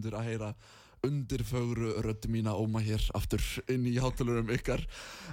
Ágættu 0.00 0.10
hlustundur 0.10 0.16
að 0.18 0.28
heyra 0.28 0.54
undirfögru 1.02 1.92
röddu 2.04 2.28
mína 2.28 2.52
óma 2.54 2.80
hér 2.84 3.00
aftur 3.16 3.40
inn 3.72 3.86
í 3.88 3.94
hátalurum 4.00 4.50
ykkar. 4.52 4.82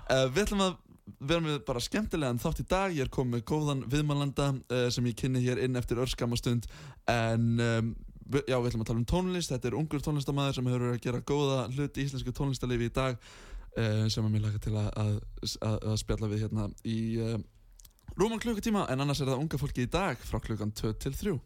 Uh, 0.10 0.28
Við 0.32 0.44
ætlum 0.46 0.62
að 0.64 0.78
vera 1.20 1.42
með 1.44 1.58
bara 1.68 1.80
skemmtilegan 1.84 2.40
þátt 2.40 2.62
í 2.64 2.68
dag. 2.68 2.92
Ég 2.96 3.04
er 3.06 3.12
komið 3.12 3.44
góðan 3.48 3.84
viðmælanda 3.92 4.50
uh, 4.72 4.88
sem 4.92 5.06
ég 5.08 5.16
kynni 5.20 5.42
hér 5.44 5.60
inn 5.64 5.76
eftir 5.76 6.00
örskamastund 6.00 6.68
en 7.12 7.60
um, 7.60 7.92
vi- 8.32 8.44
já, 8.48 8.56
við 8.60 8.70
ætlum 8.72 8.84
að 8.86 8.88
tala 8.94 9.02
um 9.02 9.10
tónlist. 9.12 9.52
Þetta 9.52 9.68
er 9.72 9.78
ungur 9.80 10.00
tónlistamæður 10.04 10.56
sem 10.60 10.68
hefur 10.72 10.88
að 10.94 11.02
gera 11.04 11.22
góða 11.28 11.60
hlut 11.76 11.98
í 12.00 12.08
íslensku 12.08 12.32
tónlistalifi 12.36 12.88
í 12.88 12.96
dag 12.96 13.20
uh, 13.20 14.08
sem 14.08 14.24
að 14.24 14.32
mér 14.38 14.48
laka 14.48 14.64
til 14.64 14.76
að, 14.80 14.90
að, 15.04 15.20
að, 15.68 15.78
að 15.92 16.00
spjalla 16.04 16.32
við 16.32 16.46
hérna 16.48 16.70
í 16.88 16.98
rúman 18.18 18.40
klukkutíma. 18.40 18.88
En 18.88 19.04
annars 19.04 19.20
er 19.22 19.28
það 19.34 19.44
unga 19.44 19.60
fólki 19.60 19.84
í 19.84 19.92
dag 19.92 20.24
frá 20.24 20.40
klukkan 20.48 20.72
2 20.80 20.96
til 21.04 21.16
3 21.20 21.38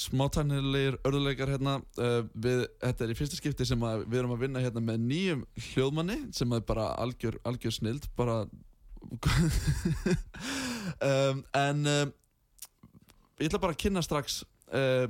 Smátæknilegir 0.00 0.96
örðuleikar 1.04 1.50
hérna 1.52 1.76
uh, 2.00 2.22
við, 2.32 2.62
Þetta 2.80 3.04
er 3.04 3.12
í 3.12 3.16
fyrsta 3.18 3.36
skipti 3.36 3.66
sem 3.68 3.82
að 3.84 4.06
við 4.06 4.22
erum 4.22 4.34
að 4.36 4.44
vinna 4.46 4.62
hérna 4.64 4.82
með 4.84 5.02
nýjum 5.10 5.42
hljóðmanni 5.70 6.18
sem 6.36 6.54
er 6.56 6.62
bara 6.68 6.86
algjör, 7.02 7.36
algjör 7.48 7.74
snild 7.76 8.06
bara 8.16 8.42
um, 11.08 11.42
en 11.56 11.82
um, 11.88 12.12
ég 13.40 13.48
ætla 13.48 13.60
bara 13.62 13.72
að 13.76 13.80
kynna 13.80 14.02
strax 14.04 14.42
uh, 14.76 15.06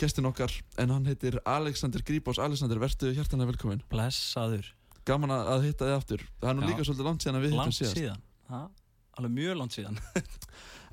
gestin 0.00 0.28
okkar 0.28 0.52
en 0.82 0.92
hann 0.92 1.06
heitir 1.08 1.38
Alexander 1.48 2.02
Gríbós 2.04 2.40
Alexander, 2.42 2.80
vertu 2.82 3.12
hjartanlega 3.14 3.52
velkomin 3.54 3.84
Blessaður. 3.92 4.72
Gaman 5.08 5.32
að 5.34 5.50
að 5.52 5.66
hitta 5.68 5.88
þig 5.88 5.98
aftur. 5.98 6.22
Það 6.40 6.48
er 6.50 6.56
nú 6.56 6.64
Já. 6.64 6.68
líka 6.70 6.86
svolítið 6.88 7.08
langt 7.10 7.24
síðan 7.24 7.36
að 7.36 7.42
við 7.44 7.50
hittum 7.52 7.60
Langt 7.60 7.76
síðast. 7.76 7.98
síðan. 8.00 8.22
Ha? 8.48 8.60
Alveg 9.18 9.34
mjög 9.36 9.58
langt 9.60 9.76
síðan. 9.76 10.00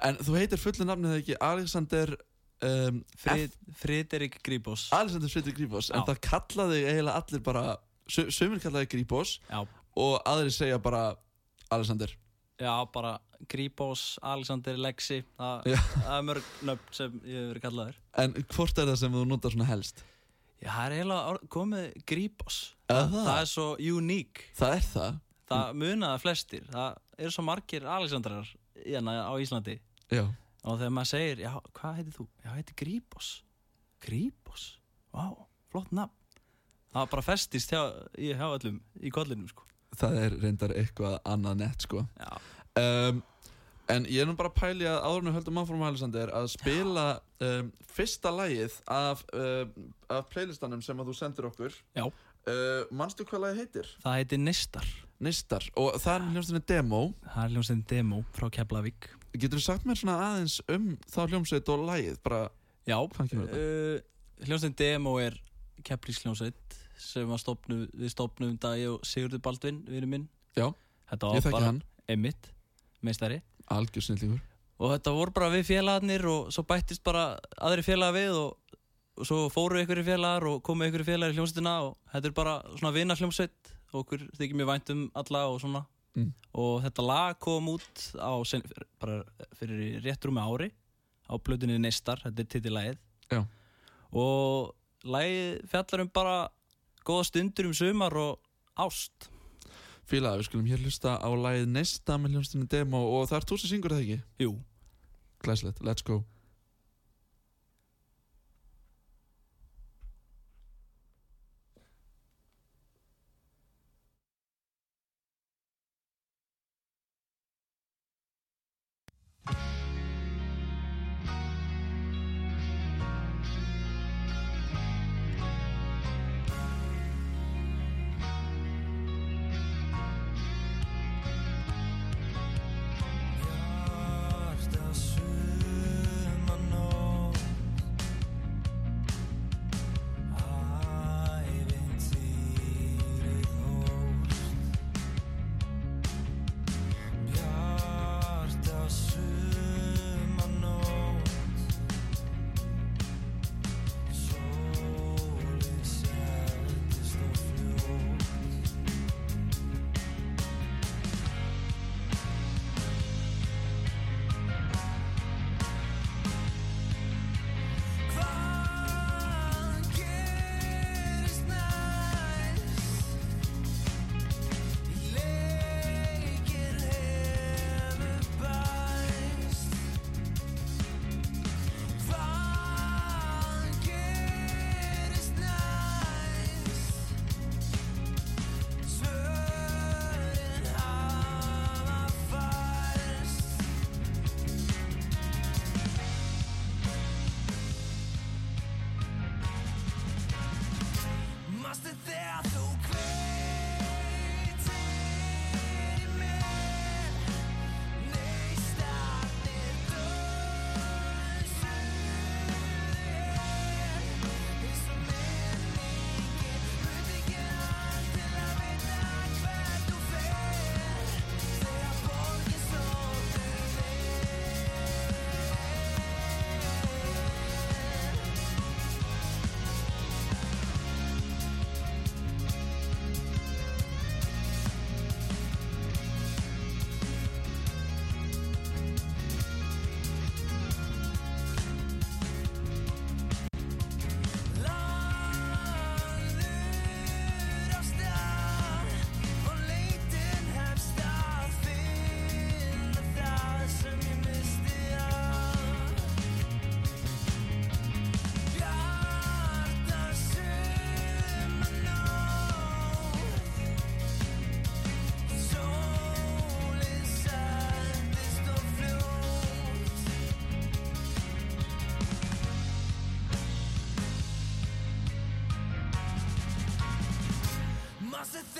En 0.01 0.17
þú 0.17 0.33
heitir 0.33 0.57
fullu 0.57 0.85
nafnið 0.89 1.11
ekki 1.19 1.35
Alexander 1.45 2.15
um, 2.67 3.01
Frið, 3.17 3.55
Friðrik 3.81 4.39
Gríbós 4.45 4.87
Alexander 4.93 5.29
Fredrik 5.33 5.57
Gríbós 5.57 5.89
En 5.95 6.03
það 6.07 6.19
kallaði 6.27 6.81
eiginlega 6.87 7.17
allir 7.21 7.43
bara 7.45 7.63
sö- 8.11 8.29
Sumir 8.33 8.61
kallaði 8.63 8.89
Gríbós 8.95 9.37
Og 9.97 10.21
aðrir 10.25 10.53
segja 10.55 10.77
bara 10.79 11.15
Alexander. 11.71 12.11
Já 12.61 12.71
bara 12.93 13.15
Gríbós, 13.49 14.19
Alexander, 14.21 14.75
Lexi 14.77 15.23
Það, 15.39 15.65
það 15.73 16.15
er 16.17 16.25
mörg 16.27 16.49
nöfn 16.69 16.93
sem 16.93 17.15
ég 17.25 17.39
hef 17.39 17.47
verið 17.51 17.63
kallaður. 17.65 17.95
En 18.21 18.35
hvort 18.53 18.77
er 18.83 18.89
það 18.91 18.99
sem 19.01 19.15
þú 19.17 19.23
notar 19.31 19.51
svona 19.55 19.67
helst? 19.71 20.03
Já, 20.61 20.69
það 20.69 20.85
er 20.85 20.95
eiginlega 20.99 21.49
komið 21.55 21.87
Gríbós 22.11 22.57
það? 22.91 23.15
það 23.15 23.39
er 23.41 23.49
svo 23.49 23.65
uník 23.95 24.43
Það 24.59 24.75
er 24.77 24.85
það? 24.91 25.17
Það 25.51 25.73
munaða 25.81 26.19
flestir. 26.21 26.67
Það 26.71 26.99
eru 27.25 27.33
svo 27.35 27.43
margir 27.49 27.87
Alexandrar 27.97 28.51
hérna 28.85 29.15
á 29.27 29.33
Íslandi. 29.41 29.79
Já 30.13 30.23
Og 30.61 30.77
þegar 30.77 30.93
maður 30.93 31.09
segir, 31.15 31.39
já, 31.45 31.51
hvað 31.79 31.95
heitir 31.99 32.15
þú? 32.19 32.27
Já, 32.45 32.51
heitir 32.57 32.77
Gríbós 32.81 33.29
Gríbós? 34.05 34.65
Vá, 35.13 35.25
flott 35.71 35.91
nafn. 35.95 36.13
Það 36.91 37.09
bara 37.13 37.23
festist 37.25 37.71
hjá, 37.71 37.81
hjá 38.19 38.45
öllum 38.51 38.79
í 38.99 39.11
kollinum, 39.13 39.47
sko. 39.51 39.63
Það 39.99 40.17
er 40.25 40.33
reyndar 40.41 40.73
eitthvað 40.75 41.19
annað 41.27 41.61
nett 41.65 41.85
sko. 41.87 42.05
Um, 42.79 43.21
En 43.91 44.05
ég 44.07 44.21
er 44.23 44.27
nú 44.29 44.37
bara 44.39 44.47
að 44.47 44.55
pæli 44.55 44.85
að 44.87 45.01
áður 45.03 45.17
en 45.19 45.27
við 45.27 45.33
höldum 45.35 45.57
áfram 45.59 45.81
Alexander 45.83 46.29
að 46.37 46.45
spila 46.53 47.05
um, 47.43 47.71
fyrsta 47.91 48.31
lagið 48.31 48.77
af, 48.87 49.23
um, 49.35 49.71
af 50.07 50.29
playlistanum 50.31 50.83
sem 50.85 51.01
að 51.01 51.09
þú 51.09 51.15
sendir 51.17 51.47
okkur. 51.49 51.75
Já. 51.97 52.05
uh, 52.05 52.85
Manstu 52.95 53.25
hvað 53.27 53.43
lagið 53.47 53.59
heitir? 53.65 53.89
það 54.05 54.15
heitir 54.21 54.39
Nistar 54.45 54.87
Nistar 55.19 55.67
og 55.75 55.97
það 55.99 56.13
er 56.13 56.29
hljómsveitin 56.37 56.67
demo. 56.71 57.01
Það 57.25 57.43
er 57.43 57.51
hljómsveitin 57.57 57.83
demo 57.91 58.21
frá 58.37 58.47
Keflavík 58.61 59.09
Getur 59.31 59.59
þú 59.59 59.63
sagt 59.63 59.87
mér 59.87 59.99
svona 59.99 60.17
aðeins 60.25 60.57
um 60.71 60.91
þá 61.07 61.21
hljómsveit 61.29 61.69
og 61.71 61.85
lagið? 61.87 62.19
Bara, 62.25 62.41
Já, 62.89 62.97
uh, 62.97 63.97
hljómsveitin 64.43 64.77
demo 64.79 65.15
er 65.21 65.37
Keflíks 65.85 66.21
hljómsveit 66.25 66.77
sem 67.01 67.31
stopnu, 67.41 67.85
við 67.97 68.11
stopnum 68.13 68.57
Dagi 68.61 68.87
og 68.91 69.05
Sigurður 69.07 69.41
Baldvin, 69.45 69.81
vinur 69.87 70.09
minn. 70.09 70.27
Já, 70.57 70.67
Þetta 71.11 71.31
var 71.31 71.51
bara 71.55 71.71
Emmitt, 72.11 72.49
meistari. 73.03 73.39
Algjör 73.71 74.03
snillingur. 74.05 74.41
Og 74.81 74.91
þetta 74.95 75.13
voru 75.15 75.33
bara 75.35 75.51
við 75.53 75.67
félagarnir 75.69 76.25
og 76.29 76.51
svo 76.53 76.63
bættist 76.67 77.03
bara 77.05 77.35
aðri 77.61 77.83
félagar 77.85 78.15
við 78.17 78.37
og, 78.39 78.77
og 79.19 79.27
svo 79.29 79.45
fóru 79.53 79.81
ykkur 79.83 80.01
félagar 80.07 80.47
og 80.49 80.61
komu 80.65 80.87
ykkur 80.89 81.05
félagar 81.07 81.35
í 81.35 81.37
hljómsveitina 81.37 81.75
og 81.85 81.97
þetta 82.13 82.31
er 82.31 82.35
bara 82.37 82.55
svona 82.73 82.93
vina 82.95 83.17
hljómsveit 83.17 83.73
og 83.91 84.03
okkur 84.03 84.25
þykir 84.39 84.57
mér 84.57 84.71
vænt 84.71 84.93
um 84.93 85.03
alla 85.21 85.45
og 85.51 85.59
svona 85.61 85.83
Mm. 86.11 86.33
og 86.59 86.81
þetta 86.83 87.03
lag 87.07 87.37
kom 87.39 87.69
út 87.71 88.01
á 88.19 88.35
bara 88.99 89.21
fyrir 89.55 90.01
rétt 90.03 90.25
rúmi 90.27 90.43
ári 90.43 90.67
á 91.31 91.39
plötunni 91.39 91.77
Neistar, 91.79 92.19
þetta 92.19 92.43
er 92.43 92.49
titillagið 92.51 92.97
Já. 93.31 93.45
og 94.11 94.73
lagið 95.07 95.61
fjallar 95.71 96.03
um 96.03 96.09
bara 96.11 96.35
góða 97.07 97.29
stundur 97.29 97.69
um 97.69 97.77
sumar 97.77 98.17
og 98.19 98.41
ást 98.75 99.29
Fílaði, 100.11 100.41
við 100.41 100.49
skulum 100.49 100.67
hér 100.67 100.83
hlusta 100.83 101.15
á 101.15 101.29
lagið 101.31 101.69
Nesta 101.71 102.17
með 102.19 102.35
hljómsveitin 102.35 102.67
demo 102.67 103.05
og 103.15 103.29
það 103.29 103.37
er 103.37 103.47
þú 103.47 103.59
sem 103.61 103.71
syngur 103.71 103.95
það 103.95 104.03
ekki? 104.03 104.19
Jú, 104.43 104.51
Glæslegt, 105.45 105.79
let's 105.79 106.03
go 106.03 106.19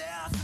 þegar 0.01 0.40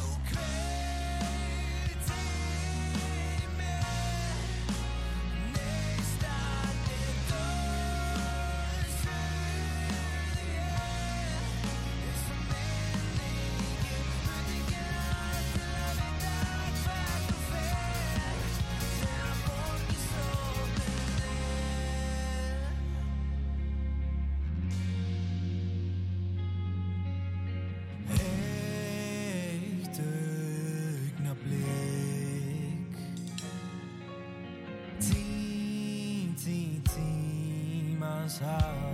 tímans 38.27 38.39
hafi 38.41 38.86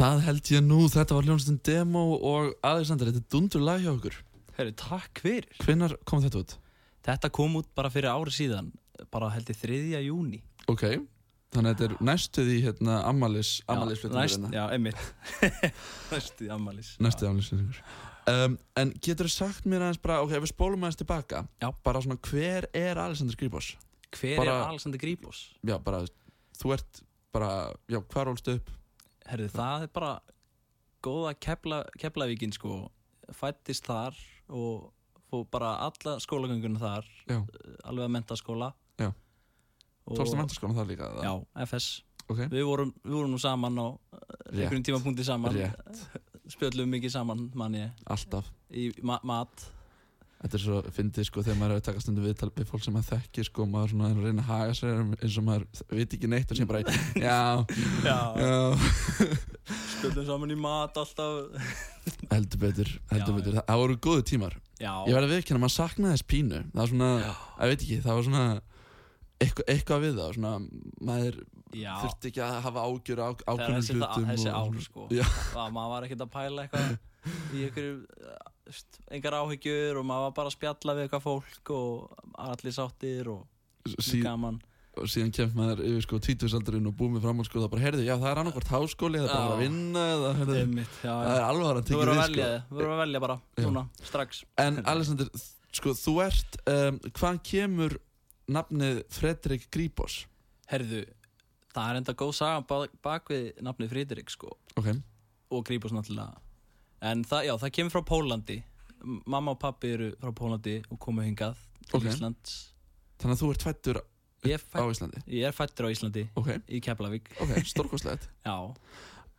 Það 0.00 0.20
held 0.24 0.48
ég 0.48 0.62
nú, 0.64 0.76
þetta 0.88 1.12
var 1.12 1.26
hljónstinn 1.28 1.58
demo 1.66 2.02
og 2.24 2.54
Alexander, 2.64 3.10
þetta 3.10 3.20
er 3.20 3.32
dundur 3.34 3.64
lag 3.66 3.82
hjá 3.84 3.90
okkur 3.92 4.14
Herru, 4.56 4.72
takk 4.80 5.20
fyrir 5.20 5.48
Hvenær 5.60 5.92
kom 6.08 6.22
þetta 6.24 6.40
út? 6.40 6.54
Þetta 7.04 7.30
kom 7.36 7.58
út 7.60 7.68
bara 7.76 7.90
fyrir 7.92 8.08
ári 8.08 8.32
síðan 8.32 8.70
bara 9.12 9.28
held 9.34 9.52
ég 9.52 9.58
3. 9.60 10.00
júni 10.06 10.40
Ok, 10.72 10.86
þannig 11.52 11.68
að 11.68 11.82
þetta 11.82 11.86
er 11.90 12.08
næstuð 12.08 12.48
í 12.54 12.56
hérna 12.64 12.96
ammalis, 13.10 13.52
ammalis 13.68 14.06
Já, 14.06 14.10
næst, 14.16 14.48
Já, 14.56 14.62
einmitt 14.72 15.04
Næstu 16.14 16.48
í 16.48 16.50
ammalis 16.56 16.94
Næstuð 17.04 17.30
ammalis 17.34 17.84
um, 18.32 18.56
En 18.80 18.96
getur 19.04 19.28
þú 19.28 19.36
sagt 19.36 19.68
mér 19.68 19.84
aðeins 19.84 20.00
bara, 20.00 20.22
ok, 20.24 20.32
ef 20.40 20.48
við 20.48 20.54
spólum 20.54 20.88
aðeins 20.88 21.02
tilbaka 21.04 21.44
Já. 21.60 21.68
Bara 21.84 22.00
svona, 22.00 22.16
hver 22.30 22.70
er 22.72 23.04
Alexander 23.04 23.36
Skrifos? 23.36 23.74
Hver 24.16 24.40
bara- 24.40 24.58
er 24.62 24.72
Alexander 24.72 25.04
Gríbos? 25.04 25.50
Já, 25.60 25.76
bara, 25.76 26.06
þú 26.56 26.76
ert 26.80 27.04
bara, 27.36 27.52
já, 27.84 28.00
hvar 28.00 28.32
ólst 28.32 28.48
upp? 28.56 28.76
Herru, 29.30 29.48
það 29.52 29.86
er 29.86 29.92
bara 29.94 30.12
góða 31.04 31.34
kepla, 31.38 31.84
Keflavíkin 32.00 32.52
sko. 32.52 32.82
Fættist 33.36 33.86
þar 33.86 34.16
og 34.50 34.90
fór 35.30 35.46
bara 35.50 35.76
alla 35.86 36.16
skólagönguna 36.18 36.80
þar 36.82 37.06
Já, 37.30 37.36
alveg 37.86 38.08
að 38.08 38.14
mentaskóla 38.16 38.72
tókstu 40.16 40.38
mentaskólan 40.38 40.78
þar 40.78 40.88
líka? 40.90 41.10
Já, 41.22 41.34
FS 41.66 42.00
Ok, 42.30 42.44
Við 42.46 42.62
vorum, 42.62 42.90
við 43.02 43.14
vorum 43.16 43.32
nú 43.34 43.38
saman 43.42 43.74
á 43.74 43.86
Rétt. 43.90 44.52
einhverjum 44.54 44.84
tímapunkti 44.86 45.24
saman. 45.26 45.56
Rétt. 45.56 46.02
Spjöllum 46.54 46.92
mikið 46.94 47.10
saman, 47.10 47.40
mann 47.58 47.74
ég. 47.74 48.04
Alltaf. 48.06 48.46
Í 48.70 48.84
ma 49.02 49.16
mat 49.26 49.64
Þetta 50.40 50.56
er 50.56 50.62
svo 50.62 50.76
fyndið 50.96 51.26
sko 51.28 51.42
þegar 51.44 51.56
maður 51.60 51.74
er 51.74 51.80
að 51.82 51.86
taka 51.90 52.00
stundu 52.00 52.22
viðtal 52.24 52.46
við 52.56 52.68
fólk 52.70 52.84
sem 52.86 52.94
maður 52.96 53.10
þekkir 53.10 53.46
sko 53.50 53.66
maður 53.68 53.90
svona 53.92 54.06
er 54.08 54.20
að 54.20 54.28
reyna 54.28 54.44
að 54.44 54.48
haga 54.48 54.76
sér 54.78 55.02
eins 55.04 55.36
og 55.36 55.44
maður 55.44 55.82
veit 55.92 56.14
ekki 56.16 56.30
neitt 56.32 56.54
og 56.54 56.56
sem 56.60 56.70
bara 56.70 56.80
já, 57.28 57.40
Já, 58.06 58.16
já. 58.40 58.54
Spjöllum 59.92 60.26
saman 60.30 60.54
í 60.54 60.56
mat 60.56 60.96
alltaf. 60.96 61.68
Heldur 62.32 62.62
betur, 62.62 62.88
heldur 63.12 63.34
Já, 63.34 63.36
betur. 63.36 63.58
það, 63.58 63.66
það 63.68 63.82
voru 63.82 63.98
góðu 64.08 64.24
tímar. 64.30 64.56
Já, 64.80 64.92
ég 65.04 65.12
verði 65.12 65.28
að 65.28 65.34
viðkynna, 65.34 65.60
maður 65.60 65.76
saknaði 65.76 66.16
þess 66.16 66.28
pínu. 66.32 66.60
Það 66.70 66.80
var 66.80 66.90
svona, 66.94 67.10
Já. 67.20 67.30
ég 67.60 67.72
veit 67.74 67.84
ekki, 67.84 67.98
það 68.06 68.16
var 68.16 68.26
svona 68.30 68.44
eitthvað, 69.40 69.66
eitthvað 69.74 70.04
við 70.06 70.20
það 70.20 70.32
svona, 70.38 70.52
maður 71.10 71.38
já. 71.76 71.92
þurfti 72.00 72.30
ekki 72.30 72.42
að 72.46 72.56
hafa 72.66 72.86
ágjör 72.88 73.22
ákveðnum 73.26 73.84
hlutum 73.90 74.30
þessi 74.30 74.48
og, 74.48 74.56
ár 74.56 74.80
sko. 74.86 75.06
Já. 75.12 75.26
maður 75.76 75.92
var 75.94 76.08
ekkert 76.08 76.24
að 76.24 76.32
pæla 76.34 76.64
eitthvað 76.64 76.96
í 77.52 77.66
einhverju 77.66 77.94
engar 79.10 79.36
áhyggjur 79.40 80.00
og 80.00 80.06
maður 80.08 80.26
var 80.26 80.34
bara 80.38 80.50
að 80.50 80.56
spjalla 80.56 80.96
við 80.96 81.06
eitthvað 81.06 81.24
fólk 81.26 81.72
og 81.76 82.26
allir 82.50 82.74
sáttir 82.76 83.30
og 83.32 83.94
sí, 83.98 84.20
gaman. 84.24 84.58
og 84.96 85.08
síðan 85.10 85.32
kemst 85.36 85.56
maður 85.58 85.84
yfir 85.86 86.04
sko 86.06 86.20
tvítusaldurinn 86.26 86.90
og 86.90 86.96
búið 86.98 87.14
með 87.16 87.26
fram 87.26 87.44
sko, 87.46 87.62
það 87.62 87.72
bara, 87.74 87.84
heyrðu, 87.86 88.04
já 88.08 88.14
það 88.16 88.28
er 88.32 88.42
annarkvort 88.42 88.72
háskóli 88.74 89.20
eða 89.20 89.30
bara 89.36 89.54
að 89.54 89.62
vinna 89.64 90.04
eða, 90.16 90.32
heyrðu, 90.40 90.58
Einmitt, 90.64 90.98
já, 90.98 91.12
það 91.12 91.36
er 91.36 91.46
alveg 91.46 91.70
að 91.70 91.80
tekja 91.90 92.10
við 92.10 92.20
sko. 92.26 92.50
þú 92.68 92.80
verður 92.80 92.94
að 92.96 93.02
velja 93.04 93.22
bara 93.26 93.38
núna, 93.66 93.86
strax. 94.10 94.42
En 94.64 94.82
Alexander, 94.94 95.32
sko, 95.80 95.94
þú 96.00 96.16
ert, 96.26 96.60
um, 96.74 97.00
hvaðan 97.08 97.40
kemur 97.52 97.96
nafnið 98.50 99.02
Fredrik 99.14 99.70
Gríbos? 99.70 100.20
Herðu, 100.70 101.04
það 101.74 101.88
er 101.88 102.02
enda 102.02 102.14
góð 102.18 102.36
saga 102.38 102.84
bak, 103.02 103.30
við 103.30 103.50
nafnið 103.64 103.92
Friðrik 103.94 104.30
sko. 104.34 104.52
Ok, 104.78 104.92
og 105.50 105.66
Grípus 105.66 105.94
náttúrulega 105.94 106.38
en 107.02 107.24
það, 107.24 107.44
já, 107.48 107.54
það 107.62 107.72
kemur 107.78 107.94
frá 107.94 108.02
Pólandi. 108.10 108.58
Mamma 109.26 109.54
og 109.54 109.58
pappi 109.62 109.94
eru 109.94 110.10
frá 110.20 110.32
Pólandi 110.36 110.78
og 110.92 110.98
komu 111.00 111.22
hingað 111.24 111.56
til 111.88 111.96
Ok. 112.00 112.08
Íslands. 112.10 112.56
Þannig 113.20 113.36
að 113.36 113.40
þú 113.42 113.50
ert 113.54 113.64
fættur 113.64 114.00
er, 114.00 114.60
á 114.60 114.60
fætt, 114.60 114.92
Íslandi? 114.94 115.22
Ég 115.28 115.46
er 115.48 115.52
fættur 115.56 115.88
á 115.88 115.90
Íslandi 115.92 116.26
Ok, 116.36 116.50
í 116.68 116.80
Keflavík. 116.84 117.30
Ok, 117.40 117.54
stórkostlegt. 117.68 118.28
Já, 118.48 118.56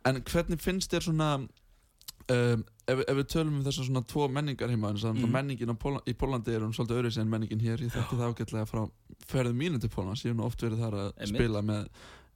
En 0.04 0.18
hvernig 0.26 0.58
finnst 0.58 0.90
þér 0.90 1.04
svona 1.06 1.26
um, 1.38 2.62
ef, 2.90 3.00
ef 3.06 3.16
við 3.20 3.26
tölum 3.30 3.60
um 3.60 3.64
þessar 3.66 3.86
svona 3.86 4.02
tvo 4.10 4.26
menningar 4.30 4.70
heima 4.72 4.90
þannig 4.94 5.22
að 5.22 5.28
Mm. 5.28 5.32
menningin 5.36 5.70
á 5.70 5.76
Póla, 5.78 6.00
í 6.10 6.14
Pólandi 6.18 6.54
er 6.56 6.64
hún 6.66 6.74
svolítið 6.74 6.98
öðru 6.98 7.20
en 7.22 7.30
menningin 7.30 7.62
hér. 7.62 7.78
Ég 7.86 7.92
þekki 7.94 8.18
það 8.18 8.32
ágætlega 8.34 8.66
frá 8.66 8.82
ferðum 9.30 9.58
mínu 9.62 9.78
til 9.80 9.90
Pólans 9.94 10.24
ég 10.26 10.32
hef 10.32 10.36
nú 10.40 10.44
oft 10.48 10.58
verið 10.62 10.82
þar 10.82 10.96
að 10.98 11.12
Einmitt. 11.22 11.38
spila 11.38 11.62
með 11.62 11.86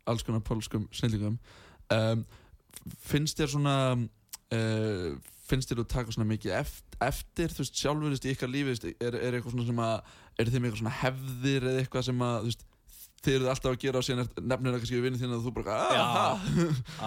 alls 0.07 0.23
konar 0.23 0.41
pólskum 0.47 0.87
snillingum. 0.95 1.39
Um, 1.91 2.23
finnst 3.03 3.39
þér 3.41 3.51
svona 3.57 3.75
uh, 4.55 5.17
finnst 5.47 5.71
þér 5.71 5.83
þú 5.83 5.89
taka 5.91 6.15
svona 6.15 6.29
mikið 6.31 6.55
eftir, 6.59 6.97
eftir 7.07 7.53
þú 7.55 7.63
veist, 7.63 7.77
sjálfur 7.81 8.07
þú 8.07 8.15
veist, 8.15 8.27
í 8.27 8.33
ykkar 8.35 8.53
lífi 8.53 8.95
er, 8.95 9.19
er 9.19 9.37
eitthvað 9.37 9.55
svona 9.55 9.69
sem 9.69 9.83
að 9.87 10.17
er 10.37 10.51
þið 10.51 10.59
með 10.59 10.69
eitthvað 10.69 10.83
svona 10.83 10.97
hefðir 11.03 11.69
eða 11.71 11.83
eitthvað 11.83 12.07
sem 12.09 12.25
að 12.27 12.49
veist, 12.49 12.67
þið 13.27 13.37
eruð 13.37 13.53
alltaf 13.53 13.73
að 13.73 13.79
gera 13.83 14.01
og 14.01 14.07
síðan 14.07 14.29
nefnir 14.43 14.75
það 14.75 14.83
kannski 14.83 14.97
við 14.99 15.07
vinni 15.07 15.21
þín 15.23 15.37
að 15.37 15.47
þú 15.47 15.53
bara 15.57 15.77
aha, 15.97 16.27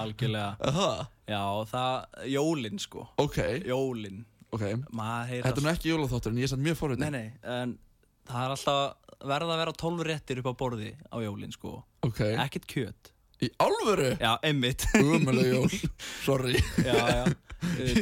algjörlega. 0.01 0.71
Aha, 0.71 0.89
já, 1.29 1.43
það, 1.69 2.17
jólin 2.33 2.81
sko. 2.83 3.05
Ok, 3.23 3.37
jólin, 3.69 4.23
ok. 4.51 4.65
Maður 4.89 5.29
heyra 5.33 5.45
Þetta 5.47 5.61
er 5.61 5.67
nú 5.67 5.71
ekki 5.73 5.93
jólaþáttur 5.93 6.35
en 6.35 6.41
ég 6.41 6.49
er 6.49 6.53
samt 6.53 6.65
mjög 6.65 6.79
forvitið 6.81 7.05
nei, 7.05 7.13
nei, 7.15 7.53
en 7.59 7.77
það 8.29 8.41
er 8.41 8.55
alltaf 8.57 9.23
verða 9.29 9.55
að 9.55 9.61
vera 9.63 9.77
12 9.83 10.05
réttir 10.07 10.41
upp 10.41 10.51
á 10.51 10.53
borði 10.59 10.91
á 11.11 11.17
jólin 11.23 11.55
sko, 11.55 11.77
Ok, 12.07 12.21
ekkert 12.33 12.67
kjöt 12.71 13.13
í 13.43 13.49
álfuru? 13.61 14.11
já, 14.19 14.33
emmitt 14.43 14.85
Umulega 14.99 15.53
jól, 15.55 15.69
sorry. 16.27 16.59
Já, 16.83 16.97
já, 17.07 17.25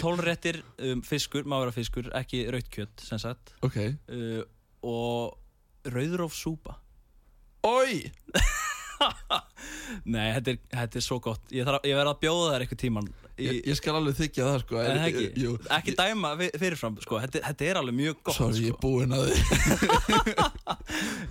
12 0.01 0.25
réttir 0.25 0.61
um, 0.77 1.01
fiskur, 1.05 1.45
má 1.49 1.59
vera 1.61 1.73
fiskur, 1.75 2.09
ekki 2.17 2.45
raut 2.53 2.69
kjöt 2.73 3.05
sem 3.05 3.21
sagt. 3.21 3.53
Ok. 3.65 3.77
Uh, 4.09 4.43
og 4.85 5.37
rauðróf 5.93 6.35
súpa. 6.37 6.77
Ói, 7.67 8.05
Nei, 10.05 10.27
þetta 10.37 10.53
er, 10.53 10.59
þetta 10.73 10.99
er 11.01 11.05
svo 11.07 11.19
gott. 11.23 11.41
Ég, 11.53 11.65
þarf, 11.67 11.85
ég 11.87 11.97
verð 11.99 12.11
að 12.13 12.19
bjóða 12.25 12.51
þær 12.53 12.65
eitthvað 12.65 12.81
tíman 12.83 13.07
í, 13.37 13.45
ég, 13.45 13.57
ég 13.69 13.77
skal 13.77 13.95
alveg 13.99 14.15
þykja 14.17 14.45
það 14.47 14.59
sko. 14.63 14.79
Er 14.81 14.87
það 14.87 14.97
en- 14.97 15.07
ekki? 15.11 15.25
Jú, 15.43 15.51
Ekki 15.77 15.95
dæma 15.99 16.31
fi- 16.39 16.51
fyrirfram, 16.63 16.95
sko. 17.05 17.19
Þetta, 17.25 17.43
þetta 17.47 17.67
er 17.71 17.79
alveg 17.81 17.97
mjög 17.99 18.21
gott 18.23 18.37
sorry, 18.39 18.63
ég 18.65 18.73
sko. 18.73 18.77
er 18.77 18.81
búinn 18.85 19.17
að 19.17 19.23
því. 19.27 19.37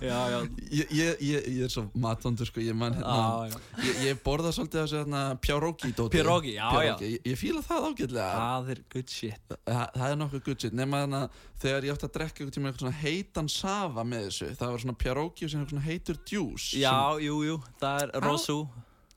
Já, 0.07 0.17
já. 0.29 0.39
Ég, 0.71 0.91
ég, 0.93 1.21
ég, 1.25 1.45
ég 1.57 1.63
er 1.65 1.71
svo 1.73 1.83
matvondur 1.97 2.47
sko, 2.47 2.61
ég 2.61 2.75
man 2.77 2.93
hérna 2.95 3.17
Já, 3.17 3.49
já. 3.51 3.57
Ég, 3.87 3.99
ég 4.07 4.19
borða 4.25 4.51
svolítið 4.53 4.83
þessu 4.83 4.99
hérna 5.01 5.21
Pjáróki 5.41 5.89
dóti. 5.97 6.13
Pierogi, 6.17 6.53
já, 6.57 6.67
já. 6.85 6.93
Ég, 7.01 7.17
ég 7.25 7.37
fíla 7.39 7.63
það 7.65 7.87
ágætlega. 7.89 8.27
Það 8.37 8.71
er 8.75 8.81
good 8.93 9.13
shit. 9.13 9.55
Þa, 9.65 9.81
Það 9.97 10.07
er 10.13 10.19
nokkuð 10.21 10.43
good 10.47 10.61
shit. 10.65 10.77
Nefna 10.77 11.01
þannig 11.03 11.25
að 11.25 11.43
þegar 11.57 11.87
ég 11.87 11.95
átti 11.97 12.07
að 12.07 12.13
drekka 12.17 12.43
einhvern 12.43 12.55
tíma 12.57 12.69
eitthvað 12.71 12.83
svona 12.85 13.01
heitan 13.01 13.47
safa 13.49 14.03
með 14.05 14.27
þessu 14.27 14.49
Það 14.59 14.73
var 14.75 14.83
svona 14.85 14.97
Pjáróki 15.01 15.47
og 15.47 15.49
sem 15.53 15.61
eitthvað 15.63 15.73
svona 15.73 15.87
heitur 15.87 16.19
djús 16.29 16.67
Já, 16.77 16.93
jú, 17.25 17.37
jú, 17.47 17.55
það 17.81 18.03
er 18.05 18.13
Rosu. 18.25 18.57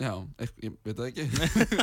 Já, 0.01 0.15
ég 0.65 0.77
veit 0.85 0.97
það 0.97 1.09
ekki. 1.11 1.25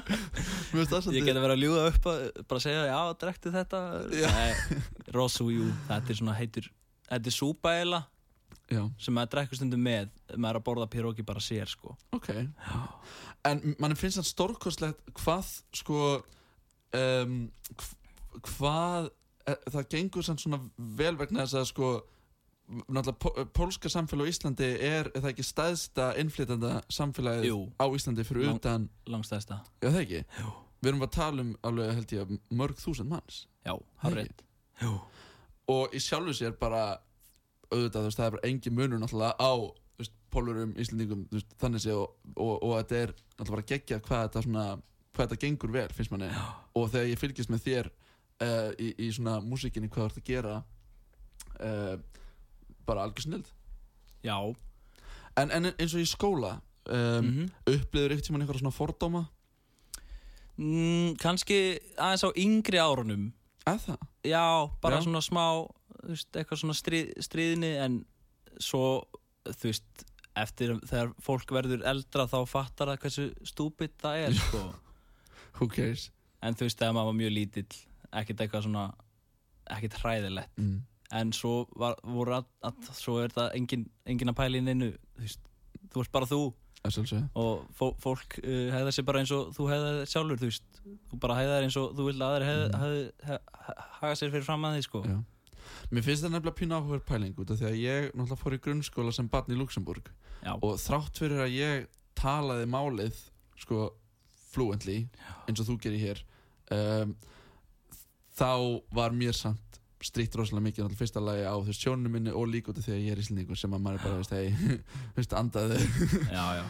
Ég 1.14 1.26
geti 1.28 1.38
verið 1.38 1.54
að 1.54 1.62
ljúga 1.62 1.84
upp 1.92 2.08
að 2.12 2.22
bara 2.50 2.62
segja 2.64 2.86
já, 2.90 2.98
drekti 3.22 3.52
þetta. 3.54 3.82
Já. 4.18 4.30
Nei, 4.34 4.80
Rosu, 5.16 5.48
jú, 5.54 5.68
þetta 5.88 6.14
er 6.14 6.20
svona 6.22 6.36
heitur 6.38 6.68
Þetta 7.08 7.30
er 7.32 7.36
súpa 7.38 7.76
eila 7.80 8.00
Já, 8.68 8.82
sem 9.00 9.16
maður 9.16 9.30
drekkur 9.36 9.60
stundum 9.62 9.80
með 9.86 10.10
maður 10.36 10.58
er 10.58 10.60
að 10.60 10.66
borða 10.68 10.88
pirogi 10.92 11.24
bara 11.24 11.40
sér 11.40 11.70
sko. 11.72 11.94
Ok. 12.18 12.34
En 13.48 13.62
mann 13.80 13.96
finnst 13.96 14.20
það 14.20 14.28
stórkostlegt 14.34 15.14
hvað 15.22 15.54
sko 15.80 16.02
um, 16.98 17.38
hv- 17.70 18.42
hvað 18.50 19.08
e, 19.48 19.56
það 19.72 19.88
gengur 19.94 20.28
samt 20.28 20.44
svona 20.44 20.60
vel 21.00 21.14
vegna 21.22 21.46
þess 21.46 21.62
að 21.62 21.70
sko 21.72 21.92
náttúrulega 22.68 23.18
pó- 23.24 23.46
pólska 23.56 23.90
samfélag 23.90 24.28
á 24.28 24.32
Íslandi 24.32 24.68
er, 24.76 25.08
er 25.16 25.22
það 25.24 25.30
ekki 25.32 25.46
stæðsta 25.48 26.08
innflytanda 26.20 26.72
samfélagið 26.92 27.46
Jú. 27.48 27.60
á 27.80 27.86
Íslandi 27.96 28.26
fyrir 28.28 28.46
Lang- 28.50 28.60
utan, 28.60 28.90
Langstæðsta 29.08 29.62
já 29.82 29.90
það 29.90 30.02
ekki? 30.04 30.24
Jú. 30.42 30.52
Við 30.82 30.92
erum 30.92 31.02
að 31.08 31.12
tala 31.16 31.42
um 31.42 31.54
alveg 31.66 31.94
held 31.96 32.12
ég 32.14 32.34
mörg 32.54 32.76
þúsund 32.78 33.10
manns. 33.10 33.48
Já, 33.66 33.74
Jú 34.82 35.00
og 35.68 35.92
í 35.92 36.00
sjálfu 36.00 36.32
sér 36.38 36.54
bara 36.60 36.98
auðvitað, 37.72 37.98
þú 38.00 38.08
veist, 38.08 38.18
það 38.22 38.26
er 38.28 38.36
bara 38.38 38.48
engin 38.48 38.76
munur 38.78 39.00
náttúrulega 39.02 39.36
á 39.36 39.52
veist, 40.00 40.14
pólurum, 40.32 40.70
Íslandingum 40.80 41.26
þú 41.28 41.40
veist, 41.40 41.56
þannig 41.60 41.82
sé 41.84 41.92
og, 41.98 42.14
og, 42.38 42.54
og 42.64 42.76
þetta 42.78 42.96
er 43.02 43.12
náttúrulega 43.18 43.56
bara 43.58 43.66
geggja 43.74 43.98
hvað 44.06 44.22
þetta 44.28 44.44
svona 44.46 44.66
hvað 45.18 45.26
þetta 45.26 45.40
gengur 45.42 45.72
vel, 45.74 45.88
finnst 45.98 46.12
manni. 46.14 46.30
Já. 46.32 46.46
og 46.78 46.92
þegar 46.94 47.10
ég 47.10 47.20
fylgist 47.20 47.50
með 47.52 47.66
þér 47.66 47.90
uh, 47.90 48.72
í, 48.80 48.88
í 49.02 49.10
svona 49.18 49.40
músikinni, 49.44 49.90
hvað 49.90 50.06
þú 50.06 50.08
ert 50.12 50.22
að 50.22 50.30
gera 50.30 50.56
uh, 51.60 51.98
bara 52.88 53.06
algjör 53.08 53.28
snild 53.28 53.52
Já 54.26 54.38
en, 55.38 55.52
en 55.54 55.70
eins 55.74 55.94
og 55.94 56.02
í 56.04 56.08
skóla 56.10 56.56
um, 56.90 57.26
mm 57.28 57.50
upplifur 57.68 58.16
ykkur 58.16 58.26
tímann 58.30 58.46
eitthvað 58.46 58.62
svona 58.64 58.76
fordóma 58.76 59.24
mm, 60.58 61.18
Kanski 61.22 61.60
aðeins 62.00 62.26
á 62.26 62.30
yngri 62.40 62.80
árunum 62.82 63.30
það? 63.68 63.98
Já, 64.24 64.44
bara 64.82 65.00
Já. 65.02 65.04
svona 65.06 65.22
smá 65.26 65.44
veist, 66.08 66.30
eitthvað 66.34 66.62
svona 66.62 66.76
stríð, 66.78 67.10
stríðni 67.26 67.72
en 67.84 67.98
svo, 68.64 69.04
þú 69.44 69.72
veist 69.72 70.06
eftir 70.38 70.76
þegar 70.88 71.12
fólk 71.24 71.52
verður 71.52 71.84
eldra 71.90 72.28
þá 72.30 72.38
fattar 72.50 72.92
það 72.94 73.02
hversu 73.04 73.26
stúpid 73.50 73.96
það 74.02 74.24
er 74.28 74.38
sko. 74.38 74.62
who 75.60 75.68
cares? 75.68 76.08
en 76.46 76.56
þú 76.56 76.68
veist, 76.68 76.80
þegar 76.80 76.96
maður 76.96 77.10
var 77.12 77.18
mjög 77.22 77.34
lítill 77.36 77.80
ekkert 78.22 78.44
eitthvað 78.46 78.68
svona 78.70 78.86
ekkert 79.76 80.00
hræðilegt 80.04 80.54
Mm. 80.62 80.78
En 81.16 81.34
svo 81.36 81.66
var, 81.80 81.96
að, 82.04 82.48
að 82.68 82.90
svo 82.98 83.20
er 83.24 83.34
það 83.36 83.54
engin, 83.60 83.86
engin 84.10 84.32
að 84.34 84.40
pæla 84.42 84.60
inn 84.60 84.72
einu 84.74 84.90
þú 85.18 85.36
þú 85.94 86.04
ert 86.04 86.14
bara 86.14 86.30
þú. 86.30 86.42
Og 87.36 87.64
fó, 87.76 87.88
fólk 88.00 88.38
uh, 88.44 88.68
hefða 88.74 88.94
sér 88.96 89.08
bara 89.08 89.24
eins 89.24 89.32
og 89.36 89.50
þú 89.56 89.70
hefða 89.72 90.06
sjálfur, 90.12 90.42
þú 90.44 90.52
þú 91.12 91.20
bara 91.24 91.40
hefða 91.40 91.56
þér 91.58 91.68
eins 91.68 91.80
og 91.82 91.96
þú 91.98 92.06
vil 92.08 92.22
að 92.28 92.46
hefða, 92.48 92.82
hefða, 92.84 93.02
hefða, 93.30 93.88
haga 93.98 94.20
sér 94.20 94.34
fyrir 94.36 94.48
fram 94.48 94.68
að 94.68 94.78
því 94.78 94.86
sko. 94.88 95.04
Mér 95.92 96.06
finnst 96.06 96.24
það 96.24 96.34
nefnilega 96.36 96.60
pínu 96.62 96.78
áhugur 96.78 97.04
pæling 97.08 97.40
út 97.42 97.52
af 97.52 97.60
því 97.60 97.68
að 97.68 97.80
ég 97.82 98.10
náttúrulega 98.12 98.42
fór 98.42 98.56
í 98.56 98.62
grunnskóla 98.64 99.14
sem 99.16 99.28
barn 99.32 99.52
í 99.52 99.58
Luxemburg 99.58 100.12
Já. 100.44 100.54
og 100.56 100.78
þrátt 100.80 101.20
fyrir 101.20 101.44
að 101.44 101.56
ég 101.58 101.88
talaði 102.18 102.70
málið 102.72 103.20
sko 103.60 103.90
fluently 104.54 105.00
eins 105.48 105.62
og 105.62 105.68
þú 105.70 105.78
gerir 105.84 106.04
hér 106.04 106.24
um, 106.74 107.16
þá 108.38 108.52
var 108.96 109.16
mér 109.18 109.36
samt 109.38 109.77
stríkt 110.06 110.36
rosalega 110.38 110.64
mikið 110.68 110.84
náttúrulega 110.84 111.00
fyrsta 111.02 111.22
lagi 111.24 111.46
á 111.50 111.54
þú 111.58 111.70
veist 111.72 111.82
sjónunum 111.84 112.14
minni 112.14 112.34
og 112.36 112.46
líka 112.52 112.70
út 112.72 112.78
af 112.78 112.86
því 112.86 112.94
að 112.94 113.00
ég 113.02 113.16
er 113.16 113.22
íslendingur 113.24 113.58
sem 113.58 113.74
að 113.74 113.82
maður 113.82 114.04
bara 114.04 114.20
veist 114.20 114.36
hei, 114.36 114.76
veist 115.18 115.34
andaði 115.34 115.80
já, 116.30 116.44
já. 116.60 116.66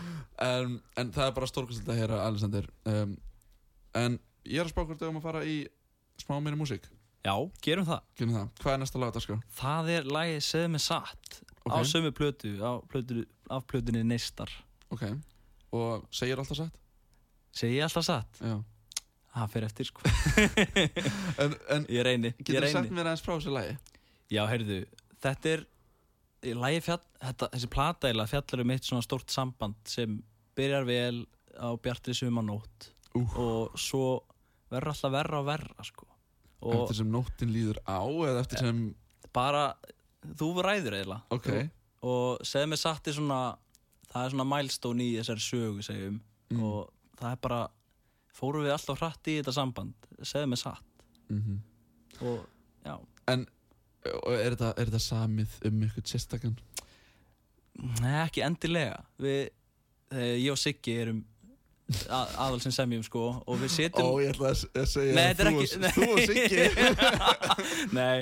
um, 0.47 0.77
en 1.01 1.11
það 1.15 1.25
er 1.25 1.33
bara 1.35 1.49
stórkvæmst 1.51 1.89
að 1.91 1.99
heyra 1.99 2.21
Alexander 2.27 2.69
um, 2.93 3.17
en 3.99 4.15
ég 4.47 4.61
er 4.61 4.69
að 4.69 4.71
spá 4.71 4.79
hvort 4.85 5.01
við 5.03 5.11
um 5.11 5.19
að 5.19 5.27
fara 5.27 5.43
í 5.43 5.57
smá 6.23 6.37
meiri 6.39 6.59
músík 6.61 6.87
já, 7.27 7.33
gerum 7.65 7.87
það 7.89 8.05
Gerum 8.21 8.37
það. 8.37 8.47
Hvað 8.63 8.73
er 8.77 8.81
næsta 8.85 9.03
lag 9.03 9.19
sko? 9.25 9.39
það 9.59 9.91
er 9.97 10.07
lagið 10.17 10.39
Segð 10.47 10.71
mér 10.77 10.85
satt 10.87 11.41
á 11.67 11.75
Ok. 11.75 11.83
sömu 11.91 12.13
plötu, 12.15 12.53
á 12.63 12.71
plötu 12.87 13.25
af 13.51 13.65
plötunni 13.67 14.05
Neistar 14.07 14.47
Ok, 14.87 15.03
og 15.75 16.07
segir 16.15 16.39
alltaf 16.39 16.61
satt? 16.63 16.79
segi 17.51 17.75
ég 17.81 17.83
alltaf 17.89 18.07
satt, 18.07 18.39
Já 18.39 18.55
það 19.43 19.51
fer 19.55 19.65
eftir 19.67 19.89
sko 19.89 20.01
En, 21.43 21.55
en 21.75 21.85
ég 21.91 22.05
reyni, 22.07 22.31
getur 22.41 22.67
þú 22.67 22.71
sagt 22.73 22.93
mér 22.95 23.09
aðeins 23.11 23.23
frá 23.25 23.33
þessu 23.37 23.53
lagi? 23.55 23.75
já, 24.33 24.41
heyrðu, 24.51 24.79
þetta 25.23 25.51
er 25.53 25.65
fjall, 26.85 27.01
þetta, 27.23 27.49
þessi 27.55 27.69
eiginlega 28.09 28.31
fjallar 28.33 28.63
um 28.65 28.73
eitt 28.75 28.87
svona 28.89 29.05
stórt 29.05 29.33
samband 29.33 29.77
sem 29.89 30.17
byrjar 30.57 30.87
vel 30.87 31.21
á 31.57 31.69
bjartri 31.81 32.13
sumanótt 32.17 32.89
Úh. 33.17 33.37
og 33.41 33.77
svo 33.79 34.21
verður 34.71 34.91
alltaf 34.93 35.13
verra 35.15 35.39
og 35.41 35.47
verra 35.47 35.85
sko 35.87 36.05
og 36.67 36.73
Eftir 36.83 36.99
sem 37.03 37.09
nóttin 37.13 37.51
líður 37.53 37.79
á 37.85 38.01
eða 38.01 38.41
eftir 38.43 38.61
sem 38.65 38.81
bara, 39.35 39.67
þú 40.37 40.49
ræður 40.65 40.97
eiginlega 40.97 41.37
Ok, 41.37 41.49
og 42.07 42.41
segð 42.45 42.71
mér 42.73 42.81
satt 42.81 43.09
er 43.11 43.17
svona 43.17 43.39
það 44.07 44.23
er 44.25 44.33
svona 44.33 44.47
milestone 44.55 45.05
í 45.05 45.13
þessari 45.19 45.45
sögu 45.45 45.85
segjum 45.85 46.17
Mm. 46.47 46.61
og 46.63 46.93
það 47.19 47.31
er 47.33 47.39
bara 47.43 47.57
fórum 48.37 48.61
við 48.67 48.73
alltaf 48.75 48.99
hratt 49.01 49.25
í 49.31 49.33
þetta 49.39 49.53
samband 49.55 49.95
segð 50.21 50.45
mér 50.53 50.61
satt. 50.61 50.85
Mm 51.33 51.57
og 52.17 52.39
já, 52.85 52.95
En 53.29 53.43
er 54.07 54.53
þetta, 54.55 54.69
er 54.79 54.85
þetta 54.87 54.99
samið 55.03 55.49
um 55.67 55.81
eitthvað 55.85 56.07
sérstakann? 56.09 56.55
Nei, 58.01 58.15
ekki 58.23 58.41
endilega. 58.41 58.95
Við, 59.21 59.49
ég 60.17 60.49
og 60.53 60.57
Siggi 60.57 60.95
erum 61.03 61.19
að, 62.09 62.31
aðal 62.41 62.61
sem 62.63 62.71
semjum 62.73 63.03
sko 63.05 63.25
og 63.45 63.59
við 63.61 63.69
Ó, 63.69 63.73
setjum 63.75 64.09
ég 64.23 64.29
ætla 64.33 64.49
að 64.55 64.87
segja 64.93 65.13
Nei, 65.19 65.29
þú, 65.37 65.43
ekki- 65.51 65.77
og, 65.77 65.81
þú 65.93 66.01
og 66.07 66.17
Siggi. 66.31 66.65
Nei, 67.99 68.17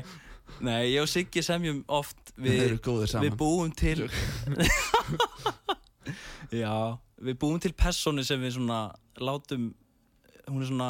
nei, 0.68 0.82
ég 0.92 1.00
og 1.06 1.10
Siggi 1.14 1.42
semjum 1.46 1.80
oft. 1.88 2.20
Við, 2.36 2.76
við 3.24 3.34
búum 3.40 3.72
til 3.78 4.00
já, 6.64 6.76
við 7.22 7.38
búum 7.42 7.60
til 7.64 7.74
personu 7.78 8.24
sem 8.28 8.42
við 8.44 8.52
svona 8.60 8.80
látum 9.24 9.72
hún 10.50 10.62
er 10.62 10.70
svona, 10.70 10.90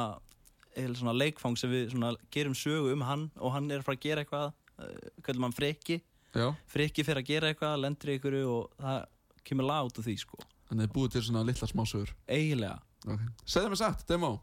svona 1.00 1.16
leikfang 1.16 1.58
sem 1.60 1.72
við 1.72 1.94
svona 1.94 2.14
gerum 2.34 2.58
sögu 2.58 2.94
um 2.96 3.06
hann 3.08 3.30
og 3.36 3.56
hann 3.56 3.70
er 3.72 3.82
að 3.82 3.88
fara 3.90 4.00
að 4.00 4.08
gera 4.08 4.26
eitthvað 4.26 4.48
uh, 4.52 4.98
kallum 5.26 5.48
hann 5.48 5.56
Freki. 5.56 6.02
Já, 6.36 6.50
Freki 6.68 7.06
fyrir 7.08 7.24
að 7.24 7.30
gera 7.30 7.52
eitthvað, 7.52 7.78
lendur 7.84 8.12
einhverju 8.16 8.50
og 8.52 8.82
það 8.82 9.00
kemur 9.46 9.70
lag 9.70 9.88
út 9.88 10.02
af 10.02 10.08
því 10.08 10.18
sko. 10.20 10.42
Þannig 10.66 10.82
að 10.82 10.88
þið 10.88 10.98
búið 10.98 11.14
til 11.14 11.24
svona 11.30 11.46
litla 11.48 11.70
smásögur. 11.70 12.12
Eiginlega. 12.26 12.78
Okay. 13.06 13.32
Segðu 13.46 13.72
mér 13.72 13.82
satt, 13.84 14.08
demo 14.10 14.36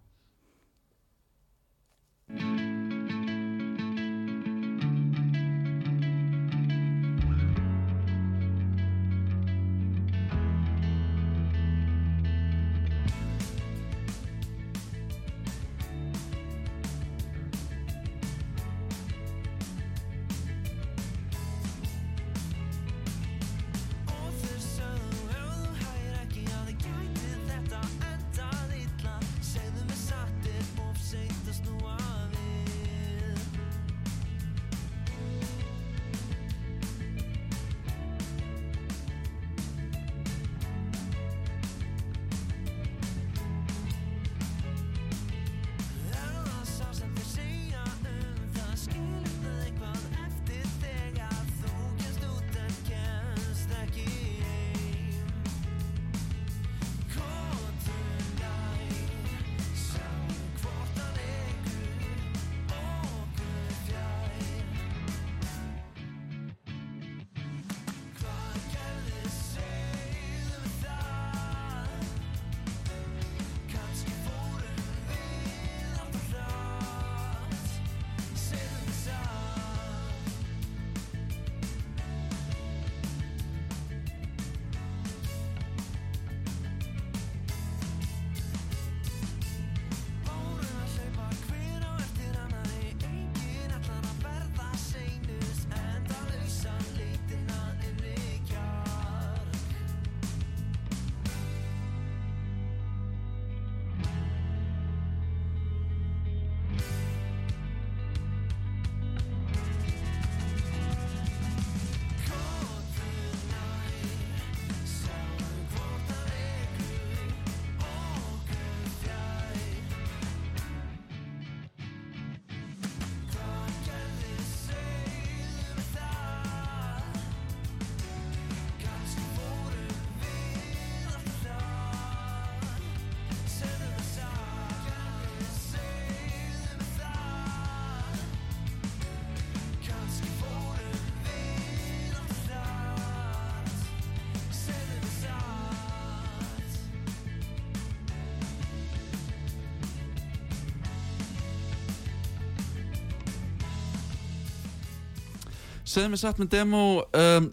segðu 155.92 156.12
mér 156.12 156.20
satt 156.22 156.40
með 156.40 156.50
demo 156.56 156.82
um, 157.18 157.50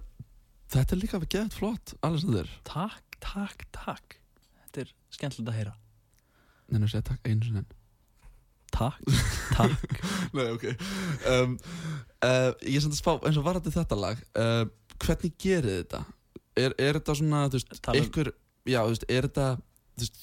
Þetta 0.70 0.94
er 0.96 1.00
líka 1.02 1.18
að 1.18 1.28
geða 1.34 1.50
flott, 1.56 1.96
Alexander. 2.06 2.50
Takk, 2.68 3.16
takk, 3.26 3.64
takk. 3.74 4.18
Þetta 4.62 4.84
er 4.84 4.92
skemmtilegt 5.16 5.50
að 5.50 5.56
heyra. 5.58 5.72
Nei, 6.70 6.78
nú 6.84 6.90
segja 6.92 7.08
takk 7.08 7.26
einu 7.26 7.48
sinni. 7.48 7.64
Takk, 8.70 9.00
takk. 9.58 9.96
Nei, 10.38 10.46
ok. 10.54 10.68
Um, 11.34 11.56
uh, 12.22 12.52
Ég 12.70 12.84
samt 12.86 12.94
að 12.94 13.00
spá, 13.02 13.12
eins 13.26 13.40
og 13.42 13.48
varandi 13.48 13.74
þetta 13.74 13.98
lag 13.98 14.22
uh, 14.38 14.68
Hvernig 15.02 15.34
gerir 15.42 15.80
þetta? 15.80 16.04
Er, 16.60 16.76
er 16.78 17.00
þetta 17.00 17.16
svona, 17.18 17.48
þú 17.50 17.58
veist, 17.58 17.74
Tala 17.82 17.98
um- 18.04 18.06
ykkur 18.12 18.30
Já, 18.70 18.84
þú 18.84 18.94
veist, 18.94 19.08
er 19.10 19.26
þetta 19.26 19.48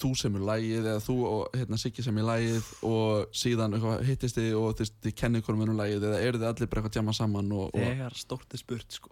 þú, 0.00 0.10
sem 0.16 0.36
er 0.38 0.44
lagið 0.48 0.86
eða 0.90 1.02
þú 1.04 1.14
og 1.30 1.56
hérna 1.56 1.78
Siggi 1.80 2.02
sem 2.06 2.18
er 2.18 2.26
lagið 2.26 2.70
og 2.88 3.34
síðan 3.36 3.76
eitthvað 3.76 4.04
hittist 4.08 4.36
þið 4.38 4.54
og 4.60 4.80
veist, 4.80 4.96
þið 5.04 5.14
kennið 5.20 5.44
hverjum 5.46 5.62
ennum 5.66 5.80
lagið 5.80 6.06
eða 6.10 6.20
eru 6.26 6.40
þið 6.42 6.48
allir 6.50 6.70
bara 6.72 6.80
eitthvað 6.82 6.92
að 6.94 7.00
jamma 7.00 7.14
saman 7.20 7.52
og, 7.52 7.66
og 7.74 7.84
Þegar 7.86 8.16
stórt 8.22 8.54
er 8.56 8.62
spurt 8.62 8.96
sko. 8.98 9.10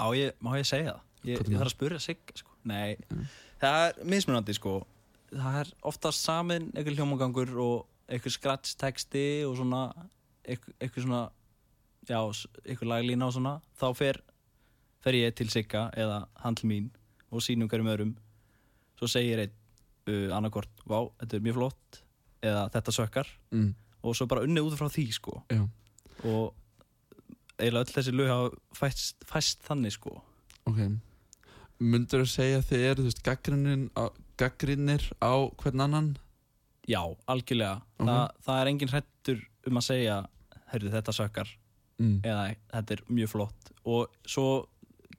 Á 0.00 0.06
ég, 0.18 0.32
má 0.42 0.50
ég 0.58 0.66
segja 0.68 0.94
það? 0.94 1.02
Ég, 1.24 1.38
er 1.40 1.48
ég 1.52 1.58
þarf 1.58 1.70
að 1.70 1.74
spurja 1.76 2.00
Sigga 2.04 2.36
sko. 2.42 2.50
Nei, 2.64 2.96
Mm. 3.10 3.24
það 3.60 3.86
er 3.88 4.04
mismunandi 4.14 4.54
sko. 4.56 4.74
Það 5.34 5.60
er 5.62 5.70
oftast 5.90 6.24
samin 6.24 6.70
einhver 6.76 6.94
hljómagangur 6.98 7.54
og 7.64 7.86
einhver 8.08 8.32
scratch 8.34 8.76
texti 8.80 9.44
og 9.48 9.56
svona 9.56 9.86
einhver 10.46 11.00
svona 11.02 11.22
já, 12.08 12.20
einhver 12.68 12.88
laglína 12.90 13.26
og 13.26 13.32
svona. 13.32 13.54
Þá 13.80 13.86
fer, 13.96 14.20
fer 15.00 15.12
ég 15.16 15.34
til 15.34 15.48
Sigga 15.48 15.90
eða 15.96 16.26
hann 16.42 16.54
til 16.54 16.68
mín 16.68 16.90
og 17.32 17.40
sínum 17.40 17.68
hverjum 17.68 17.88
öðrum. 17.90 18.12
Svo 18.98 19.08
segir 19.10 19.40
einn 19.42 19.54
uh, 20.10 20.28
annarkort, 20.36 20.70
vá, 20.88 20.98
þetta 21.22 21.38
er 21.38 21.46
mjög 21.46 21.58
flott 21.60 22.00
eða 22.44 22.66
þetta 22.74 22.94
sökkar. 22.98 23.30
Mm, 23.54 23.70
og 24.04 24.16
svo 24.18 24.26
bara 24.28 24.44
unnið 24.44 24.68
út 24.68 24.76
frá 24.78 24.90
því 24.92 25.06
sko. 25.16 25.38
Já, 25.52 25.62
og 26.24 26.54
eiginlega 27.58 27.84
öll 27.86 27.94
þessi 27.94 28.14
lög 28.14 28.30
hafa 28.32 28.50
fæst, 28.76 29.24
fæst 29.28 29.64
þannig 29.68 29.94
sko. 29.96 30.18
Ok. 30.68 30.82
Mundur 31.84 32.24
þú 32.24 32.30
segja 32.30 32.60
að 32.60 32.68
þið 32.70 32.86
eru, 32.90 33.08
gaggrinir 34.38 35.08
á, 35.22 35.32
hvern 35.62 35.84
annan? 35.86 36.12
já, 36.84 37.00
algjörlega. 37.30 37.80
Ok. 37.96 38.08
Þa, 38.08 38.16
það 38.44 38.60
er 38.60 38.70
engin 38.70 38.90
hrættur 38.92 39.44
um 39.64 39.78
að 39.80 39.86
segja 39.88 40.16
heyrðu 40.72 40.96
þetta 40.98 41.14
sökkar 41.16 41.52
Mm. 42.00 42.20
eða 42.26 42.56
þetta 42.72 42.96
er 42.96 43.02
mjög 43.06 43.30
flott. 43.30 43.68
Og 43.86 44.10
svo 44.26 44.66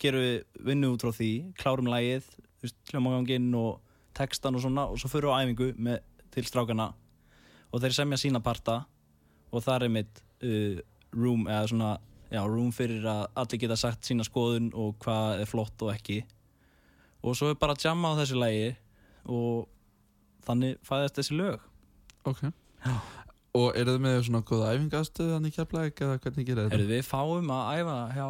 gerum 0.02 0.20
við 0.26 0.66
vinnu 0.68 0.90
út 0.92 1.06
frá 1.06 1.14
því 1.16 1.30
klárum 1.56 1.88
veist, 1.88 2.76
hljómaganginn 2.92 3.54
og 3.56 3.80
textan 4.16 4.56
og 4.56 4.64
svona 4.64 4.88
og 4.92 5.00
svo 5.02 5.12
fyrir 5.12 5.32
á 5.32 5.44
æfingu 5.44 5.72
með, 5.78 6.02
til 6.34 6.48
strákana. 6.48 6.92
Og 7.74 7.82
þeir 7.84 7.96
semja 7.98 8.20
sína 8.22 8.42
parta 8.44 8.84
og 9.52 9.64
það 9.64 9.88
er 9.88 9.94
mitt 9.98 10.22
uh, 10.44 10.80
room 11.16 11.48
eða 11.48 11.68
svona, 11.72 11.92
já, 12.32 12.42
room 12.48 12.72
fyrir 12.76 13.06
að 13.10 13.26
allir 13.42 13.62
geta 13.64 13.78
sagt 13.80 14.08
sína 14.08 14.26
skoðun 14.28 14.72
og 14.74 14.96
hvað 15.04 15.44
er 15.44 15.50
flott 15.50 15.86
og 15.86 15.94
ekki. 15.96 16.22
Og 17.26 17.38
svo 17.38 17.52
er 17.52 17.60
bara 17.60 17.76
að 17.76 17.88
jamma 17.88 18.14
á 18.14 18.20
þessu 18.22 18.40
lagi 18.40 18.74
og 19.26 19.66
þannig 20.46 20.80
fæðast 20.86 21.20
þessi 21.20 21.40
lög. 21.40 21.64
Ok. 22.30 22.44
Já. 22.86 22.98
Og 23.56 23.78
eru 23.80 23.96
þið 23.96 24.04
með 24.04 24.18
svona 24.28 24.44
góða 24.46 24.74
æfingastöð 24.76 25.32
þannig 25.32 25.56
keflæk 25.56 26.02
eða 26.06 26.18
hvernig 26.22 26.48
gerir 26.48 26.66
þetta? 26.66 26.76
Heyrðu, 26.76 26.90
við 26.92 27.06
fáum 27.08 27.54
að 27.56 27.70
æfa 27.80 28.00
hjá 28.18 28.28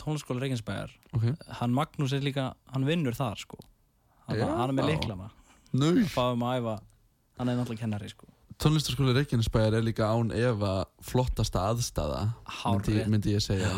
tónlaskóla 0.00 0.42
Reykjanesbæjar. 0.42 0.96
Ok. 1.16 1.26
Hann 1.60 1.76
Magnús 1.76 2.14
er 2.14 2.24
líka, 2.26 2.50
hann 2.74 2.86
vinnur 2.88 3.16
þar 3.16 3.38
sko 3.40 3.60
hann, 4.30 4.40
Já. 4.40 4.46
hann 4.48 4.72
er 4.72 4.76
með 4.78 4.90
leiklana 4.94 5.28
Nú, 5.70 5.90
fáum 6.10 6.42
að 6.42 6.56
æfa, 6.58 6.72
hann 7.38 7.50
er 7.52 7.58
náttúrulega 7.60 7.84
kennari 7.84 8.08
sko. 8.10 8.26
Tónlistarskóli 8.60 9.12
Reykjanesbæjar 9.14 9.76
er 9.78 9.84
líka 9.86 10.08
án 10.10 10.32
efa 10.34 10.72
flottasta 11.06 11.62
aðstæða 11.70 12.24
myndi, 12.64 12.96
myndi 13.12 13.36
ég 13.36 13.44
segja 13.44 13.70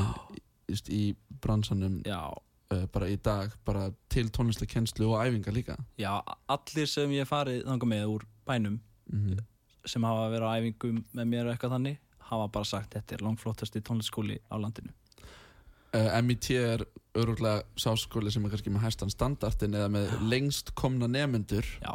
just 0.70 0.88
í 0.88 1.12
bransanum 1.44 2.00
já, 2.08 2.32
uh, 2.32 2.86
bara 2.94 3.10
í 3.12 3.18
dag 3.20 3.52
bara 3.68 3.90
til 4.10 4.32
tónlistakenslu 4.32 5.12
og 5.12 5.20
æfinga 5.20 5.52
líka. 5.54 5.76
Já, 6.00 6.16
allir 6.48 6.88
sem 6.88 7.12
ég 7.12 7.28
farið 7.28 7.66
þangað 7.68 7.92
með 7.92 8.14
úr 8.16 8.28
bænum 8.48 8.80
mm 9.12 9.48
sem 9.88 10.04
hafa 10.06 10.28
verið 10.30 10.46
á 10.46 10.54
æfingum 10.60 10.98
með 11.10 11.30
mér 11.30 11.48
eitthvað 11.52 11.76
þannig 11.76 11.96
hafa 12.30 12.48
bara 12.54 12.68
sagt 12.68 12.96
þetta 12.96 13.16
er 13.16 13.24
langflottasti 13.26 13.82
tónlistaskóli 13.84 14.38
á 14.46 14.54
landinu. 14.62 14.92
Uh, 15.92 16.08
MIT 16.22 16.50
er 16.56 16.84
öruglega 17.18 17.62
sáskóli 17.76 18.32
sem 18.32 18.44
er 18.46 18.54
kannski 18.54 18.72
með 18.72 18.86
hæstan 18.86 19.12
standartin 19.12 19.76
eða 19.76 19.90
með 19.92 20.14
lengst 20.30 20.72
komna 20.78 21.08
nemyndur 21.10 21.66
já, 21.82 21.92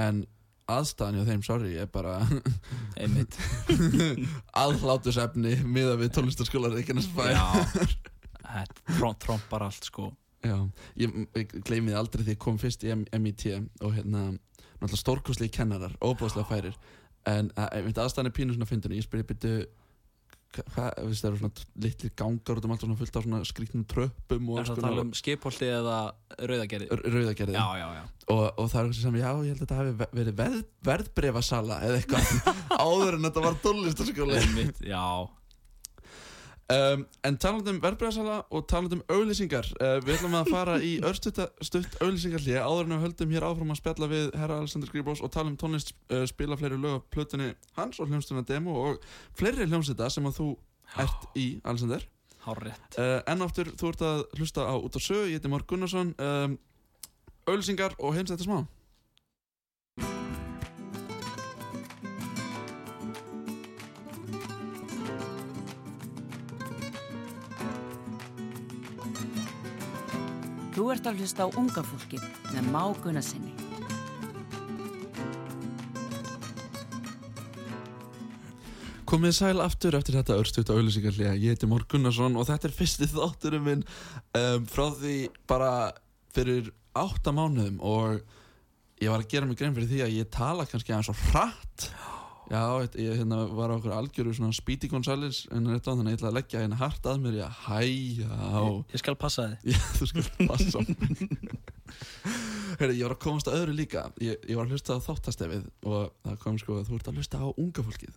en 0.00 0.24
aðstæðan 0.70 1.18
hjá 1.18 1.28
þeim, 1.28 1.44
sorry, 1.44 1.74
er 1.76 1.90
bara 1.92 2.16
einmitt. 3.00 3.36
Aðhlátusefni 4.64 5.58
miða 5.68 5.98
við 6.00 6.14
tónlistarskóla 6.16 6.72
Reykjanesbæjar 6.72 7.36
já, 7.36 7.84
þetta 8.54 8.96
tromp, 8.96 9.20
trompar 9.20 9.66
allt 9.68 9.90
sko. 9.90 10.10
Já, 10.44 10.56
ég, 11.00 11.12
ég 11.36 11.54
gleymi 11.64 11.92
því 11.92 12.00
aldrei 12.00 12.24
því 12.24 12.36
ég 12.36 12.40
kom 12.40 12.58
fyrst 12.60 12.84
í 12.84 12.92
MIT 12.92 13.46
og 13.84 13.94
hérna, 13.96 14.26
náttúrulega 14.80 15.00
stórkostlegi 15.00 15.54
kennarar, 15.56 15.94
óbúðslega 16.04 16.48
færir. 16.48 16.76
En 17.28 17.48
að, 17.56 17.70
einmitt 17.78 18.00
aðstæðan 18.00 18.28
er 18.28 18.36
pínu 18.36 18.56
svona 18.56 18.68
fyndinu, 18.68 18.98
ég 18.98 19.06
spyrir 19.06 19.28
byrju 19.28 19.62
það 20.74 20.98
eru 21.04 21.38
svona 21.40 21.50
litlir 21.84 22.12
gangar 22.18 22.58
út 22.60 22.66
um 22.68 22.74
allt 22.74 22.84
og 22.84 22.88
svona 22.88 22.98
fullt 23.00 23.16
af 23.20 23.26
svona 23.26 23.40
skrýtnum 23.48 23.84
tröppum 23.90 24.50
og 24.54 24.60
það 24.60 24.72
að 24.74 24.82
tala 24.86 25.04
um 25.04 25.12
skipholti 25.18 25.68
eða 25.70 25.98
rauðagerði? 26.40 26.88
Rauðagerði. 27.04 27.56
Já, 27.58 27.66
já, 27.80 27.86
já. 27.98 28.02
Og, 28.24 28.44
og 28.56 28.68
það 28.72 28.78
er 28.80 28.86
eitthvað 28.88 29.00
sem, 29.02 29.18
já, 29.20 29.30
ég 29.44 29.50
held 29.52 29.58
að 29.58 29.64
þetta 29.64 29.78
hafi 29.80 29.94
ve- 30.00 30.10
verið 30.18 30.36
veð, 30.38 30.58
verðbrefasala 30.88 31.80
eða 31.84 31.98
eitthvað 32.00 32.30
áður 32.86 33.18
en 33.18 33.26
þetta 33.28 33.44
var 33.44 33.58
einmitt, 34.40 34.80
já, 34.88 35.02
Um, 36.72 37.02
en 37.28 37.36
talandi 37.36 37.74
um 37.74 37.78
verðbræðsala 37.82 38.38
og 38.48 38.62
talandi 38.70 38.96
um 38.96 39.02
auðlýsingar 39.12 39.66
uh, 39.84 39.98
Við 40.00 40.14
ætlum 40.14 40.36
að 40.38 40.46
fara 40.48 40.76
í 40.80 40.94
örstutt 41.10 41.42
auðlýsingarlið 42.00 42.56
áður 42.56 42.86
en 42.86 42.94
við 42.94 43.02
höldum 43.02 43.34
hér 43.36 43.44
áfram 43.50 43.74
að 43.74 43.80
spjalla 43.82 44.08
við 44.08 44.30
herra 44.40 44.56
Alexander 44.62 44.88
Skribós 44.88 45.20
og 45.20 45.32
tala 45.34 45.52
um 45.52 45.58
tónlist 45.60 45.92
uh, 46.08 46.22
spila 46.30 46.56
fleiri 46.56 46.78
lög 46.80 47.02
af 47.02 47.04
plötunni 47.12 47.50
hans 47.76 48.00
og 48.00 48.08
hljómsduna 48.08 48.46
demo 48.48 48.78
og 48.80 49.04
fleiri 49.36 49.68
hljómsveita 49.68 50.08
sem 50.14 50.30
að 50.30 50.38
þú 50.38 50.48
ert 51.04 51.28
í 51.36 51.46
Alexander. 51.68 52.08
Hárrétt. 52.46 52.96
Uh, 52.96 53.20
En 53.28 53.44
áttur, 53.44 53.68
þú 53.76 53.92
ert 53.92 54.06
að 54.08 54.24
hlusta 54.38 54.64
á 54.64 54.74
út 54.80 54.96
á 54.96 55.00
sög, 55.04 55.26
ég 55.28 55.36
heiti 55.36 55.52
Mark 55.52 55.68
Gunnarsson. 55.68 56.14
Um, 56.16 56.56
Auðlýsingar 57.44 57.92
og 58.00 58.16
heimst 58.16 58.32
þetta 58.32 58.48
smá 58.48 58.62
Þú 70.84 70.90
ert 70.92 71.06
að 71.08 71.20
hlusta 71.22 71.44
á 71.44 71.56
unga 71.56 71.80
fólkið 71.80 72.24
með 72.52 72.66
Má 72.68 72.82
Gunnarsinni. 73.00 73.54
Komið 79.08 79.32
sæl 79.38 79.62
aftur 79.64 79.96
eftir 79.96 80.18
þetta 80.18 80.36
örstutt 80.42 80.74
auðlýsingarlið 80.74 81.40
Ég 81.40 81.54
heiti 81.54 81.70
Mark 81.70 81.88
Gunnarsson 81.88 82.36
og 82.36 82.44
þetta 82.50 82.68
er 82.68 82.76
fyrsti 82.76 83.08
þátturum 83.14 83.64
minn 83.64 83.86
um, 84.36 84.68
frá 84.68 84.90
því 84.98 85.16
bara 85.48 85.72
fyrir 86.36 86.68
átta 86.92 87.32
mánuðum 87.32 87.80
og 87.80 88.20
ég 89.00 89.08
var 89.08 89.24
að 89.24 89.32
gera 89.32 89.48
mig 89.48 89.56
grein 89.62 89.72
fyrir 89.78 89.88
því 89.88 90.04
að 90.04 90.16
ég 90.18 90.32
tala 90.36 90.68
kannski 90.68 90.92
aðeins 90.92 91.08
svo 91.08 91.16
hratt 91.30 91.88
Já, 92.50 92.60
ég- 92.84 92.96
ég 93.00 93.14
hérna, 93.22 93.38
var 93.56 93.70
á 93.72 93.76
okkur 93.78 93.92
algjöru 93.96 94.34
svona 94.36 94.52
Speedy 94.52 94.88
Gonzales 94.92 95.46
en 95.50 95.64
þetta 95.64 95.94
þannig 95.94 96.04
að 96.04 96.12
ég 96.12 96.18
ætla 96.18 96.28
að 96.28 96.36
leggja 96.38 96.60
hérna 96.60 96.76
hart 96.82 97.06
að 97.08 97.22
mér 97.24 97.38
Já, 97.38 97.48
hæ, 97.48 97.78
já. 98.20 98.64
Ég 98.92 99.00
skal 99.00 99.16
passa 99.16 99.46
þið 99.48 99.72
Já, 99.72 99.80
þú 99.96 100.08
skal 100.10 100.48
passa 100.50 100.78
á 100.78 100.82
Herri, 102.74 102.96
ég 102.98 103.04
var 103.06 103.14
að 103.14 103.20
komast 103.22 103.46
að 103.48 103.56
öðru 103.60 103.74
líka. 103.78 104.00
Ég, 104.18 104.40
ég 104.50 104.56
var 104.58 104.66
að 104.66 104.72
hlusta 104.74 104.96
á 104.98 105.04
þáttastefið 105.06 105.66
og 105.86 106.08
það 106.26 106.38
kom 106.42 106.56
sko 106.58 106.78
að 106.80 106.88
þú 106.88 106.96
ert 106.98 107.10
að 107.12 107.18
hlusta 107.20 107.38
á 107.38 107.46
unga 107.54 107.84
fólkið. 107.86 108.16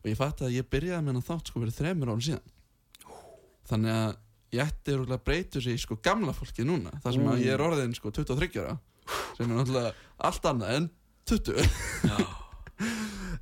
Og 0.00 0.08
ég 0.08 0.16
fatt 0.16 0.40
að 0.46 0.54
ég 0.56 0.68
byrjaði 0.72 1.02
með 1.04 1.10
hennar 1.12 1.26
þátt 1.28 1.50
sko 1.50 1.60
fyrir 1.60 1.76
þremur 1.76 2.12
árum 2.14 2.22
síðan. 2.24 2.54
Þannig 3.68 3.92
að 3.98 4.14
ég 4.56 4.62
ætti 4.64 4.94
örugglega 4.96 5.20
að 5.20 5.26
breyta 5.28 5.60
sig 5.60 5.76
í 5.76 5.82
sko 5.82 5.98
gamla 6.00 6.32
fólkið 6.32 6.70
núna 6.70 6.94
þar 7.04 7.18
sem 7.18 7.28
að 7.28 7.42
ég 7.44 7.52
er 7.52 7.64
orðin 7.66 7.92
sko 7.98 8.08
23 8.16 8.62
ára 8.64 8.78
sem 9.36 9.44
er 9.44 9.52
náttúrulega 9.58 9.92
allt 10.24 10.48
annað 10.48 10.76
en 10.78 10.88
20 11.28 11.68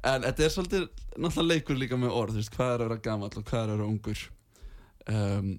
en 0.07 0.27
þetta 0.27 0.45
er 0.47 0.53
svolítið 0.55 0.85
náttúrulega 1.17 1.49
leikur 1.53 1.81
líka 1.81 1.99
með 2.01 2.19
orð 2.19 2.37
þú 2.37 2.43
veist, 2.43 2.57
hvað 2.57 2.73
er 2.73 2.83
að 2.83 2.87
vera 2.87 3.05
gamall 3.07 3.33
og 3.33 3.49
hvað 3.49 3.63
er 3.63 3.73
að 3.73 3.75
vera 3.77 3.89
ungur? 3.91 4.23
Um, 5.07 5.51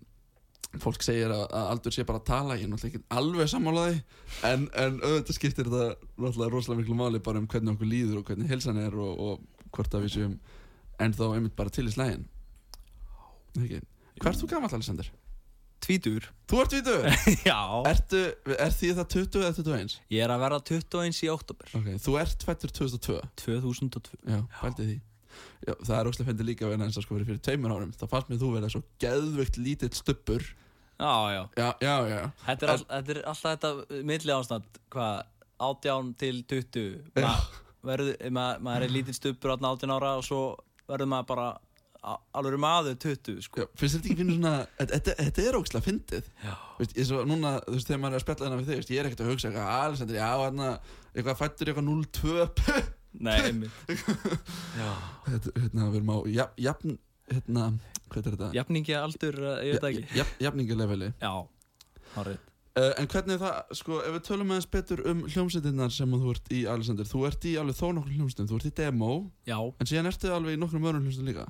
fólk 0.83 1.03
segir 1.05 1.31
að, 1.31 1.43
að 1.55 1.69
aldur 1.73 1.95
sé 1.95 2.05
bara 2.07 2.21
að 2.21 2.27
tala 2.27 2.57
ég 2.57 2.67
er 2.67 2.71
náttúrulega 2.71 2.99
ekki 2.99 3.17
alveg 3.19 3.51
sammálaði 3.51 3.99
en, 4.49 4.65
en 4.75 4.97
auðvitað 5.01 5.37
skiptir 5.37 5.69
þetta 5.69 6.09
náttúrulega 6.19 6.53
rosalega 6.53 6.81
miklu 6.81 6.97
máli 6.99 7.21
bara 7.23 7.41
um 7.41 7.47
hvernig 7.49 7.77
okkur 7.77 7.91
líður 7.91 8.19
og 8.21 8.31
hvernig 8.31 8.51
helsan 8.51 8.81
er 8.81 8.97
og, 8.99 9.21
og 9.27 9.69
hvort 9.75 9.95
að 9.95 10.05
við 10.05 10.17
séum 10.17 10.35
en 11.03 11.15
þá 11.15 11.23
einmitt 11.29 11.55
bara 11.57 11.73
til 11.73 11.87
í 11.87 11.93
slægin 11.93 12.27
Hvað 13.57 14.31
ert 14.31 14.41
þú 14.41 14.49
gamall, 14.51 14.73
Alexander? 14.73 15.09
Tvítur 15.83 16.27
Þú 16.47 16.61
ert 16.63 16.73
vítu! 16.77 16.95
já. 17.49 17.59
Ertu, 17.89 18.21
er 18.55 18.71
því 18.71 18.93
það 18.99 19.09
20 19.13 19.41
eða 19.41 19.55
21? 19.57 19.95
ég 20.15 20.23
er 20.23 20.31
að 20.31 20.43
verða 20.45 20.61
21 20.69 21.19
í 21.27 21.31
oktober 21.33 21.73
Ok, 21.79 21.89
þú 22.05 22.15
ert 22.21 22.45
fættur 22.47 22.73
2002 22.77 23.17
2002 23.43 24.21
Já, 24.31 24.39
pældi 24.61 24.87
því. 24.87 24.97
Já, 25.67 25.73
það 25.83 25.97
er 25.97 26.09
óslega 26.09 26.29
fyndið 26.31 26.47
líka 26.51 26.69
vegna 26.69 26.87
eins 26.87 26.97
og 26.99 27.03
sko 27.05 27.17
fyrir, 27.17 27.27
fyrir 27.27 27.41
tveimur 27.45 27.73
árum. 27.75 27.91
Þá 27.97 28.05
fannst 28.09 28.31
mér 28.31 28.39
þú 28.41 28.53
verið 28.55 28.73
svo 28.73 28.81
geðveikt 29.03 29.59
lítill 29.61 29.91
stubbur. 29.97 30.45
Já, 30.97 31.13
já. 31.33 31.41
Já, 31.57 31.67
já, 31.83 31.95
já. 32.09 32.21
Þetta 32.45 32.65
er, 32.65 32.71
all, 32.73 32.85
þetta 32.89 33.13
er 33.13 33.19
alltaf 33.31 33.51
þetta 33.51 34.01
milli 34.09 34.33
ástand 34.33 34.79
Hvað, 34.93 35.19
18 35.67 36.13
til 36.21 36.39
20 36.49 36.87
Ma, 37.21 37.33
verður, 37.85 38.15
ma, 38.33 38.45
Maður 38.65 38.87
er 38.87 38.93
lítill 38.95 39.17
stupur 39.17 39.53
18 39.57 39.93
ára 39.93 40.15
og 40.17 40.25
svo 40.25 40.41
verður 40.89 41.11
maður 41.13 41.29
bara 41.33 41.47
alveg 42.03 42.59
maður 42.61 42.95
20 43.03 43.41
sko. 43.45 43.61
Já, 43.63 43.67
finnst 43.79 43.95
þetta 43.97 44.07
ekki 44.11 44.17
finnur 44.21 44.37
svona 44.37 44.53
þetta- 44.79 45.15
þetta 45.23 45.45
er 45.47 45.57
ógslag 45.59 45.83
fyndið. 45.85 46.29
Veist, 46.79 46.93
svo 47.09 47.23
núna, 47.27 47.55
þú 47.65 47.73
veist, 47.77 47.87
þegar 47.89 48.01
maður 48.03 48.13
er 48.13 48.19
að 48.21 48.25
spjalla 48.25 48.45
þennan 48.45 48.61
við 48.61 48.69
þig 48.71 48.79
veist, 48.81 48.93
ég 48.93 48.99
er 49.01 49.09
ekkert 49.09 49.23
að 49.25 49.31
hugsa 49.31 49.49
eitthvað, 49.49 49.71
Alexander, 49.87 50.15
já, 50.15 50.29
hérna 50.43 50.69
eitthvað 51.15 51.39
fættur 51.41 51.71
eitthvað 51.73 51.89
0-2 51.89 52.83
Nei, 53.27 53.37
einmitt. 53.41 53.71
Þetta, 55.27 55.53
hérna, 55.57 55.87
við 55.91 55.99
erum 56.01 56.11
á 56.13 56.17
jafn, 56.67 56.97
hérna, 57.31 57.63
hvað 58.11 58.19
er 58.29 58.35
þetta? 58.35 58.49
Jafningi 58.57 58.93
aldur, 58.99 59.39
uh, 59.41 59.55
ég 59.65 59.77
veit 59.79 59.87
ekki. 59.89 60.03
Jafn, 60.19 60.35
jafningaleveli 60.45 61.09
Já, 61.23 61.31
hárið 62.15 62.37
uh, 62.77 62.91
En 63.01 63.09
hvernig 63.11 63.35
er 63.37 63.41
það, 63.41 63.73
sko, 63.81 63.99
ef 64.05 64.13
við 64.19 64.25
tölum 64.29 64.53
aðeins 64.53 64.69
betur 64.77 65.01
um 65.09 65.23
hljómsveitinnar 65.25 65.95
sem 65.97 66.13
þú 66.13 66.33
ert 66.35 66.51
í, 66.53 66.61
Alexander 66.69 67.09
Þú 67.09 67.23
ert 67.31 67.47
í 67.49 67.55
alveg 67.59 67.79
þó 67.79 67.87
nokkur 67.97 68.13
hljómsveitin, 68.19 68.49
þú 68.51 68.59
ert 68.61 68.69
í 68.69 68.73
demo 68.83 69.11
Já, 69.49 69.57
En 69.65 69.89
síðan 69.89 70.11
ertu 70.11 70.31
alveg 70.37 70.55
í 70.59 70.61
nokkrum 70.61 70.85
öðrum 70.91 71.07
hljómsveitin 71.07 71.31
líka 71.33 71.47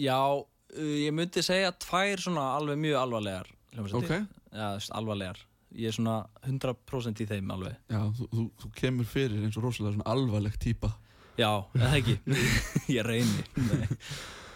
já 0.00 0.18
uh, 0.36 0.96
ég 1.00 1.12
myndi 1.16 1.42
segja 1.44 1.72
tvær 1.82 2.20
svona 2.22 2.46
alveg 2.56 2.78
mjög 2.82 2.98
alvarlegar 3.00 3.50
hljómsveitir. 3.74 4.24
Ok, 4.24 4.42
Já, 4.56 4.64
þú 4.70 4.78
veist, 4.78 4.94
alvarlegar 5.00 5.42
Ég 5.76 5.90
er 5.90 5.96
svona 5.96 6.14
100% 6.46 7.20
í 7.20 7.26
þeim 7.28 7.50
alveg 7.52 7.74
já, 7.92 7.98
þú, 8.16 8.28
þú, 8.32 8.44
þú 8.62 8.70
kemur 8.78 9.08
fyrir 9.10 9.42
eins 9.44 9.58
og 9.58 9.66
rosalega 9.66 9.96
svona 9.98 10.08
alvarleg 10.14 10.56
típa 10.62 10.92
Já, 11.36 11.50
eða 11.76 11.90
ekki 11.98 12.14
Ég 12.96 13.04
reyni 13.04 13.44
Nei. 13.66 13.90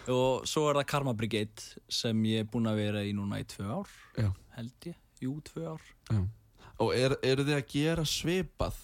Og 0.09 0.47
svo 0.49 0.63
er 0.71 0.79
það 0.79 0.87
Karma 0.89 1.13
Brigade 1.13 1.83
sem 1.93 2.23
ég 2.25 2.41
er 2.41 2.49
búinn 2.49 2.69
að 2.71 2.79
vera 2.81 3.03
í 3.05 3.11
núna 3.13 3.37
í 3.41 3.45
tvö 3.45 3.67
ár 3.69 3.91
Já. 4.17 4.31
Held 4.55 4.87
ég, 4.89 4.97
jú, 5.21 5.35
tvö 5.51 5.75
ár 5.75 5.83
Já. 6.09 6.23
Og 6.81 6.95
er, 6.97 7.13
eru 7.21 7.45
þið 7.45 7.59
að 7.59 7.67
gera 7.75 8.07
svipað 8.09 8.79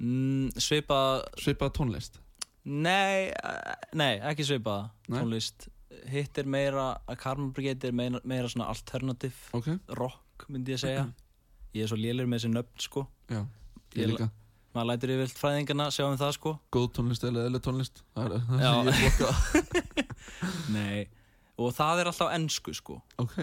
mm, 0.00 0.54
Svipað, 0.56 1.26
svipað 1.42 1.74
tónlist? 1.76 2.21
Nei, 2.64 3.30
eh, 3.30 3.74
nei, 3.98 4.18
ekki 4.30 4.44
svipað 4.46 4.90
Nei. 5.08 5.18
tónlist. 5.20 5.68
Hitt 6.08 6.38
er 6.40 6.46
meira, 6.48 6.86
að 7.08 7.18
Karma 7.20 7.50
Brigade 7.52 7.88
er 7.90 7.92
meira, 7.92 8.20
meira 8.24 8.48
svona 8.48 8.66
alternative 8.72 9.34
Ok, 9.54 9.66
rock, 9.98 10.46
myndi 10.48 10.72
ég 10.72 10.80
segja. 10.80 11.04
Ég 11.76 11.84
er 11.84 11.90
svo 11.92 11.96
lélur 12.00 12.26
með 12.28 12.40
þessi 12.42 12.52
nöfn, 12.54 12.78
sko. 12.80 13.06
Já, 13.30 13.42
Ég 13.94 14.02
ég 14.02 14.10
líka. 14.12 14.30
Maður 14.72 14.88
lætur 14.88 15.10
yfirvilt 15.12 15.36
fræðingarna, 15.40 15.86
sjáum 15.92 16.16
það, 16.16 16.30
sko. 16.38 16.52
Góð 16.72 16.86
tónlist 16.96 17.24
eða 17.28 17.42
eðli 17.44 17.60
tónlist 17.60 18.02
Það 18.16 18.24
er 18.24 18.46
það 18.48 18.62
Já. 18.62 18.70
sem 18.72 19.02
ég 19.04 19.18
flokka. 19.18 20.06
Nei, 20.76 21.02
og 21.60 21.74
það 21.76 22.00
er 22.04 22.10
alltaf 22.12 22.32
ennsku, 22.38 22.74
sko. 22.78 23.00
Ok, 23.20 23.36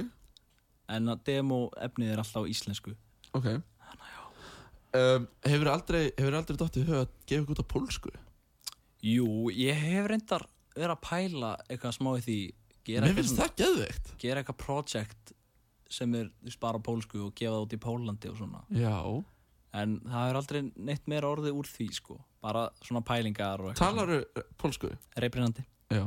En 0.90 1.06
að 1.14 1.20
demo 1.30 1.68
efnið 1.78 2.16
er 2.16 2.22
alltaf 2.24 2.48
íslensku. 2.50 2.96
Ok. 3.38 3.46
Um, 4.98 5.28
Hefur 5.46 5.70
aldrei, 5.70 6.08
hefur 6.18 6.34
aldrei 6.40 6.58
dottið 6.58 6.82
í 6.82 6.88
hug 6.90 6.98
að 7.04 7.12
gefa 7.30 7.44
ykkur 7.44 7.54
út 7.54 7.62
á 7.62 7.72
pólsku? 7.76 8.14
Jú, 9.06 9.50
ég 9.56 9.76
hef 9.80 10.08
reyndar 10.12 10.44
verið 10.76 10.94
að 10.96 11.04
pæla 11.06 11.52
eitthvað 11.70 11.96
smá 11.96 12.10
í 12.20 12.24
því 12.26 12.38
gera 12.90 13.08
Mér 13.08 13.16
finnst 13.20 13.38
það 13.40 13.54
geðveikt. 13.62 14.14
gera 14.20 14.42
eitthvað 14.44 14.58
project 14.64 15.34
sem 15.90 16.16
er 16.20 16.30
þú 16.46 16.56
bara 16.62 16.80
pólsku 16.86 17.22
og 17.26 17.34
gefa 17.36 17.56
það 17.56 17.64
út 17.66 17.74
í 17.74 17.80
Pólandi 17.82 18.30
og 18.30 18.38
svona. 18.38 18.60
Já. 18.76 18.96
En 19.80 20.00
það 20.06 20.30
er 20.30 20.38
aldrei 20.40 20.62
neitt 20.76 21.08
meira 21.10 21.30
orðið 21.30 21.58
úr 21.62 21.70
því 21.70 21.88
sko. 21.94 22.20
Bara 22.42 22.68
svona 22.86 23.02
pælingar 23.06 23.62
og 23.62 23.72
eitthvað 23.72 23.90
Talaru 23.96 24.20
pólsku? 24.58 24.90
svona 24.94 25.24
reybrennandi 25.24 25.66
Já, 25.90 26.06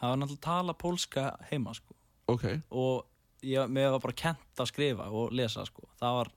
það 0.00 0.08
var 0.08 0.18
náttúrulega 0.22 0.44
tala 0.46 0.74
pólska 0.74 1.24
heima 1.50 1.74
sko. 1.76 1.94
Ok. 2.32 2.46
Og 2.70 3.04
ég, 3.42 3.68
mér 3.68 3.90
var 3.96 4.00
bara 4.06 4.16
kent 4.16 4.62
að 4.62 4.70
skrifa 4.72 5.10
og 5.10 5.32
lesa 5.36 5.64
sko. 5.68 5.84
Það 6.00 6.16
var, 6.18 6.30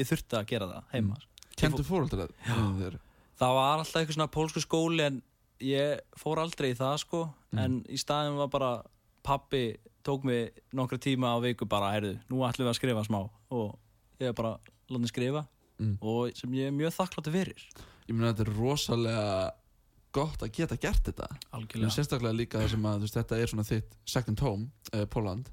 ég 0.00 0.08
þurfti 0.08 0.38
að 0.40 0.48
gera 0.54 0.70
það 0.70 0.94
heima 0.94 1.18
sko. 1.20 1.48
Kentu 1.60 1.84
fóröldra 1.84 2.28
þér? 2.46 2.98
Það 3.40 3.56
var 3.56 3.74
alltaf 3.78 4.00
eitthvað 4.00 4.18
svona 4.18 4.32
pólsku 4.36 4.62
skóli 4.64 5.04
en 5.06 5.20
ég 5.64 6.00
fór 6.20 6.40
aldrei 6.42 6.72
í 6.72 6.78
það 6.78 6.96
sko. 7.04 7.22
En 7.58 7.80
í 7.90 7.98
staðin 8.00 8.38
var 8.38 8.50
bara 8.52 8.72
pappi 9.26 9.64
tók 10.06 10.24
mig 10.24 10.54
nokkra 10.76 11.00
tíma 11.00 11.34
á 11.36 11.38
viku 11.44 11.68
bara, 11.68 11.92
heyrðu, 11.96 12.14
nú 12.30 12.44
ætlum 12.46 12.66
við 12.68 12.72
að 12.72 12.78
skrifa 12.78 13.06
smá. 13.08 13.20
Og 13.52 13.74
ég 14.22 14.36
bara 14.36 14.56
látið 14.90 15.12
skrifa. 15.12 15.46
Mm. 15.80 15.94
og 16.04 16.36
sem 16.36 16.52
ég 16.58 16.68
er 16.68 16.74
mjög 16.76 16.92
þakkláttu 16.92 17.32
fyrir. 17.32 17.62
Ég 18.04 18.12
meina 18.12 18.34
þetta 18.34 18.44
er 18.44 18.56
rosalega 18.58 19.28
gott 20.12 20.42
að 20.44 20.50
geta 20.58 20.76
gert 20.76 21.06
þetta. 21.06 21.28
Algjörlega. 21.56 21.92
Sérstaklega 21.94 22.36
líka 22.36 22.60
það 22.60 22.74
sem 22.74 22.88
að 22.90 23.06
veist, 23.06 23.16
þetta 23.16 23.38
er 23.38 23.52
svona 23.52 23.64
þitt 23.64 23.94
second 24.04 24.42
home, 24.44 24.68
uh, 24.92 25.06
Póland 25.08 25.48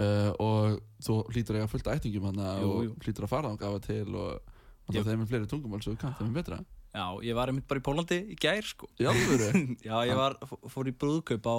uh, 0.00 0.30
og 0.40 0.80
þú 1.04 1.18
hlýtur 1.34 1.58
að 1.58 1.60
eiga 1.60 1.70
fullt 1.74 1.90
ættingum 1.92 2.28
hann 2.30 2.40
og 2.64 3.04
hlýtur 3.04 3.26
að 3.26 3.32
fara 3.34 3.52
á 3.52 3.60
gafa 3.60 3.82
til 3.84 4.06
og, 4.14 4.56
og 4.86 4.96
það 4.96 5.12
er 5.12 5.26
fleiri 5.32 5.50
tungumál 5.50 5.82
svo 5.84 5.94
þú 5.94 6.00
kannt, 6.04 6.20
það 6.20 6.30
er 6.30 6.36
betra 6.38 6.60
já, 6.94 7.04
ég 7.26 7.34
var 7.38 7.50
einmitt 7.52 7.68
bara 7.70 7.80
í 7.82 7.84
Pólandi 7.86 8.18
í 8.34 8.36
gær 8.40 8.66
sko 8.66 8.88
alvöru, 9.00 9.50
já, 9.88 9.96
ég 10.08 10.16
var, 10.18 10.36
fór 10.72 10.90
í 10.90 10.94
brúðkaup 10.96 11.46
á 11.46 11.56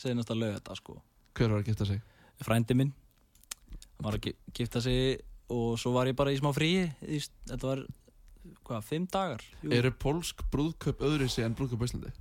senasta 0.00 0.36
lögata 0.36 0.76
sko 0.78 0.98
hver 1.38 1.52
var 1.54 1.62
að 1.62 1.70
geta 1.72 1.86
sig? 1.88 2.00
frændi 2.44 2.76
minn 2.76 2.92
hann 2.92 4.06
var 4.08 4.16
að 4.18 4.28
gi- 4.30 4.38
gifta 4.60 4.80
sig 4.84 5.20
og 5.50 5.74
svo 5.80 5.92
var 5.96 6.06
ég 6.10 6.16
bara 6.18 6.32
í 6.32 6.38
smá 6.40 6.52
fríi 6.56 6.88
þetta 7.02 7.60
var, 7.66 7.84
hvað, 8.68 8.84
fimm 8.86 9.06
dagar 9.10 9.42
Jú. 9.62 9.72
Eru 9.76 9.90
pólsk 9.92 10.44
brúðköp 10.52 11.00
öðru 11.04 11.28
sig 11.28 11.44
en 11.44 11.56
brúðköp 11.58 11.82
á 11.82 11.86
Íslandi? 11.88 12.12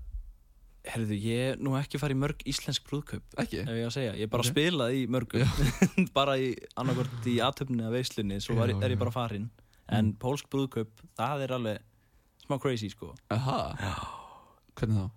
Herðu, 0.89 1.15
ég 1.19 1.41
er 1.54 1.60
nú 1.62 1.73
ekki 1.78 1.99
farið 2.02 2.15
í 2.15 2.19
mörg 2.23 2.43
íslensk 2.49 2.86
brúðkaup 2.88 3.36
Ekki? 3.43 3.60
ef 3.65 3.75
ég 3.75 3.86
að 3.89 3.93
segja, 3.97 4.13
ég 4.15 4.25
er 4.25 4.32
bara 4.32 4.45
Ok. 4.45 4.49
okay. 4.49 4.56
spilað 4.56 4.95
í 4.95 5.02
mörgum 5.12 6.08
bara 6.17 6.38
í 6.39 6.54
annarkvort 6.80 7.28
í 7.30 7.36
aðtöfni 7.43 7.84
að 7.86 7.97
veislunni, 7.99 8.39
svo 8.41 8.56
var, 8.58 8.71
Já, 8.71 8.80
er 8.80 8.93
ég 8.95 8.97
já. 8.97 9.02
bara 9.04 9.13
farin 9.13 9.49
en 9.91 10.13
pólsk 10.21 10.47
brúðkaup, 10.54 11.04
það 11.19 11.43
er 11.45 11.54
alveg 11.60 11.86
smá 12.49 12.57
crazy 12.63 12.89
sko 12.91 13.13
Aha, 13.31 13.59
hvernig 14.75 14.97
þá? 15.05 15.09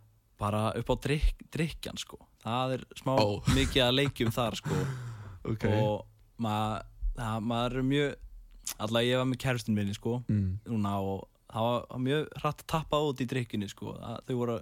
bara 0.43 0.63
upp 0.79 0.89
á 0.91 0.97
drikk, 1.07 1.43
drikkjan 1.55 1.99
sko 2.01 2.19
það 2.43 2.77
er 2.79 2.85
smá 2.99 3.15
Ó. 3.17 3.41
mikið 3.59 3.85
að 3.89 3.97
leikjum 4.01 4.33
þar 4.35 4.59
sko 4.61 4.79
Ok 5.53 5.65
og 5.73 6.05
maður 6.43 6.85
það- 7.19 7.47
maður 7.51 7.79
er 7.81 7.87
mjög 7.89 8.13
allavega 8.79 9.11
ég 9.11 9.19
var 9.23 9.29
með 9.33 9.41
kærustin 9.43 9.75
minni 9.77 9.95
sko 9.97 10.17
mm. 10.31 10.51
núna 10.71 10.93
og 11.03 11.25
það 11.53 11.67
var 11.69 12.03
mjög 12.07 12.29
hratt 12.43 12.63
að 12.63 12.69
tappa 12.77 13.01
út 13.09 13.21
í 13.21 13.27
drikkjunni 13.29 13.69
sko 13.71 13.97
það, 13.99 14.21
þau 14.29 14.37
voru 14.39 14.59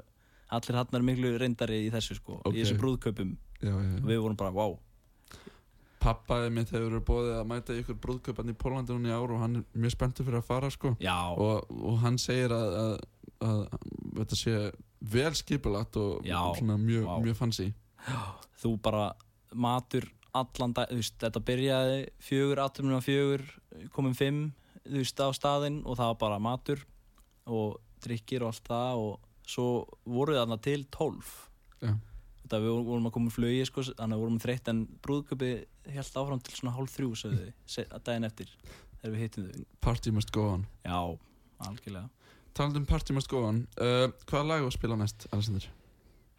allir 0.57 0.79
hann 0.81 0.97
er 0.99 1.05
miklu 1.07 1.33
reyndari 1.39 1.83
í 1.87 1.91
þessu 1.95 2.17
sko 2.19 2.39
Ok. 2.41 2.55
í 2.57 2.63
þessu 2.63 2.79
brúðkaupum 2.81 3.35
Já, 3.61 3.69
já, 3.71 3.77
já. 3.77 3.99
og 4.01 4.09
við 4.09 4.23
vorum 4.25 4.39
bara 4.41 4.55
wow 4.57 4.79
Pappaði 6.01 6.53
mitt 6.57 6.71
hefur 6.73 6.87
verið 6.89 7.03
bóðið 7.11 7.35
að 7.37 7.49
mæta 7.51 7.75
í 7.77 7.81
ykkur 7.83 7.99
brúðköpan 8.01 8.53
í 8.53 8.57
Pólandi 8.57 8.95
núna 8.97 9.11
í 9.11 9.17
ár 9.17 9.35
og 9.35 9.43
hann 9.43 9.59
er 9.61 9.65
mjög 9.77 9.95
spenntur 9.97 10.27
fyrir 10.29 10.41
að 10.41 10.47
fara 10.49 10.71
sko. 10.73 10.95
Og, 11.37 11.75
og 11.77 11.99
hann 12.05 12.17
segir 12.21 12.55
að, 12.57 12.77
að, 12.81 12.95
að, 13.49 13.61
þetta 14.21 14.39
sé 14.41 14.55
vel 15.13 15.35
skipulagt 15.37 15.99
og 16.01 16.25
Já, 16.29 16.39
svona 16.57 16.79
mjög, 16.81 17.05
vá. 17.09 17.19
mjög 17.25 17.37
fancy. 17.37 17.69
Þú 18.63 18.75
bara 18.85 19.11
matur 19.53 20.09
allan 20.37 20.73
dag, 20.77 20.89
þú 20.91 21.01
veist, 21.01 21.17
þetta 21.21 21.43
byrjaði 21.51 22.01
fjögur, 22.23 22.63
aðtöfnum 22.65 22.99
að 23.01 23.07
fjögur 23.09 23.47
komum 23.95 24.17
fimm, 24.17 24.43
þú 24.85 25.01
veist, 25.03 25.21
á 25.21 25.29
staðinn 25.37 25.81
og 25.85 25.99
það 25.99 26.13
var 26.13 26.21
bara 26.25 26.43
matur 26.43 26.85
og 27.51 27.81
drikkir 28.05 28.45
og 28.45 28.53
allt 28.55 28.71
það 28.71 29.03
og 29.05 29.51
svo 29.51 29.67
voru 30.07 30.37
þarna 30.39 30.61
til 30.63 30.85
tólf. 30.95 31.51
Já. 31.83 31.97
Þetta 32.51 32.61
við 32.67 32.79
vorum 32.91 33.07
að 33.07 33.13
koma 33.15 33.31
í 33.31 33.35
flugi 33.35 33.65
sko, 33.69 33.85
þannig 33.87 34.03
að 34.11 34.19
við 34.19 34.25
vorum 34.27 34.39
þreytt 34.43 34.71
en 34.73 34.81
brúðköpi 35.07 35.51
held 35.95 36.17
áfram 36.23 36.41
til 36.43 36.55
svona 36.59 36.73
hálf 36.75 36.95
þrjú 36.97 37.11
se- 37.23 37.87
að 37.87 38.03
daginn 38.09 38.27
eftir 38.27 38.51
þegar 39.01 39.15
við 39.15 39.23
hittum 39.23 39.47
þau. 39.47 39.65
Party 39.87 40.11
must 40.17 40.33
go 40.35 40.47
on. 40.57 40.67
Já, 40.85 40.99
algjörlega. 41.69 42.11
Talandi 42.59 42.81
um 42.83 42.87
Party 42.91 43.15
must 43.15 43.31
go 43.31 43.45
on 43.47 43.61
uh, 43.79 44.09
Hvaða 44.27 44.47
lag 44.49 44.65
á 44.65 44.67
að 44.67 44.75
spila 44.75 44.97
næst, 44.99 45.29
Alexander? 45.31 45.69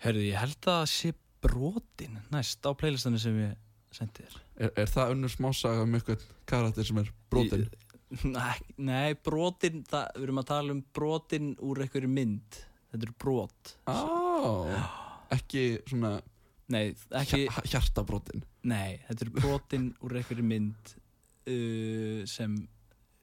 Herðu, 0.04 0.26
ég 0.28 0.36
held 0.42 0.58
að 0.68 0.82
það 0.82 0.90
sé 0.92 1.14
brotin 1.42 2.18
næst 2.34 2.68
á 2.68 2.72
playlistanum 2.78 3.22
sem 3.24 3.38
ég 3.40 3.56
sendi 3.96 4.26
þér. 4.26 4.36
Er, 4.68 4.74
er 4.84 4.92
það 4.92 5.14
önnur 5.16 5.32
smásaga 5.32 5.86
um 5.86 5.96
eitthvað 5.98 6.26
karakter 6.52 6.86
sem 6.88 7.00
er 7.02 7.14
brotin? 7.32 7.64
Nei, 8.28 8.58
nei, 8.76 9.14
brotin, 9.24 9.86
það, 9.88 10.10
við 10.18 10.26
erum 10.28 10.40
að 10.42 10.48
tala 10.50 10.74
um 10.76 10.82
brotin 10.92 11.54
úr 11.64 11.80
einhverju 11.86 12.10
mynd. 12.12 12.58
Þetta 12.92 13.08
eru 13.08 13.14
brot. 13.24 13.70
Á, 13.88 13.96
ekki 15.32 15.66
svona 15.90 16.20
Nei, 16.72 16.94
ekki, 17.20 17.46
hja, 17.50 17.64
hjartabrotin. 17.74 18.44
Nei, 18.72 19.02
þetta 19.08 19.26
eru 19.26 19.34
brotin 19.36 19.88
úr 20.06 20.16
einhverju 20.20 20.46
mynd 20.48 20.94
uh, 20.96 22.22
sem 22.30 22.54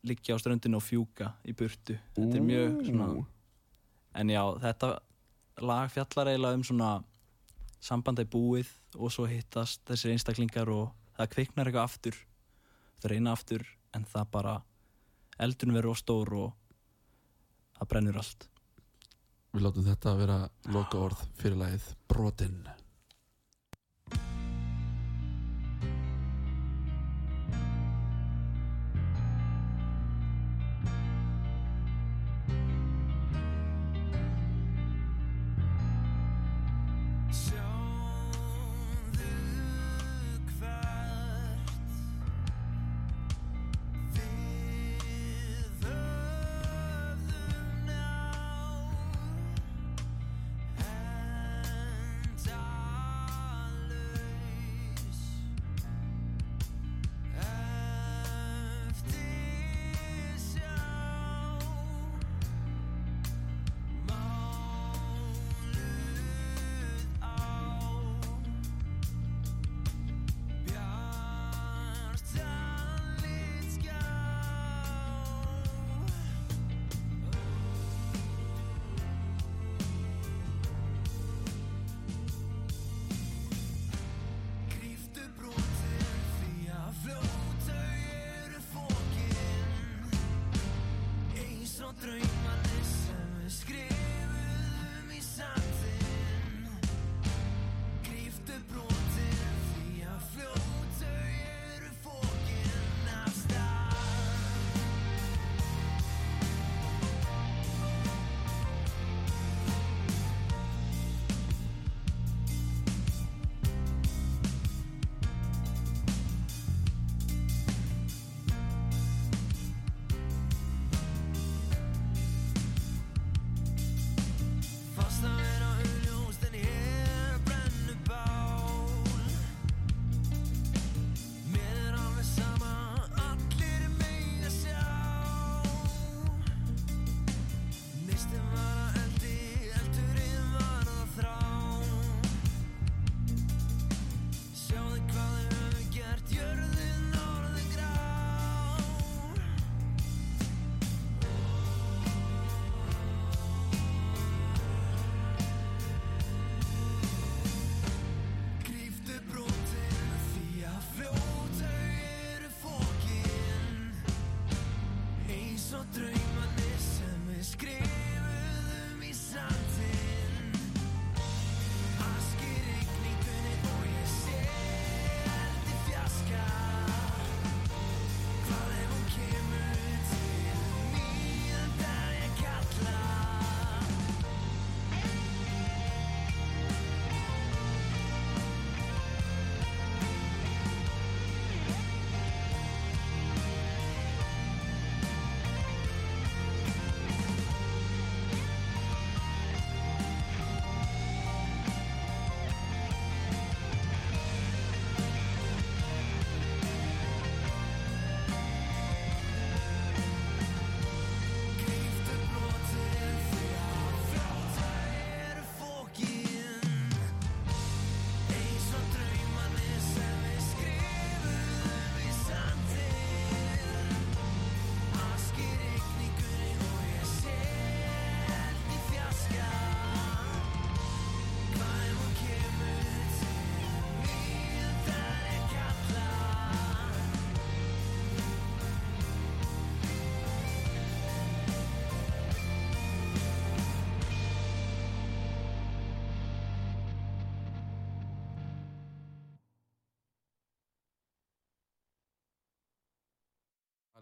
liggja 0.09 0.37
á 0.37 0.41
ströndinu 0.41 0.79
og 0.79 0.85
fjúka 0.85 1.33
í 1.49 1.55
burtu. 1.57 1.97
Þetta 2.17 2.41
er 2.41 2.45
mjög 2.45 2.83
svona 2.91 3.09
En 4.19 4.33
já, 4.33 4.43
þetta 4.61 4.91
lag 5.63 5.91
fjallar 5.93 6.31
eiginlega 6.33 6.59
um 6.59 6.65
svona 6.67 6.91
sambanda 7.81 8.25
í 8.25 8.31
búið 8.31 8.71
og 8.99 9.13
svo 9.15 9.29
hittast 9.31 9.85
þessir 9.87 10.15
einstaklingar 10.15 10.71
og 10.75 10.91
það 11.17 11.33
kviknar 11.37 11.71
eitthvað 11.71 11.89
aftur. 11.89 12.21
Það 12.99 13.13
reyna 13.15 13.35
aftur 13.37 13.65
en 13.95 14.07
það 14.09 14.31
bara 14.35 14.55
eldurinn 15.39 15.79
verður 15.79 15.95
of 15.95 16.01
stór 16.03 16.35
og 16.35 16.49
það 17.79 17.91
brennur 17.93 18.19
allt 18.21 18.49
Við 19.59 19.65
látum 19.67 19.87
þetta 19.89 20.11
vera 20.15 20.35
loka 20.71 20.99
orð 21.03 21.23
fyrir 21.41 21.57
lagið 21.59 21.87
Brotin 22.07 22.61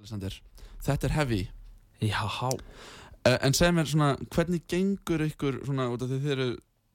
Alexander, 0.06 0.34
þetta 0.86 1.08
er 1.08 1.14
heavy. 1.16 1.40
Já, 1.98 2.22
uh, 2.22 3.38
En 3.42 3.54
segð 3.56 3.72
mér 3.74 3.88
svona, 3.90 4.12
hvernig 4.30 4.62
gengur 4.70 5.24
ykkur 5.24 5.56
svona, 5.66 5.88
þið 5.98 6.26
eru 6.30 6.44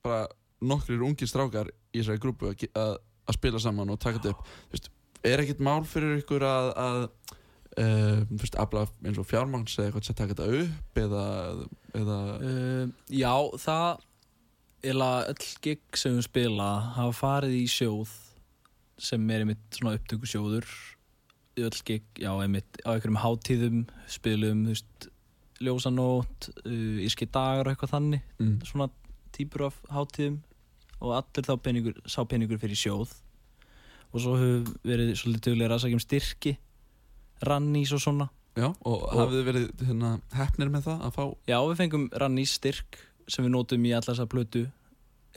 bara 0.06 0.30
nokkrir 0.64 1.04
ungir 1.04 1.28
strákar 1.28 1.68
í 1.92 2.00
þessari 2.00 2.22
grúpu 2.24 2.48
að, 2.54 2.70
að, 2.80 2.94
spila 3.36 3.60
saman 3.60 3.92
og 3.92 4.00
taka 4.00 4.22
þetta 4.22 4.32
upp? 4.32 4.54
Þú 4.70 4.78
veist, 4.78 4.92
Er 5.22 5.44
ekkert 5.44 5.60
mál 5.62 5.84
fyrir 5.86 6.22
ykkur 6.22 6.42
að, 6.42 6.68
að 6.82 7.02
þú 7.76 8.40
veist, 8.42 8.56
afla 8.64 8.86
eins 9.06 9.20
og 9.22 9.28
fjármanns 9.30 9.76
eða 9.76 9.90
eitthvað 9.90 10.08
að 10.08 10.18
taka 10.22 10.38
þetta 10.38 10.62
upp 10.62 11.02
eða, 11.04 11.26
eða? 12.00 12.22
Uh, 12.40 12.96
já, 13.12 13.36
það 13.66 14.08
eða 14.94 15.12
öll 15.34 15.52
gig 15.68 16.00
sem 16.00 16.16
við 16.16 16.26
spila 16.26 16.72
hafa 16.96 17.14
farið 17.20 17.60
í 17.60 17.68
sjóð 17.70 18.16
sem 19.02 19.30
er 19.36 19.44
einmitt 19.44 19.78
svona 19.78 20.00
upptökusjóður 20.00 20.72
öll 21.60 21.82
gig, 21.86 22.06
já 22.20 22.32
einmitt 22.32 22.80
á 22.88 22.96
einhverjum 22.96 23.20
hátíðum, 23.22 23.82
spilum 24.08 24.64
þú 24.66 24.76
veist, 24.76 25.10
ljósanót 25.62 26.50
uh, 26.64 26.98
íski 27.06 27.28
dagar 27.30 27.68
og 27.68 27.74
eitthvað 27.74 27.94
þannig 27.96 28.24
mm, 28.40 28.56
svona 28.66 28.90
típur 29.36 29.68
af 29.70 29.78
hátíðum 29.92 30.40
og 31.02 31.16
allir 31.18 31.48
þá 31.48 31.54
peningur, 31.66 32.02
sá 32.06 32.22
peningur 32.30 32.62
fyrir 32.62 32.78
sjóð. 32.78 33.14
Og 34.12 34.22
svo 34.22 34.36
hefur 34.38 34.76
verið 34.86 35.16
svolítið 35.18 35.54
duglega 35.54 35.78
að 35.78 35.84
sækja 35.86 35.98
um 35.98 36.04
styrki 36.04 36.54
rannís 37.48 37.94
og 37.96 38.04
svona. 38.04 38.28
Já, 38.60 38.68
og, 38.68 39.06
hafið 39.16 39.38
þið 39.38 39.48
verið 39.48 39.86
hérna, 39.88 40.10
hefnir 40.36 40.72
með 40.74 40.90
það 40.90 41.06
að 41.08 41.16
fá? 41.16 41.24
Já, 41.48 41.58
við 41.64 41.78
fengum 41.80 42.08
rannís 42.20 42.56
styrk 42.60 43.00
sem 43.32 43.46
við 43.48 43.54
nótum 43.56 43.86
í 43.88 43.94
allar 43.96 44.12
þessa 44.12 44.28
plötu 44.30 44.66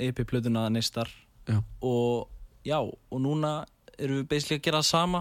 EP-plötuna 0.02 0.66
neistar 0.74 1.10
Já. 1.46 1.60
og 1.80 2.28
já, 2.66 2.80
og 2.82 3.20
núna 3.22 3.60
erum 3.94 4.22
við 4.22 4.28
basically 4.32 4.58
að 4.58 4.64
gera 4.66 4.80
það 4.82 4.88
sama 4.88 5.20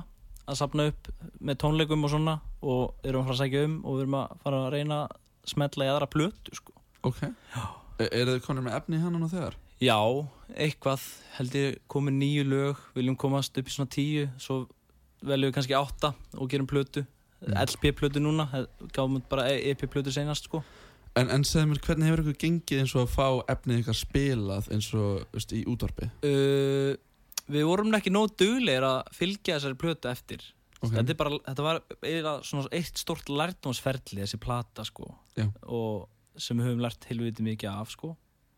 að 0.50 0.60
sapna 0.60 0.88
upp 0.92 1.10
með 1.40 1.60
tónleikum 1.64 2.06
og 2.06 2.12
svona 2.14 2.38
og 2.62 3.08
erum 3.08 3.24
að 3.24 3.30
fara 3.30 3.36
að 3.38 3.42
sækja 3.42 3.66
um 3.68 3.76
og 3.84 3.98
við 3.98 4.06
erum 4.06 4.18
að 4.20 4.38
fara 4.44 4.62
að 4.64 4.72
reyna 4.76 5.00
að 5.06 5.18
smetla 5.54 5.88
í 5.88 5.92
aðra 5.92 6.10
plötu 6.12 6.56
sko. 6.58 6.76
Ok. 7.04 7.22
E 8.00 8.08
eru 8.10 8.38
þið 8.38 8.46
konur 8.46 8.66
með 8.66 8.78
efni 8.80 9.02
hann 9.04 9.20
og 9.20 9.32
þegar? 9.32 9.58
Já, 9.84 9.98
eitthvað. 10.56 11.04
Held 11.38 11.58
ég 11.60 11.82
komið 11.92 12.16
nýju 12.20 12.46
lög. 12.48 12.80
Viljum 12.96 13.18
komast 13.20 13.58
upp 13.60 13.68
í 13.68 13.74
svona 13.74 13.92
tíu 13.92 14.30
svo 14.40 14.64
veljum 15.24 15.52
við 15.52 15.58
kannski 15.58 15.76
átta 15.78 16.14
og 16.38 16.50
gerum 16.52 16.70
plötu. 16.70 17.04
LP 17.44 17.92
plötu 18.00 18.24
núna. 18.24 18.48
Gáum 18.96 19.18
við 19.18 19.28
bara 19.32 19.50
EP 19.52 19.84
plötu 19.92 20.14
senast 20.16 20.48
sko. 20.48 20.64
En, 21.20 21.28
en 21.30 21.44
segðu 21.46 21.70
mér, 21.70 21.80
hvernig 21.86 22.10
hefur 22.10 22.24
ykkur 22.24 22.38
gengið 22.42 22.80
eins 22.82 22.94
og 22.96 23.04
að 23.04 23.12
fá 23.14 23.28
efnið 23.54 23.84
ykkar 23.84 23.98
spilað 24.00 24.70
eins 24.74 24.88
og 24.98 25.28
veist, 25.36 25.52
í 25.54 25.62
útvarpi? 25.70 26.08
uh, 26.26 26.96
Við 27.52 27.66
vorum 27.68 27.96
ekki 27.98 28.14
nóg 28.14 28.36
duglegir 28.40 28.86
að 28.88 29.00
fylgja 29.16 29.58
þessari 29.58 29.80
plötu 29.80 30.12
eftir. 30.12 30.46
Ok. 30.84 30.92
þetta, 30.98 31.16
bara, 31.16 31.38
þetta 31.46 31.64
var 31.64 31.80
eitt 32.76 33.00
stort 33.00 33.30
lærtómsferli 33.32 34.20
þessi 34.20 34.40
plata 34.44 34.84
sko 34.84 35.06
sem 36.36 36.60
við 36.60 36.68
höfum 36.68 36.82
lært 36.84 37.06
helviti 37.08 37.46
mikið 37.46 37.70
af 37.72 37.94
sko 37.94 38.10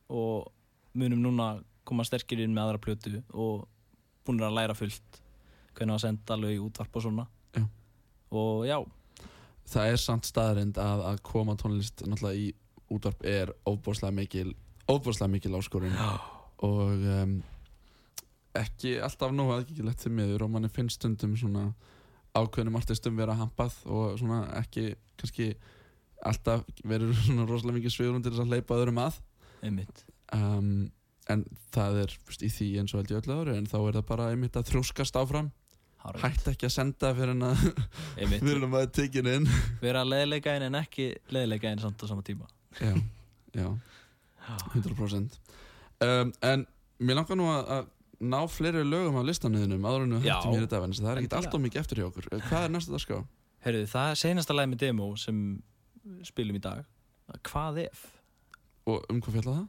og 0.10 0.48
munum 0.98 1.22
núna 1.22 1.52
koma 1.86 2.06
sterkir 2.08 2.42
inn 2.42 2.56
með 2.56 2.64
aðra 2.64 2.82
plötu 2.82 3.14
og 3.30 3.68
búin 4.26 4.42
að 4.42 4.58
læra 4.58 4.78
fullt 4.78 5.22
hvernig 5.78 6.00
að 6.00 6.06
senda 6.08 6.38
lög 6.40 6.56
í 6.56 6.62
útvarp 6.66 6.98
og 6.98 7.06
svona. 7.06 7.28
Já. 7.54 7.66
og 8.34 8.66
já, 8.66 8.80
Það 9.66 9.92
er 9.92 10.00
samt 10.02 10.28
staðarind 10.30 10.78
að, 10.78 11.02
að 11.10 11.22
koma 11.26 11.56
tónlist 11.58 12.04
náttúrulega 12.06 12.38
í 12.38 12.50
útvarp 12.94 13.26
er 13.26 13.52
óbúrslega 13.66 14.14
mikil 14.14 14.52
óbúrslega 14.86 15.32
mikil 15.34 15.58
áskorun. 15.58 15.96
Og 16.66 17.06
um, 17.10 17.40
ekki 18.56 18.96
alltaf 19.04 19.34
nógu 19.36 19.56
aðgengilegt 19.56 20.04
til 20.04 20.14
miður 20.16 20.46
og 20.46 20.54
manni 20.54 20.72
finnst 20.72 21.00
stundum 21.00 21.36
svona 21.40 21.70
ákveðnum 22.36 22.78
artistum 22.80 23.18
vera 23.20 23.36
hampað 23.40 23.78
og 23.92 24.18
svona 24.20 24.42
ekki 24.60 24.90
kannski 25.20 25.54
alltaf 26.26 26.66
verður 26.84 27.16
svona 27.28 27.48
rosalega 27.50 27.80
mikið 27.80 27.96
svigrun 27.96 28.24
til 28.26 28.34
þess 28.34 28.46
að 28.46 28.54
hleypa 28.54 28.80
öðrum 28.80 29.02
að. 29.04 29.20
Um, 30.36 30.72
en 31.32 31.46
það 31.74 32.02
er 32.04 32.16
veist, 32.28 32.44
í 32.46 32.50
því 32.54 32.72
eins 32.82 32.94
og 32.94 33.02
held 33.02 33.14
ég 33.14 33.22
öllu 33.22 33.38
ári 33.42 33.56
en 33.60 33.70
þá 33.70 33.78
er 33.80 33.98
það 34.00 34.10
bara 34.12 34.32
einmitt 34.34 34.60
að 34.60 34.74
þrjóskast 34.74 35.18
áfram. 35.22 35.52
Hárrétt. 36.06 36.22
hætt 36.22 36.50
ekki 36.52 36.68
að 36.68 36.74
senda 36.76 37.10
fyrir 37.18 37.32
en 37.34 37.48
að 37.48 37.62
fyrir 38.46 38.66
en 38.68 38.76
að 38.78 38.92
tekin 38.94 39.30
inn. 39.32 39.48
Vera 39.86 40.04
leðilega 40.06 40.54
einn 40.54 40.68
en 40.68 40.78
ekki 40.78 41.08
leðilega 41.34 41.72
einn 41.72 41.82
samt 41.82 42.04
á 42.04 42.06
sama 42.06 42.26
tíma. 42.26 42.46
Já, 42.78 42.94
já, 43.56 43.70
100% 44.76 45.38
um, 46.04 46.34
en 46.44 46.66
mér 47.00 47.18
langar 47.18 47.40
nú 47.40 47.48
að 47.50 47.88
ná 48.22 48.40
fleiri 48.50 48.84
lögum 48.88 49.18
af 49.20 49.26
listanniðinum 49.28 49.86
áður 49.86 50.04
en 50.08 50.16
við 50.20 50.28
hættum 50.30 50.54
hér 50.56 50.66
í 50.68 50.72
dag 50.72 50.84
en 50.88 50.94
það 50.98 51.12
er 51.12 51.22
ekkert 51.22 51.38
alltaf 51.40 51.62
mikið 51.66 51.82
eftir 51.82 52.02
hjá 52.02 52.08
okkur. 52.10 52.28
Hvað 52.50 52.66
er 52.68 52.74
næsta 52.76 52.92
dag 52.96 53.04
ská? 53.04 53.16
Herðu, 53.66 53.86
það 53.92 54.10
er 54.12 54.20
seinasta 54.22 54.54
lag 54.56 54.70
með 54.70 54.82
demo 54.86 55.08
sem 55.20 55.40
spilum 56.28 56.56
í 56.60 56.62
dag. 56.62 56.84
Hvað 57.50 57.82
ef? 57.88 58.04
og 58.86 59.06
um 59.10 59.18
hvað 59.22 59.34
fjalla 59.40 59.54
það? 59.56 59.68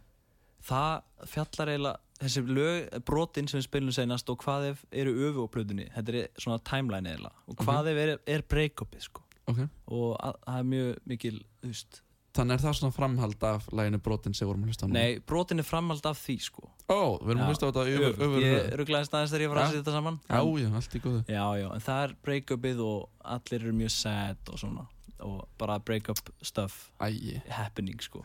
Það 0.66 1.28
fjallar 1.30 1.70
eiginlega 1.72 2.00
þessi 2.20 2.42
lög, 2.48 2.96
brotin 3.08 3.46
sem 3.48 3.58
við 3.60 3.64
spilum 3.68 3.94
seinast 3.96 4.28
og 4.32 4.40
hvað 4.42 4.66
ef 4.72 4.82
eru 4.92 5.12
öfu 5.28 5.44
á 5.44 5.48
plötunni. 5.54 5.86
Þetta 5.94 6.14
er 6.20 6.28
svona 6.42 6.58
timeline 6.68 7.12
eiginlega. 7.14 7.44
Og 7.48 7.56
hvað 7.62 7.88
ef 7.92 8.00
er, 8.02 8.12
er 8.36 8.44
break-upið 8.50 9.06
sko. 9.08 9.22
Ok, 9.46 9.62
og 9.94 10.16
að- 10.20 10.38
það 10.44 10.58
er 10.58 10.68
mjög 10.72 10.96
mikil, 11.06 11.36
veist. 11.62 12.00
Þannig 12.36 12.52
er 12.58 12.64
það 12.66 12.74
svona 12.80 12.92
framhald 12.92 13.44
af 13.48 13.68
læginu 13.72 13.98
brotin 14.02 14.34
sem 14.36 14.48
vorum 14.48 14.64
að 14.66 14.72
hlusta 14.74 14.84
á? 14.84 14.92
Nei, 14.92 15.18
brotin 15.20 15.58
er 15.62 15.64
framhald 15.64 16.04
af 16.04 16.18
því 16.20 16.36
sko 16.42 16.68
ó, 16.90 17.00
við 17.20 17.32
erum 17.32 17.42
að 17.44 17.50
hlusta 17.50 17.66
á 17.66 17.70
þetta 17.70 17.84
yfir, 17.92 18.18
yfir, 18.26 18.44
Ég 18.44 18.74
rugglaðist 18.80 19.14
aðeins 19.16 19.32
þegar 19.32 19.44
ég 19.44 19.52
var 19.52 19.60
að 19.60 19.68
setja 19.70 19.80
þetta 19.82 19.94
saman. 19.96 20.18
Já, 20.26 20.40
já, 20.62 20.68
allt 20.80 20.96
í 20.96 21.00
góðu. 21.04 21.22
Já, 21.30 21.44
já, 21.60 21.66
en 21.74 21.84
það 21.86 22.02
er 22.06 22.14
break-upið 22.28 22.82
og 22.86 23.30
allir 23.36 23.60
eru 23.60 23.76
mjög 23.80 23.94
sad 23.96 24.52
og 24.52 24.60
svona. 24.62 24.86
Og 25.26 25.38
bara 25.60 25.78
break-up 25.80 26.34
stuff 26.44 26.90
ægi, 27.02 27.38
happening 27.48 28.02
sko. 28.04 28.22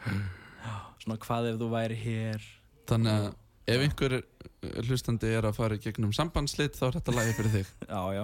Svona 1.02 1.18
hvað 1.24 1.54
ef 1.54 1.62
þú 1.62 1.72
væri 1.72 1.98
hér? 2.02 2.52
Þannig 2.92 3.16
að 3.16 3.30
ef 3.72 3.86
einhver 3.86 4.18
eh, 4.20 4.76
hlustandi 4.90 5.32
er 5.32 5.48
að 5.48 5.58
fara 5.62 5.80
gegnum 5.80 6.12
sambandslit 6.16 6.76
þá 6.76 6.86
er 6.90 7.00
þetta 7.00 7.16
lagi 7.16 7.36
fyrir 7.38 7.56
þig. 7.56 7.74
Já, 7.94 8.02
já. 8.20 8.24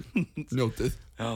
Njótið. 0.56 0.98
Já 1.18 1.30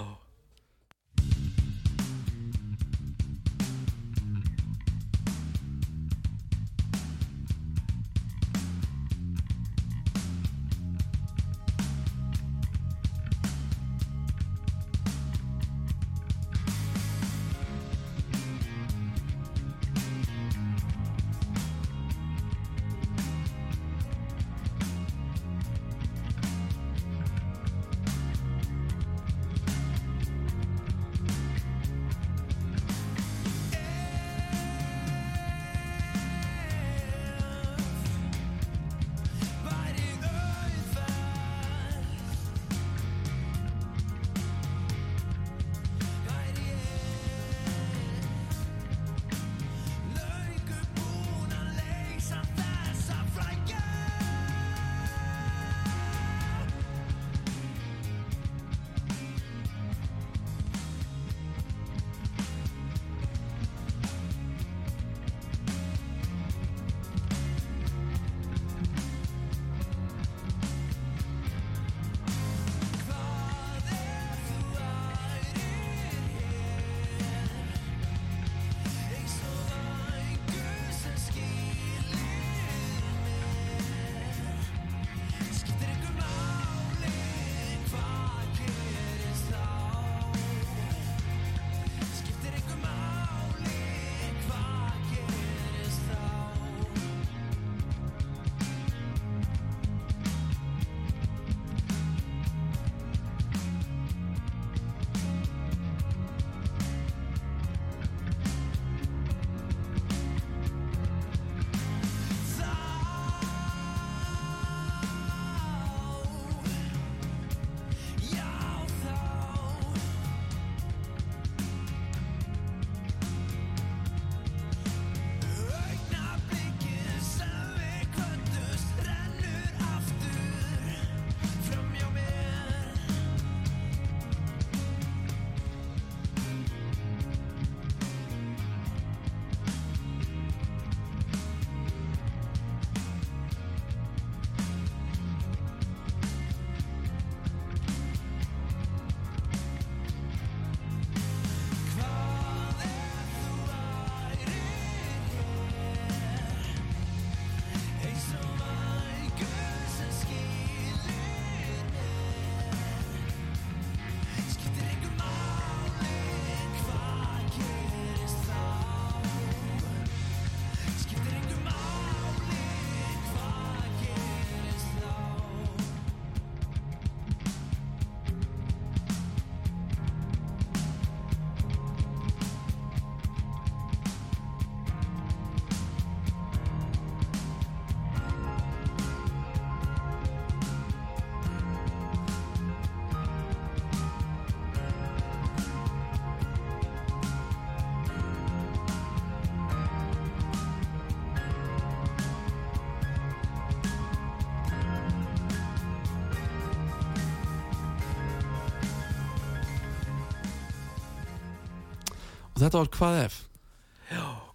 þetta 212.68 212.82
var 212.84 212.92
hvað 212.98 213.22
ef. 213.24 213.40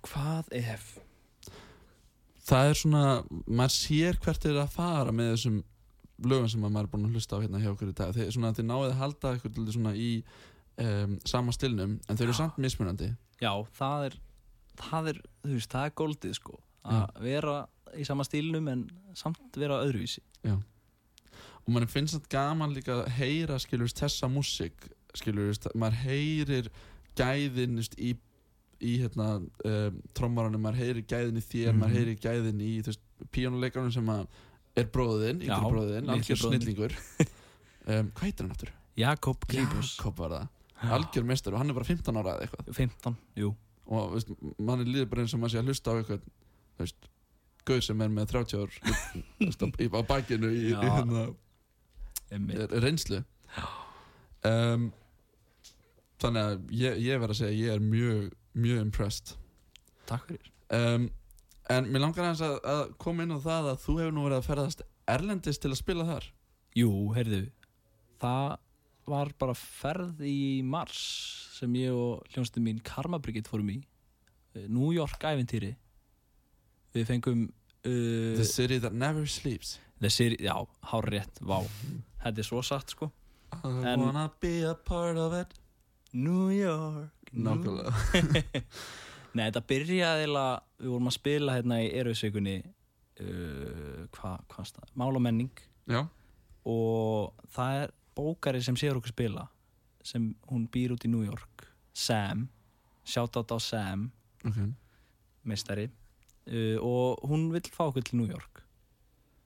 Hvað 0.04 0.54
ef? 0.62 0.94
það 2.44 2.70
er 2.70 2.80
svona, 2.80 3.04
maður 3.48 3.76
sér 3.78 4.18
hvert 4.24 4.48
er 4.48 4.58
að 4.62 4.74
fara 4.74 5.14
með 5.16 5.30
þessum 5.34 5.62
lögum 6.24 6.50
sem 6.52 6.64
maður 6.64 6.86
er 6.86 6.90
búin 6.92 7.08
að 7.08 7.16
hlusta 7.18 7.40
á 7.40 7.42
hérna 7.44 7.62
hjá 7.62 7.70
okkur 7.72 7.92
í 7.92 7.96
dag. 7.98 8.12
Þeir, 8.16 8.32
svona, 8.36 8.52
þeir 8.56 8.68
náðu 8.70 8.90
að 8.90 9.00
halda 9.00 9.32
eitthvað 9.38 9.98
í 10.00 10.10
um, 10.84 11.16
sama 11.28 11.56
stilnum 11.56 11.98
en 11.98 12.20
þeir 12.20 12.28
eru 12.28 12.38
samt 12.38 12.60
mismunandi. 12.62 13.10
Já, 13.42 13.52
það 13.78 14.08
er 14.10 14.20
það 14.80 15.10
er, 15.14 15.22
þú 15.44 15.56
veist, 15.56 15.72
það 15.72 15.88
er 15.88 15.98
goldið 16.04 16.38
sko. 16.40 16.60
Að 16.84 17.24
vera 17.24 17.58
í 17.96 18.06
sama 18.08 18.26
stílnum 18.28 18.68
en 18.72 18.86
samt 19.16 19.60
vera 19.60 19.82
öðruvísi. 19.86 20.24
Og 21.64 21.70
mann 21.72 21.88
finnst 21.88 22.18
þetta 22.18 22.34
gaman 22.34 22.74
líka 22.76 22.98
að 22.98 23.14
heyra 23.22 23.60
skilur 23.62 23.92
þessa 23.92 24.28
músík 24.32 24.90
skilur 25.16 25.54
maður 25.78 26.00
heyrir 26.08 26.72
gæðin 27.20 27.76
veist, 27.80 27.96
í, 28.00 28.14
í 28.84 28.94
hérna, 29.02 29.28
um, 29.66 30.00
trommaranum, 30.18 30.62
maður 30.64 30.82
heyrir 30.84 31.06
gæðin 31.08 31.40
í 31.40 31.44
þér 31.46 31.72
Mhm. 31.74 31.80
maður 31.84 31.98
heyrir 32.00 32.18
gæðin 32.24 32.62
í 32.64 32.72
píónuleikarnum 33.32 33.94
sem 33.94 34.10
er 34.76 34.86
bróðin, 34.92 35.42
Já, 35.46 35.54
yngri 35.58 35.72
bróðin, 35.72 36.08
litli 36.10 36.16
algjör 36.18 36.42
snillingur 36.42 36.96
um, 37.94 38.12
hvað 38.12 38.24
heitir 38.28 38.44
hann 38.48 38.52
aftur? 38.56 38.72
Jakob 38.98 39.46
Klíbus 39.50 39.96
Jakob 39.98 40.18
var 40.18 40.30
það 40.84 40.92
algjör 40.98 41.24
mestur 41.30 41.54
og 41.56 41.62
hann 41.62 41.70
er 41.72 41.78
bara 41.78 41.88
15 41.88 42.18
ára 42.20 42.34
eða 42.36 42.48
eitthvað 42.48 42.74
15, 42.76 43.16
jú 43.40 43.54
og 43.88 44.14
veist, 44.16 44.30
mann 44.60 44.80
er 44.84 44.90
líður 44.90 45.10
bara 45.12 45.22
eins 45.26 45.34
og 45.36 45.42
maður 45.44 45.54
sé 45.56 45.60
að 45.62 45.70
hlusta 45.72 45.92
á 45.92 45.96
eitthvað 46.00 46.22
þú 46.24 46.84
veist, 46.84 47.08
gauð 47.68 47.82
sem 47.86 48.02
er 48.04 48.12
með 48.12 48.30
30 48.34 48.60
ár 48.64 48.76
í, 49.44 49.48
á, 49.48 49.68
í, 49.80 49.88
bakinu 50.10 50.50
í, 50.52 50.62
í 50.68 50.74
Já. 50.74 50.82
hérna, 50.84 51.24
Einmitt. 52.34 52.72
reynslu 52.84 53.22
um, 54.50 54.90
þannig 56.22 56.44
að 56.50 56.72
ég, 56.84 56.98
ég 57.08 57.20
verð 57.22 57.34
að 57.36 57.40
segja 57.42 57.60
ég 57.68 57.74
er 57.78 57.80
mjög, 57.84 58.34
mjög 58.54 58.82
impressed. 58.86 59.34
Takk 60.10 60.28
fyrir. 60.30 60.52
Um, 60.74 61.10
en 61.72 61.88
mér 61.94 62.04
langar 62.06 62.26
aðeins 62.28 62.44
að, 62.46 62.58
að 62.74 62.84
koma 63.02 63.24
inn 63.26 63.36
á 63.36 63.40
það 63.44 63.70
að 63.74 63.82
þú 63.86 63.98
hefur 64.02 64.14
nú 64.18 64.24
verið 64.28 64.38
að 64.42 64.48
ferðast 64.50 64.86
erlendis 65.14 65.60
til 65.64 65.72
að 65.74 65.80
spila 65.82 66.06
þar. 66.08 66.30
Jú, 66.76 66.90
heyrðu 67.14 67.42
Það 68.24 68.54
var 69.12 69.30
bara 69.38 69.54
ferð 69.60 70.22
í 70.26 70.38
mars 70.66 71.02
sem 71.60 71.74
ég 71.76 71.92
og 71.94 72.24
hljónstum 72.34 72.64
mín 72.66 72.80
Karma 72.88 73.20
Brigitte 73.22 73.52
fórum 73.52 73.70
í 73.76 73.82
Eh, 74.54 74.68
New 74.70 74.92
York 74.94 75.18
æventýri 75.26 75.72
Við 76.94 77.08
fengum 77.10 77.40
uh, 77.48 78.36
The 78.38 78.46
City 78.46 78.78
That 78.84 78.94
Never 78.94 79.26
Sleeps. 79.26 79.80
The 80.00 80.10
City, 80.14 80.38
já, 80.46 80.54
hár 80.92 81.08
rétt, 81.10 81.40
vá. 81.42 81.58
Þetta 82.22 82.44
er 82.44 82.46
svo 82.48 82.62
satt 82.66 82.94
sko. 82.94 83.08
I 83.54 83.72
En- 83.94 84.00
wanna 84.04 84.28
be 84.42 84.62
a 84.70 84.76
part 84.76 85.18
of 85.18 85.34
it 85.34 85.54
New 86.14 86.50
York 86.54 87.34
nákvæmlega. 87.34 87.94
Nei, 89.34 89.48
þetta 89.48 89.64
byrjaði 89.66 90.28
við 90.30 90.90
vorum 90.92 91.10
að 91.10 91.16
spila 91.16 91.56
hérna 91.58 91.80
í 91.82 91.90
Erfisvikunni 91.98 92.60
uh, 92.62 94.04
hvað 94.14 94.44
hva 94.54 94.66
stað, 94.70 94.92
mál 95.00 95.10
og 95.10 95.24
menning. 95.26 95.64
Já, 95.90 96.06
og 96.70 97.48
það 97.56 97.80
er 97.82 97.94
bókari 98.16 98.62
sem 98.64 98.78
séur 98.80 99.00
okkur 99.02 99.12
spila 99.12 99.48
sem 100.06 100.30
hún 100.52 100.68
býr 100.72 100.94
út 100.96 101.04
í 101.08 101.12
New 101.12 101.24
York 101.26 101.66
Sam, 101.96 102.46
shoutout 103.08 103.52
á 103.52 103.58
Sam 103.60 104.12
ok. 104.46 104.60
meistari. 105.50 105.90
Uh, 106.46 106.78
og 106.84 107.24
hún 107.30 107.50
vill 107.54 107.72
fá 107.72 107.88
okkur 107.88 108.04
til 108.06 108.20
New 108.20 108.30
York. 108.30 108.62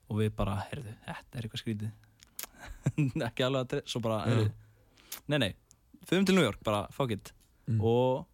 Og 0.07 0.22
við 0.22 0.32
bara, 0.36 0.55
heyrðu, 0.70 0.93
þetta 1.05 1.38
er 1.38 1.47
eitthvað 1.47 1.61
skrítið. 1.63 1.95
Ekki 3.28 3.45
alveg 3.45 3.78
að 3.78 3.89
svo 3.91 4.01
bara, 4.03 4.22
heyrðu. 4.26 4.51
Nei, 5.28 5.39
nei, 5.43 5.51
förum 6.08 6.26
til 6.26 6.38
New 6.38 6.45
York, 6.45 6.64
bara, 6.64 6.88
fuck 6.95 7.12
it. 7.12 7.34
Mm. 7.68 7.82
og 7.84 8.28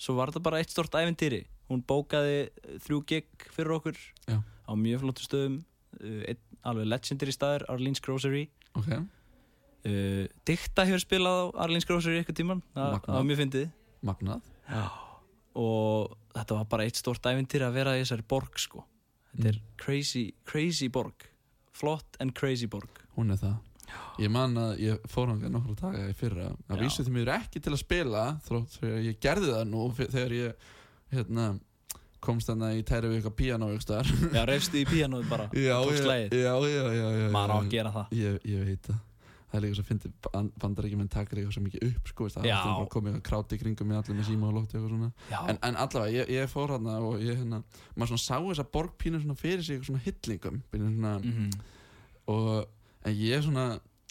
svo 0.00 0.14
var 0.16 0.30
þetta 0.30 0.40
bara 0.46 0.58
eitt 0.62 0.72
stort 0.72 0.94
æventýri 0.96 1.42
hún 1.68 1.84
bókaði 1.86 2.38
eh, 2.48 2.76
þrjú 2.84 3.00
gig 3.08 3.48
fyrir 3.54 3.76
okkur 3.78 3.98
Já. 4.28 4.40
á 4.40 4.72
mjög 4.76 5.04
flottu 5.04 5.26
stöðum. 5.26 5.58
Uh, 5.98 6.20
einn 6.28 6.40
alveg 6.68 6.86
legendary 6.86 7.32
staður, 7.32 7.64
Arlene's 7.72 8.02
Grocery. 8.04 8.44
Ok, 8.76 8.90
uh, 8.92 10.24
Dikta 10.46 10.84
hefur 10.86 11.02
spilað 11.02 11.38
á 11.40 11.64
Arlene's 11.64 11.88
Grocery 11.88 12.20
eitthvað 12.20 12.38
tíman, 12.42 12.60
það 12.76 13.08
var 13.08 13.24
mjög 13.26 13.40
fyndið. 13.40 13.70
Og 15.58 16.12
þetta 16.36 16.58
var 16.60 16.68
bara 16.70 16.86
eitt 16.86 17.00
stort 17.00 17.24
æventýri 17.26 17.66
að 17.66 17.80
vera 17.80 17.96
í 17.96 18.04
þessari 18.04 18.26
borg 18.30 18.60
sko. 18.62 18.84
Þetta 19.32 19.50
er 19.50 19.58
crazy, 19.80 20.28
crazy 20.46 20.90
borg. 20.92 21.26
Flott 21.74 22.20
en 22.22 22.30
crazy 22.36 22.68
borg. 22.70 23.00
Hún 23.16 23.32
er 23.34 23.40
það 23.40 23.56
ég 24.18 24.30
man 24.34 24.54
að 24.58 24.78
ég 24.82 25.06
fór 25.08 25.30
hangað 25.32 25.54
nokkru 25.54 25.74
daga 25.80 26.08
í 26.10 26.14
fyrra. 26.18 26.50
Að 26.68 26.82
vísu 26.84 27.04
því 27.06 27.14
mér 27.14 27.32
ekki 27.38 27.60
til 27.64 27.72
að 27.72 27.80
spila 27.82 28.26
þrótt 28.48 28.76
þegar 28.80 29.00
ég 29.08 29.18
gerði 29.22 29.50
það 29.54 29.66
nú 29.72 29.88
þegar 29.98 30.36
ég 30.38 30.70
hérna, 31.14 31.48
komst 32.20 32.48
þarna 32.50 32.72
í 32.74 32.82
tæri 32.82 33.08
við 33.12 33.20
eitthvað 33.22 33.80
staðar. 33.82 34.08
Já, 34.34 34.44
reyfstu 34.48 34.80
í 34.80 34.86
píanóð 34.88 35.28
bara. 35.30 35.48
Já, 35.54 35.76
já, 36.68 36.86
já, 36.92 37.28
maður 37.30 37.52
á 37.54 37.58
að 37.62 37.68
gera 37.70 37.92
það. 37.94 38.16
Ég, 38.18 38.40
ég 38.44 38.64
veit 38.72 38.88
það. 38.90 39.04
Það 39.48 39.56
er 39.56 39.62
líka 39.64 39.76
svo 39.78 39.82
að 39.82 39.88
fyndi 39.88 40.08
bandaríkjumenn 40.60 41.08
takir 41.08 41.38
eitthvað 41.40 41.54
svo 41.56 41.62
mikið 41.64 41.84
upp 41.88 42.08
sko, 42.10 42.26
það 42.34 42.48
er 42.50 42.58
bara 42.58 42.88
komið 42.92 43.14
eitthvað 43.14 43.28
kráti 43.30 43.56
í 43.56 43.60
kringum 43.62 43.88
með 43.88 44.00
allir 44.02 44.18
með 44.18 44.26
síma 44.28 44.48
og 44.50 44.56
lótti 44.58 44.76
eitthvað 44.76 44.90
svona. 44.92 45.08
En, 45.48 45.58
en 45.64 45.78
allavega, 45.80 46.12
ég, 46.18 46.32
ég 46.36 46.50
fór 46.52 46.74
hérna 46.74 46.96
og 47.00 47.22
ég 47.24 47.38
hérna, 47.40 47.62
maður 47.96 48.10
svona 48.12 48.24
sá 48.26 48.36
þessa 48.44 48.66
borgpínu 48.76 49.22
svona 49.22 49.38
fyrir 49.40 49.64
sig 49.64 49.78
eitthvað 49.78 49.88
svona 49.88 50.02
hillingum 50.04 50.58
byrju 50.68 50.90
svona, 50.92 51.14
Mhm. 51.22 51.48
og 52.34 52.68
en 53.04 53.14
ég 53.14 53.42
svona, 53.44 53.66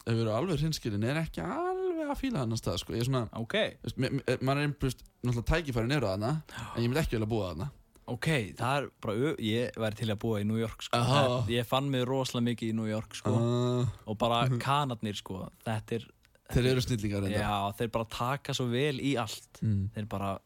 ef 0.05 0.13
við 0.13 0.21
erum 0.23 0.35
alveg 0.37 0.61
hrinskilin 0.61 1.03
er 1.03 1.19
ekki 1.23 1.41
alveg 1.43 2.07
að 2.13 2.21
fíla 2.21 2.43
hann 2.43 2.55
að 2.55 2.61
stað 2.61 2.77
sko. 2.83 2.93
ég 2.95 3.03
er 3.03 3.09
svona, 3.09 3.25
ok, 3.35 3.55
veist, 3.83 3.97
me- 3.97 4.09
me- 4.15 4.37
maður 4.39 4.61
er 4.61 4.67
einbjörst 4.69 5.03
náttúrulega 5.23 5.49
tækifærin 5.51 5.91
eru 5.97 6.07
þarna 6.07 6.31
en 6.75 6.83
ég 6.83 6.87
myndi 6.87 7.01
ekki 7.03 7.17
vilja 7.17 7.27
búa 7.33 7.49
þarna 7.51 7.69
ok 8.07 8.27
það 8.55 8.77
er 8.77 8.85
bara, 9.03 9.13
ö- 9.13 9.39
ég 9.43 9.71
væri 9.75 9.95
til 9.99 10.07
að 10.13 10.19
búa 10.23 10.39
í 10.39 10.45
New 10.47 10.55
York 10.61 10.81
sko. 10.81 10.95
Aha. 10.97 11.23
Það- 11.27 11.49
ég 11.57 11.65
fann 11.67 11.89
mig 11.91 12.05
rosalega 12.07 12.45
mikið 12.53 12.69
í 12.71 12.75
New 12.77 12.85
York 12.87 13.15
sko. 13.19 13.33
uh, 13.35 13.87
og 14.07 14.17
bara 14.17 14.47
kanadnir 14.63 15.15
sko. 15.19 15.49
þetta 15.65 15.91
er, 15.99 16.05
þeir 16.53 16.69
eru 16.71 16.81
snillingar 16.85 17.27
já, 17.27 17.73
þeir 17.75 17.91
bara 17.91 18.05
taka 18.05 18.53
svo 18.55 18.69
vel 18.71 18.99
í 19.03 19.17
allt 19.19 19.59
mm. 19.61 19.89
þeir 19.97 20.07
bara, 20.07 20.37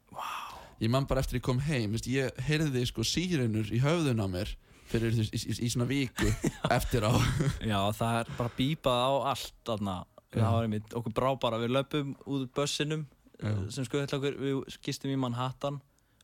ég 0.81 0.89
man 0.89 1.05
bara 1.05 1.21
eftir 1.21 1.37
ég 1.37 1.43
kom 1.45 1.59
heim 1.59 1.91
veist, 1.93 2.07
ég 2.09 2.33
heyrði 2.47 2.87
sko 2.89 3.05
sírenur 3.05 3.69
í 3.69 3.77
höfðun 3.83 4.17
á 4.17 4.27
mér 4.27 4.55
fyrir 4.91 5.15
í, 5.17 5.25
í, 5.31 5.55
í 5.65 5.69
svona 5.71 5.87
viku 5.89 6.29
eftir 6.77 7.07
á. 7.07 7.11
Já, 7.71 7.79
það 7.97 8.19
er 8.21 8.31
bara 8.37 8.53
bípað 8.57 9.01
á 9.07 9.11
allt 9.33 9.53
þarna, 9.67 9.95
það 10.35 10.55
var 10.57 10.67
einmitt 10.67 10.95
okkur 10.99 11.15
brá 11.17 11.29
bara, 11.47 11.59
við 11.63 11.73
löpum 11.77 12.13
út 12.25 12.43
úr 12.45 12.49
bussinum 12.55 13.07
eh, 13.41 13.61
sem 13.73 13.87
skuðið 13.87 14.15
okkur, 14.19 14.37
við 14.43 14.79
gistum 14.85 15.11
í 15.13 15.19
Manhattan 15.19 15.81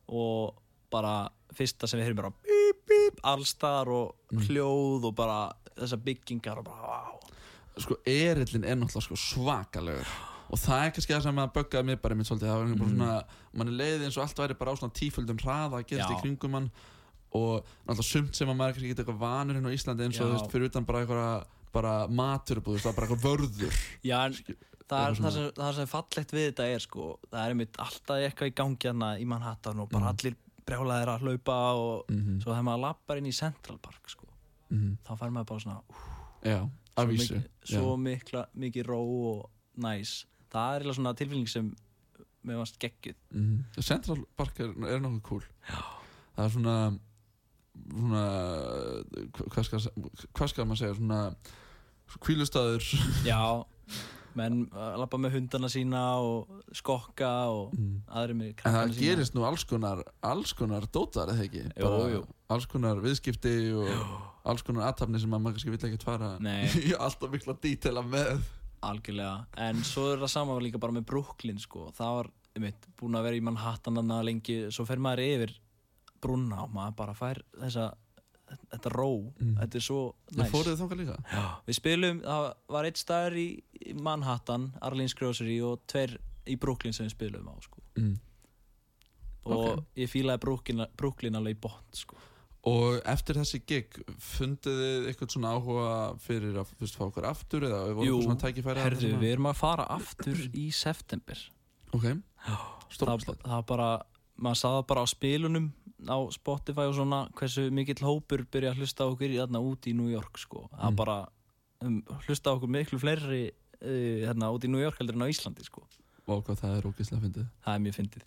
og 0.08 0.56
bara 0.92 1.28
fyrsta 1.56 1.88
sem 1.88 2.00
við 2.00 2.08
heyrum 2.08 2.22
bara 2.22 2.32
bíp, 2.44 2.84
bíp, 2.88 3.20
allstar 3.28 3.88
og 3.92 4.14
Mm. 4.28 4.42
hljóð 4.44 5.06
og 5.08 5.14
bara 5.16 5.36
þessar 5.72 6.00
byggingar 6.04 6.58
og 6.60 6.66
bara, 6.66 6.82
wow 6.84 7.14
sko 7.80 7.94
erillin 8.04 8.64
er 8.66 8.74
náttúrulega 8.76 9.06
sko 9.06 9.16
svakalegur. 9.16 10.08
Og 10.50 10.58
það 10.60 10.82
er 10.82 10.90
kannski 10.96 11.14
það 11.14 11.22
sem 11.28 11.38
að 11.40 11.52
böggaði 11.54 11.86
mig 11.88 11.98
bara 12.02 12.16
mitt 12.18 12.26
svolítið, 12.28 12.48
það 12.50 12.58
var 12.58 12.72
bara 12.80 12.88
svona 12.90 13.10
mann 13.60 13.70
er 13.70 13.76
leiðið 13.78 14.04
eins 14.08 14.16
og 14.18 14.24
allt 14.24 14.40
væri 14.42 14.56
bara 14.58 14.74
á 14.74 14.78
svona 14.80 14.96
tíföldum 14.98 15.38
hraða 15.40 15.78
að 15.80 15.86
gerast 15.92 16.12
í 16.12 16.18
kringum 16.24 16.56
hann 16.58 16.66
og 17.36 17.64
náttúrulega 17.86 18.08
sumt 18.08 18.34
sem 18.38 18.48
að 18.48 18.56
maður 18.56 18.72
kannski 18.78 18.90
ekki 18.92 19.02
eitthvað 19.02 19.18
vanur 19.20 19.54
hérna 19.58 19.68
á 19.68 19.76
Íslandi 19.76 20.04
eins 20.06 20.20
og 20.20 20.26
þú 20.30 20.32
veist, 20.38 20.50
fyrir 20.52 20.70
utan 20.70 20.84
bara 20.88 21.02
eitthvað 21.04 21.46
bara 21.72 21.92
maturbúð, 22.08 22.78
það 22.80 22.90
er 22.90 22.96
bara 22.96 23.06
eitthvað 23.06 23.24
vörður. 23.28 23.74
Já, 24.02 24.18
en 24.24 24.32
það, 24.32 24.48
er, 24.48 25.10
eitthvað 25.12 25.24
það, 25.24 25.32
sem, 25.36 25.48
það 25.58 25.72
sem 25.76 25.88
fallegt 25.92 26.30
við 26.32 26.46
þetta 26.48 26.68
er 26.72 26.80
sko, 26.86 27.08
það 27.30 27.40
er 27.44 27.52
einmitt 27.54 27.76
alltaf 27.84 28.22
eitthvað 28.24 28.48
í 28.48 28.54
gangi 28.62 28.88
hana 28.88 29.10
í 29.20 29.26
Manhattan 29.28 29.80
og 29.84 29.90
bara 29.92 30.08
Mhm. 30.08 30.14
allir 30.14 30.36
brjálaðir 30.68 31.08
að 31.12 31.22
hlaupa 31.26 31.58
og 31.76 32.08
mm 32.12 32.40
svo 32.40 32.52
þegar 32.54 32.64
maður 32.70 32.80
lappar 32.86 33.16
inn 33.20 33.26
í 33.28 33.34
Central 33.36 33.78
Park 33.78 34.08
sko, 34.08 34.26
þá 34.72 35.12
fær 35.20 35.30
maður 35.32 35.46
bara 35.52 35.60
svona 35.60 35.82
úf, 35.88 36.06
já, 36.44 36.58
af 36.96 37.08
vísu. 37.08 37.42
svo 37.64 37.96
mikla, 38.00 38.46
mikið 38.56 38.86
ró 38.88 39.00
og 39.34 39.50
næs. 39.76 40.24
Það 40.50 40.74
er 40.74 40.80
eiginlega 40.80 40.96
svona 40.96 41.14
tilfélning 41.14 41.48
sem 41.48 41.74
mér 42.48 42.56
varst 42.62 42.78
geggjuð. 42.80 43.14
Mm 43.34 43.64
Central 43.82 44.24
Park 44.36 44.58
er, 44.60 44.72
er 44.88 44.98
nokkuð 45.04 45.22
cool. 45.22 45.42
Já. 45.68 45.84
það 46.36 46.44
er 46.44 46.50
svona 46.56 46.98
svona 47.86 48.26
hva- 49.36 49.48
hvað 49.54 49.66
skal, 49.68 49.82
hvað 50.36 50.52
skal 50.52 50.68
maður 50.68 50.82
segja 50.82 50.98
svona 50.98 51.22
kvílustæður 52.24 52.86
Já, 53.26 53.42
menn 54.38 54.64
uh, 54.72 54.94
lappa 55.00 55.20
með 55.20 55.38
hundana 55.38 55.70
sína 55.72 56.02
og 56.22 56.72
skokka 56.76 57.30
og 57.52 57.76
mm. 57.76 57.94
aðri 58.20 58.38
með 58.38 58.50
En 58.50 58.58
krakkana 58.60 58.82
það 58.82 58.94
sína 58.96 59.10
gerist 59.10 59.36
nú 59.36 59.46
alls 59.48 59.64
konar, 59.68 60.02
alls 60.24 60.54
konar 60.58 60.88
dótar, 60.94 61.32
eða 61.34 61.46
ekki? 61.48 61.64
Jú, 61.76 61.92
jú. 62.14 62.24
Alls 62.54 62.68
konar 62.70 63.02
viðskipti 63.04 63.56
og 63.76 63.92
alls 64.48 64.64
konar 64.66 64.88
aðtapni 64.88 65.20
sem 65.22 65.34
að 65.34 65.44
maður 65.44 65.58
kannski 65.58 65.74
vill 65.74 65.82
ekkert 65.90 66.08
fara 66.08 66.34
Nei. 66.44 66.68
í 66.88 66.94
alltaf 66.96 67.32
mikla 67.32 67.56
dítela 67.62 68.04
með. 68.06 68.46
Algjörlega, 68.88 69.48
en 69.58 69.80
svo 69.82 70.12
er 70.12 70.20
það 70.22 70.30
sama 70.36 70.58
líka 70.62 70.78
bara 70.78 70.94
með 70.94 71.08
Brooklyn 71.10 71.58
sko, 71.58 71.88
það 71.96 72.12
var 72.20 72.28
einmitt, 72.54 72.84
búin 72.98 73.18
að 73.18 73.24
vera 73.26 73.38
í 73.38 73.42
Manhattan 73.42 73.98
lengi, 74.22 74.60
svo 74.74 74.86
fer 74.86 75.02
maður 75.02 75.24
yfir 75.24 75.56
brúna 76.20 76.62
og 76.64 76.70
maður 76.74 76.96
bara 76.96 77.14
fær 77.14 77.40
þessa, 77.60 77.94
þetta 78.72 78.90
ró, 78.94 79.08
Mm. 79.40 79.54
þetta 79.60 79.74
er 79.76 79.80
svo 79.84 80.14
Það 80.32 80.38
næs. 80.44 80.50
fóruð 80.52 80.78
þangað 80.80 81.00
líka? 81.02 81.16
Já, 81.32 81.44
við 81.66 81.74
spilum, 81.80 82.20
það 82.22 82.54
var 82.68 82.84
eitt 82.84 82.96
staður 82.96 83.36
í, 83.36 83.48
Manhattan, 83.94 84.72
Arlene's 84.82 85.14
Grocery 85.14 85.60
og 85.60 85.80
tveir 85.86 86.16
í 86.46 86.56
Brooklyn 86.58 86.92
sem 86.92 87.06
við 87.06 87.14
spilum 87.16 87.48
á 87.48 87.54
sko. 87.62 87.82
Mm. 87.96 88.18
og 89.48 89.78
Ok. 89.78 89.84
ég 89.96 90.08
fílaði 90.10 90.40
Brooklyn, 90.40 90.86
Brooklyn 90.96 91.34
alveg 91.38 91.56
í 91.56 91.60
bótt 91.60 91.94
sko. 91.96 92.16
Og 92.68 92.98
eftir 93.06 93.34
þessi 93.38 93.60
gig, 93.64 93.94
fundið 94.20 94.76
þið 94.82 95.06
eitthvað 95.08 95.30
svona 95.32 95.52
áhuga 95.56 96.18
fyrir 96.20 96.58
að 96.60 96.72
fyrst 96.78 96.96
fá 96.98 97.06
okkur 97.06 97.24
aftur 97.24 97.60
eða 97.64 97.94
voru 97.94 98.04
Jú, 98.04 98.18
eitthvað 98.18 98.26
svona 98.26 98.42
tækifæri 98.42 98.82
að- 98.84 99.20
við 99.22 99.32
erum 99.32 99.46
að 99.46 99.56
fara 99.56 99.86
aftur 99.88 100.36
í 100.52 100.66
september 100.72 101.38
Ok, 101.94 102.02
það, 102.02 102.58
stórkostlegt 102.90 103.42
það 103.42 103.66
bara, 103.66 104.02
maður 104.38 104.60
saði 104.60 104.86
bara 104.86 105.00
á 105.00 105.06
spilunum 105.08 105.72
á 106.06 106.18
Spotify 106.30 106.86
og 106.86 106.94
svona 106.94 107.24
hversu 107.38 107.68
mikill 107.74 108.04
hópur 108.06 108.44
byrja 108.52 108.70
að 108.74 108.82
hlusta 108.82 109.06
okkur 109.10 109.32
í 109.34 109.38
þarna 109.40 109.62
út 109.66 109.88
í 109.90 109.94
New 109.98 110.10
York 110.12 110.38
sko. 110.38 110.68
það 110.70 110.90
Mm. 110.92 110.96
bara 111.00 111.16
um, 111.82 112.02
hlusta 112.28 112.52
okkur 112.54 112.70
miklu 112.70 112.98
fleiri 113.02 113.40
uh, 113.50 114.26
hérna 114.28 114.52
út 114.54 114.64
í 114.64 114.70
New 114.70 114.80
York 114.82 114.98
heldur 115.00 115.16
en 115.18 115.26
á 115.26 115.32
Íslandi 115.32 115.64
sko. 115.66 115.82
Og 116.28 116.44
hvað 116.44 116.60
það 116.60 116.76
er 116.78 116.86
ógeðslega 116.90 117.22
fyndið 117.24 117.46
það 117.64 117.74
er 117.74 117.82
mjög 117.86 117.96
fyndið 117.98 118.24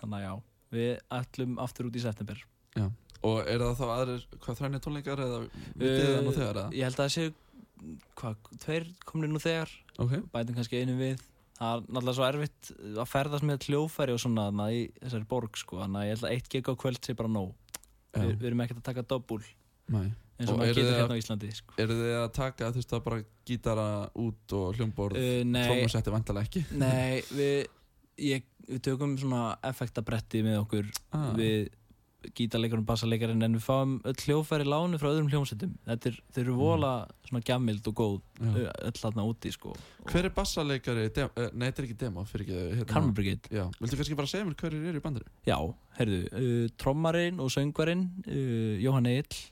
þannig 0.00 0.18
að 0.18 0.24
já, 0.26 0.32
við 0.74 0.92
ætlum 1.20 1.58
aftur 1.64 1.86
út 1.88 1.96
í 1.96 2.02
september 2.04 2.44
Og 3.24 3.38
er 3.48 3.62
það 3.62 3.78
þá 3.78 3.84
aðrir, 3.94 4.24
hvað 4.44 4.56
þrænir 4.58 4.80
tónleikar 4.84 5.20
eða 5.24 5.36
vitið 5.80 6.08
það 6.10 6.24
nú 6.26 6.32
þegar 6.36 6.58
eða? 6.58 6.64
Uh, 6.68 6.74
ég 6.76 6.84
held 6.84 6.98
að 6.98 7.04
það 7.06 7.12
séu 7.14 7.30
hvað, 8.20 8.34
tveir 8.64 8.84
komnir 9.08 9.30
nú 9.32 9.40
þegar 9.40 9.70
Ok, 10.02 10.12
bætum 10.34 10.58
kannski 10.58 10.80
einu 10.82 10.96
við 10.98 11.22
það 11.58 11.76
er 11.76 11.84
náttúrulega 11.86 12.16
svo 12.18 12.26
erfitt 12.28 12.72
að 12.94 13.10
ferðast 13.10 13.46
með 13.48 13.68
hljófæri 13.68 14.14
og 14.16 14.20
svona 14.22 14.48
þarna 14.48 14.68
í 14.74 14.82
þessari 15.00 15.28
borg 15.30 15.60
sko. 15.60 15.80
þannig 15.82 16.00
að 16.00 16.08
ég 16.08 16.16
held 16.16 16.26
að 16.26 16.34
eitt 16.34 16.50
gig 16.54 16.70
á 16.70 16.74
kvöld 16.84 17.00
sé 17.04 17.16
bara 17.18 17.30
nóg. 17.30 17.54
Já, 18.14 18.20
Vi, 18.20 18.34
við 18.34 18.50
erum 18.50 18.62
ekkert 18.64 18.82
að 18.82 18.88
taka 18.90 19.06
dobbul 19.14 19.42
næ 19.90 20.02
eins 20.34 20.50
Og 20.50 20.56
og 20.56 20.60
maður 20.60 20.78
getur 20.80 20.96
hérna 20.98 21.14
á 21.14 21.20
Íslandi 21.20 21.50
sko. 21.54 21.76
Eru 21.78 21.96
þið 21.98 22.16
að 22.18 22.28
taka, 22.34 22.70
þú 22.72 22.80
veist 22.80 22.92
það 22.94 23.04
bara 23.04 23.20
gítara 23.46 23.86
út 24.24 24.54
og 24.58 24.78
hljómborð, 24.78 25.20
uh, 25.20 25.42
trómusetti 25.68 26.14
vantalega 26.14 26.48
ekki. 26.48 26.64
Nei 26.80 27.22
við, 27.30 27.68
ég, 28.18 28.48
við 28.66 28.82
tökum 28.88 29.14
svona 29.20 29.44
effektabretti 29.70 30.42
með 30.46 30.60
okkur 30.64 30.90
ah, 31.14 31.30
við 31.38 31.70
gítarleikarinn, 32.36 32.86
bassarleikarinn 32.88 33.44
en 33.46 33.56
við 33.58 33.64
fáum 33.66 33.94
öll 34.08 34.16
hljófæri 34.24 34.66
lánu 34.68 35.00
frá 35.00 35.10
öðrum 35.10 35.30
hljómsettum 35.32 35.74
þetta 35.86 36.10
er, 36.10 36.18
þeir 36.34 36.42
eru 36.44 36.56
vola 36.58 36.92
svona 37.28 37.42
gjammild 37.46 37.88
og 37.90 37.96
góð 38.00 38.18
já. 38.40 38.68
öll 38.88 39.00
þarna 39.00 39.26
úti 39.30 39.52
sko. 39.54 39.74
Hver 40.10 40.28
er 40.28 40.34
uh, 40.34 41.48
nei 41.52 41.66
þetta 41.68 41.82
er 41.82 41.88
ekki 41.88 41.98
demo, 42.00 42.26
hérna, 42.28 42.86
Karma 42.90 43.16
Brigade. 43.16 43.50
Já, 43.52 43.66
viltu 43.80 43.98
kannski 44.00 44.18
bara 44.18 44.30
segja 44.30 44.48
mér 44.48 44.58
hverjir 44.60 44.90
eru 44.92 45.02
í 45.02 45.04
bandinu? 45.04 45.34
Já, 45.48 45.58
heyrðu, 45.98 46.20
uh, 46.30 46.68
trommarinn 46.80 47.42
og 47.42 47.52
söngvarinn 47.54 48.06
uh, 48.26 48.78
Jóhann 48.82 49.10
Egil 49.12 49.42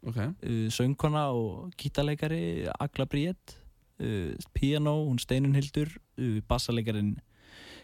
Ok, 0.00 0.16
uh, 0.16 0.68
söngkona 0.72 1.26
og 1.36 1.74
gítarleikari 1.76 2.68
Agla 2.80 3.04
Bríett 3.04 3.56
uh, 4.00 4.32
piano, 4.56 5.04
hún 5.04 5.18
Steinun 5.20 5.54
Hildur 5.58 5.92
uh, 6.16 6.40
bassaleikarin 6.48 7.18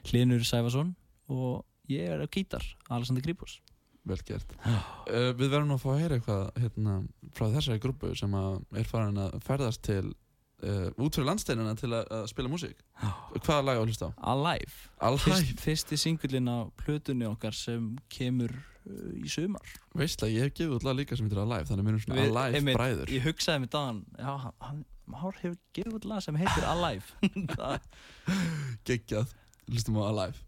Hlinur 0.06 0.44
Sæfason 0.44 0.94
og 1.28 1.64
ég 1.90 2.08
er 2.08 2.22
á 2.22 2.26
gítar 2.30 2.64
Alexander 2.88 3.22
Grípus 3.22 3.60
vel 4.06 4.20
gert. 4.28 4.52
Uh, 4.66 5.32
Við 5.38 5.50
verðum 5.50 5.74
að 5.76 5.82
fá 5.82 5.88
að 5.94 5.98
heyra 6.04 6.16
eitthvað 6.20 6.44
hérna, 6.62 6.94
frá 7.34 7.48
þessari 7.56 7.82
grúpu 7.82 8.12
sem 8.18 8.36
er 8.38 8.86
farin 8.90 9.18
að 9.24 9.36
ferðast 9.46 9.82
til 9.86 10.04
uh, 10.06 10.88
út 11.02 11.16
fyrir 11.18 11.26
landsteinina 11.28 11.74
til 11.80 11.90
að, 11.92 12.06
að 12.20 12.24
spila 12.32 12.52
músík. 12.52 12.80
Hvaða 13.42 13.64
lag 13.66 13.76
á 13.76 13.82
að 13.82 13.90
hlusta 13.90 14.08
á? 14.08 14.10
Alive, 14.32 14.78
Alive, 15.08 15.24
Fyrst, 15.26 15.52
fyrsti 15.64 15.98
singullin 16.00 16.48
á 16.52 16.58
plötunni 16.80 17.26
okkar 17.28 17.56
sem 17.58 17.90
kemur 18.14 18.54
uh, 18.54 19.12
í 19.18 19.28
sumar. 19.32 19.74
Veist 19.98 20.22
að 20.24 20.36
ég 20.36 20.46
hef 20.48 20.54
gefið 20.60 20.76
út 20.78 20.86
lag 20.86 20.98
líka 21.02 21.18
sem 21.18 21.26
heitir 21.28 21.42
Alive 21.42 21.66
þannig 21.68 21.82
að 21.82 21.88
mér 21.90 21.96
erum 21.96 22.04
svona 22.06 22.20
Við- 22.22 22.30
Alive 22.34 22.60
einmitt, 22.62 22.78
bræður. 22.80 23.14
Ég 23.18 23.26
hugsaði 23.26 23.64
með 23.66 23.72
dagann 23.76 24.00
Já, 24.22 24.32
hann, 24.46 24.84
hann 25.20 25.38
hefur 25.42 25.58
gefið 25.76 25.98
út 26.00 26.08
lag 26.14 26.22
sem 26.24 26.38
heitir 26.40 26.70
Alive. 26.70 27.80
Geggjað, 28.86 29.34
hlustum 29.70 29.98
á 29.98 30.04
Alive 30.10 30.45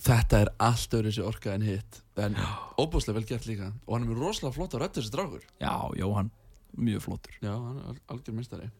Þetta 0.00 0.38
er 0.44 0.50
allt 0.64 0.94
öðru 0.96 1.10
sér 1.12 1.26
orka 1.28 1.54
en 1.54 1.64
hitt 1.66 1.98
En 2.20 2.36
óbúslega 2.80 3.16
vel 3.16 3.26
gert 3.28 3.46
líka. 3.48 3.70
Og 3.86 3.94
hann 3.94 4.04
er 4.06 4.10
með 4.12 4.22
rosalega 4.22 4.56
flott 4.56 4.74
að 4.76 4.82
rödda 4.84 5.00
þessi 5.00 5.12
drákur 5.14 5.42
Já, 5.60 5.74
Jóhann, 6.00 6.30
mjög 6.76 7.04
flottur. 7.04 7.34
Já, 7.40 7.52
hann 7.52 7.80
er 7.80 7.90
al 7.92 7.98
algjör 8.14 8.36
mistari 8.38 8.70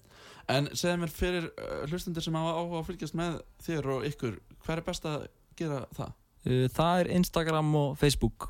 En 0.51 0.71
segðu 0.75 1.03
mér 1.03 1.13
fyrir 1.15 1.51
uh, 1.51 1.83
hlustundir 1.91 2.25
sem 2.25 2.37
hafa 2.39 2.55
áhuga 2.59 2.81
að 2.81 2.89
fylgjast 2.91 3.17
með 3.21 3.37
þér 3.67 3.91
og 3.95 4.07
ykkur 4.09 4.39
Hver 4.65 4.81
er 4.81 4.87
best 4.89 5.07
að 5.09 5.27
gera 5.61 5.83
það? 5.97 6.15
Uh, 6.47 6.65
Það 6.73 7.03
er 7.03 7.13
Instagram 7.19 7.75
og 7.81 7.91
Facebook. 8.01 8.49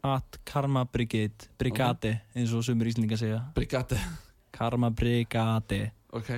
At 0.00 0.38
Karma 0.48 0.86
Brigade 0.88 1.50
Brigade, 1.60 2.14
eins 2.32 2.54
og 2.56 2.64
sumur 2.64 2.88
íslendingar 2.88 3.20
segja. 3.20 3.42
Brigade. 3.54 3.98
Karma 4.56 4.88
Brigade. 4.90 5.90
Ok, 6.16 6.30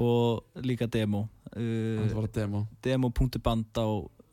og 0.00 0.62
líka 0.64 0.88
demo. 0.88 1.26
Uh, 1.52 2.24
demo. 2.32 2.64
demo.band 2.82 3.76
á 3.76 3.86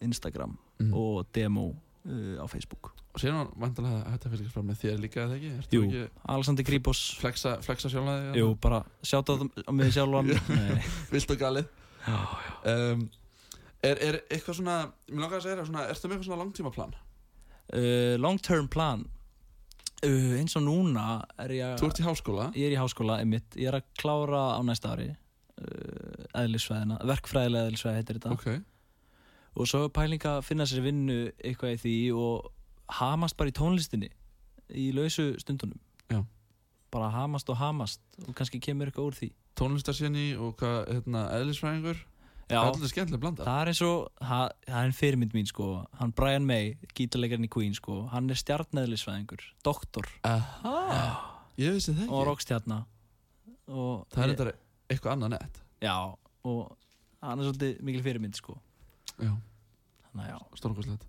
Instagram 0.07 0.55
mm. 0.79 0.93
og 0.93 1.27
demo 1.35 1.69
uh, 1.71 2.37
á 2.41 2.45
Facebook 2.51 2.93
Og 3.17 3.21
síðan 3.23 3.39
var 3.39 3.47
vantilega 3.63 3.99
að 4.03 4.11
þetta 4.13 4.29
fylgjast 4.33 4.53
fram 4.53 4.67
með 4.69 4.81
þér 4.83 4.99
líka 5.01 5.21
eða 5.23 5.37
ekki? 5.39 5.51
Ertu 5.57 5.77
Jú. 5.79 5.85
ekki 5.87 6.25
Alexander 6.35 6.67
Kripos 6.67 6.99
flexa, 7.17 7.55
flexa 7.65 7.89
sjálfnaði? 7.89 8.35
Jú, 8.37 8.51
bara 8.61 8.83
sjátt 9.01 9.31
á 9.33 9.71
mig 9.73 9.89
sjálfan 9.95 10.29
Já. 10.35 10.39
Nei. 10.53 10.83
Vilt 11.15 11.33
og 11.33 11.41
galið 11.41 11.71
Já, 12.07 12.19
um, 12.71 13.01
er, 13.83 13.97
er 13.97 14.19
eitthvað 14.29 14.59
svona, 14.61 14.77
mér 15.09 15.25
langar 15.25 15.41
að 15.41 15.47
segja 15.47 15.57
það 15.59 15.69
svona, 15.71 15.85
ertu 15.91 16.07
með 16.07 16.15
eitthvað 16.17 16.29
svona 16.29 16.41
langtímaplan? 16.43 16.97
uh, 17.73 18.15
Long 18.21 18.39
term 18.43 18.69
plan 18.71 19.03
uh, 20.05 20.33
eins 20.39 20.55
og 20.59 20.65
núna 20.67 21.07
er 21.41 21.55
ég 21.57 21.81
Þú 21.81 21.89
ert 21.89 22.01
í 22.01 22.07
háskóla 22.07 22.49
ég 22.53 22.69
er 22.69 22.77
í 22.77 22.79
háskóla 22.79 23.19
einmitt, 23.23 23.57
ég 23.57 23.71
er 23.71 23.79
að 23.81 23.89
klára 23.99 24.43
á 24.55 24.61
næsta 24.67 24.93
ári 24.93 25.09
uh, 25.11 26.23
eðlisfræðina, 26.43 27.01
verkfræðilega 27.09 27.71
eðlisfræði 27.71 28.01
heitir 28.01 28.21
þetta 28.21 28.35
Ok, 28.37 28.47
og 29.55 29.67
svo 29.69 29.85
er 29.87 29.93
pæling 29.93 30.25
að 30.27 30.43
finna 30.45 30.67
sér 30.69 30.83
vinnu 30.85 31.17
eitthvað 31.37 31.75
í 31.77 31.81
því 31.83 31.95
og 32.17 32.51
hamast 32.99 33.37
bara 33.37 33.51
í 33.51 33.55
tónlistinni 33.57 34.09
í 34.73 34.89
lausu 34.95 35.33
stundunum. 35.41 35.79
Já. 36.11 36.23
bara 36.91 37.09
hamast 37.11 37.49
og 37.51 37.57
hamast 37.59 38.01
og 38.27 38.35
kannski 38.35 38.61
kemur 38.63 38.87
eitthvað 38.89 39.09
úr 39.09 39.17
því. 39.17 39.31
Tónlistarséni 39.57 40.27
og 40.39 40.53
hvað, 40.59 40.77
hérna, 40.93 41.23
eðlisfræðingur. 41.39 42.03
Alltaf 42.47 42.87
skemmtilega 42.87 43.19
blanda 43.19 43.43
það 43.43 43.57
er 43.59 43.69
eins 43.73 43.81
og 43.83 44.03
það, 44.21 44.51
það 44.69 44.77
er 44.79 44.85
en 44.87 44.95
fyrirmynd 44.95 45.33
mín 45.35 45.49
sko. 45.49 45.65
Hann 45.99 46.13
Brian 46.15 46.45
May, 46.47 46.77
gítarleikarinn 46.95 47.47
í 47.47 47.51
Queen 47.51 47.75
sko 47.75 48.05
hann 48.13 48.29
er 48.31 48.39
stjarnæðlisfræðingur, 48.39 49.43
doktor. 49.67 50.07
Aha, 50.27 51.01
ég 51.59 51.75
vissi 51.75 51.91
það 51.97 52.05
og 52.07 52.21
ekki 52.21 52.29
rockstjarna. 52.29 52.79
Og 53.67 54.05
Það 54.15 54.35
er 54.37 54.53
eitthvað 54.87 55.17
annað 55.17 55.33
nett. 55.35 55.59
Já, 55.83 55.97
og 56.47 56.61
hann 57.25 57.41
er 57.41 57.49
svolítið 57.49 57.83
mikil 57.83 58.05
fyrirmynd 58.05 58.39
sko 58.39 58.55
stórkoslegt 60.57 61.07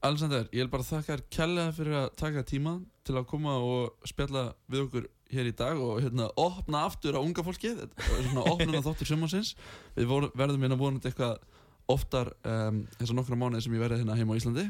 Alexander, 0.00 0.46
ég 0.48 0.64
vil 0.64 0.72
bara 0.72 0.86
þakka 0.86 1.12
þér 1.12 1.22
kærlega 1.28 1.72
fyrir 1.76 1.96
að 1.98 2.12
taka 2.16 2.44
tíma 2.48 2.78
til 3.04 3.18
að 3.20 3.26
koma 3.28 3.58
og 3.60 4.08
spjalla 4.08 4.46
við 4.72 4.86
okkur 4.86 5.08
hér 5.30 5.50
í 5.50 5.54
dag 5.56 5.80
og 5.80 6.00
hérna 6.00 6.30
opna 6.40 6.86
aftur 6.88 7.18
á 7.18 7.20
unga 7.20 7.44
fólki 7.44 7.74
þetta 7.76 8.06
er 8.16 8.28
svona 8.30 8.46
opnuna 8.48 8.80
þáttur 8.86 9.08
sumansins 9.12 9.52
við 9.98 10.08
voru, 10.10 10.30
verðum 10.38 10.64
hérna 10.64 10.80
vonandi 10.80 11.10
eitthvað 11.10 11.36
oftar 11.90 12.32
um, 12.46 12.84
þessar 12.96 13.18
nokkra 13.18 13.38
mánuði 13.38 13.66
sem 13.66 13.76
ég 13.76 13.82
verði 13.82 14.00
hérna 14.02 14.16
heima 14.18 14.36
á 14.36 14.38
Íslandi. 14.40 14.66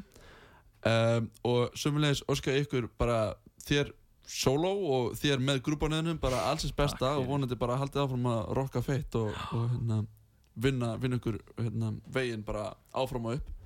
Um, 0.80 1.26
og 1.44 1.74
sömulegis 1.76 2.22
óska 2.30 2.54
ég 2.54 2.64
ykkur 2.64 2.88
bara 3.00 3.34
þér 3.66 3.92
solo 4.30 4.70
og 4.94 5.18
þér 5.18 5.42
með 5.44 5.60
grúpanöðunum 5.66 6.20
bara 6.22 6.46
allsins 6.48 6.72
besta 6.76 7.02
Takk 7.02 7.20
og 7.20 7.28
vonandi 7.28 7.58
bara 7.60 7.76
haldið 7.80 8.04
áfram 8.04 8.28
að 8.30 8.40
rocka 8.56 8.82
feitt 8.84 9.16
og, 9.18 9.34
og 9.56 9.66
hérna 9.74 10.00
vinna, 10.62 10.94
vinna 11.00 11.18
ykkur 11.20 11.40
hérna, 11.58 11.94
veginn 12.12 12.44
bara 12.46 12.70
áfram 12.96 13.30
og 13.30 13.40
upp. 13.40 13.56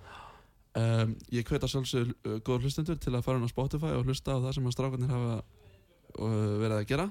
Um, 0.74 1.12
ég 1.30 1.46
hveta 1.46 1.68
sjálfsög 1.70 2.10
uh, 2.10 2.38
góður 2.42 2.66
hlustendur 2.66 2.98
til 2.98 3.12
að 3.14 3.22
fara 3.26 3.38
inn 3.38 3.46
á 3.46 3.52
Spotify 3.52 3.92
og 3.94 4.08
hlusta 4.08 4.34
á 4.34 4.42
það 4.42 4.56
sem 4.56 4.64
að 4.66 4.74
strákarnir 4.74 5.12
hafa 5.12 5.36
uh, 5.38 6.54
verið 6.62 6.78
að 6.80 6.88
gera. 6.90 7.06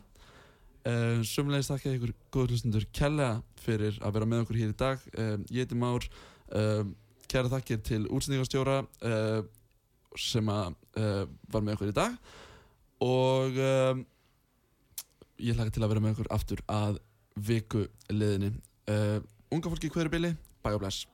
Uh, 0.84 1.22
Sumlegis 1.24 1.72
þakka 1.72 1.94
ykkur 1.96 2.12
góður 2.34 2.58
hlustendur 2.58 2.88
kærlega 2.92 3.38
fyrir 3.64 4.00
að 4.04 4.18
vera 4.18 4.28
með 4.28 4.44
okkur 4.44 4.60
hér 4.60 4.74
í 4.74 4.80
dag. 4.84 5.06
Um, 5.16 5.46
ég 5.48 5.64
heiti 5.64 5.80
Már 5.80 6.10
um, 6.60 6.92
kæra 7.32 7.52
þakkir 7.54 7.80
til 7.88 8.02
útsendingastjóra 8.12 8.82
uh, 8.84 9.46
sem 10.20 10.50
að 10.52 10.76
uh, 11.00 11.24
var 11.54 11.64
með 11.64 11.78
okkur 11.78 11.94
í 11.94 11.98
dag. 11.98 12.18
Og 13.04 13.64
um, 13.64 14.04
ég 15.40 15.56
hlaka 15.56 15.72
til 15.74 15.86
að 15.86 15.94
vera 15.94 16.04
með 16.04 16.18
okkur 16.18 16.32
aftur 16.36 16.64
að 16.68 17.00
viku 17.48 17.88
liðinni. 18.12 18.52
Uh, 18.92 19.24
unga 19.54 19.70
fólki 19.70 19.92
í 19.92 19.94
hverju 19.94 20.14
bili, 20.14 20.34
bæja 20.66 20.80
og 20.80 20.86
bless 20.86 21.13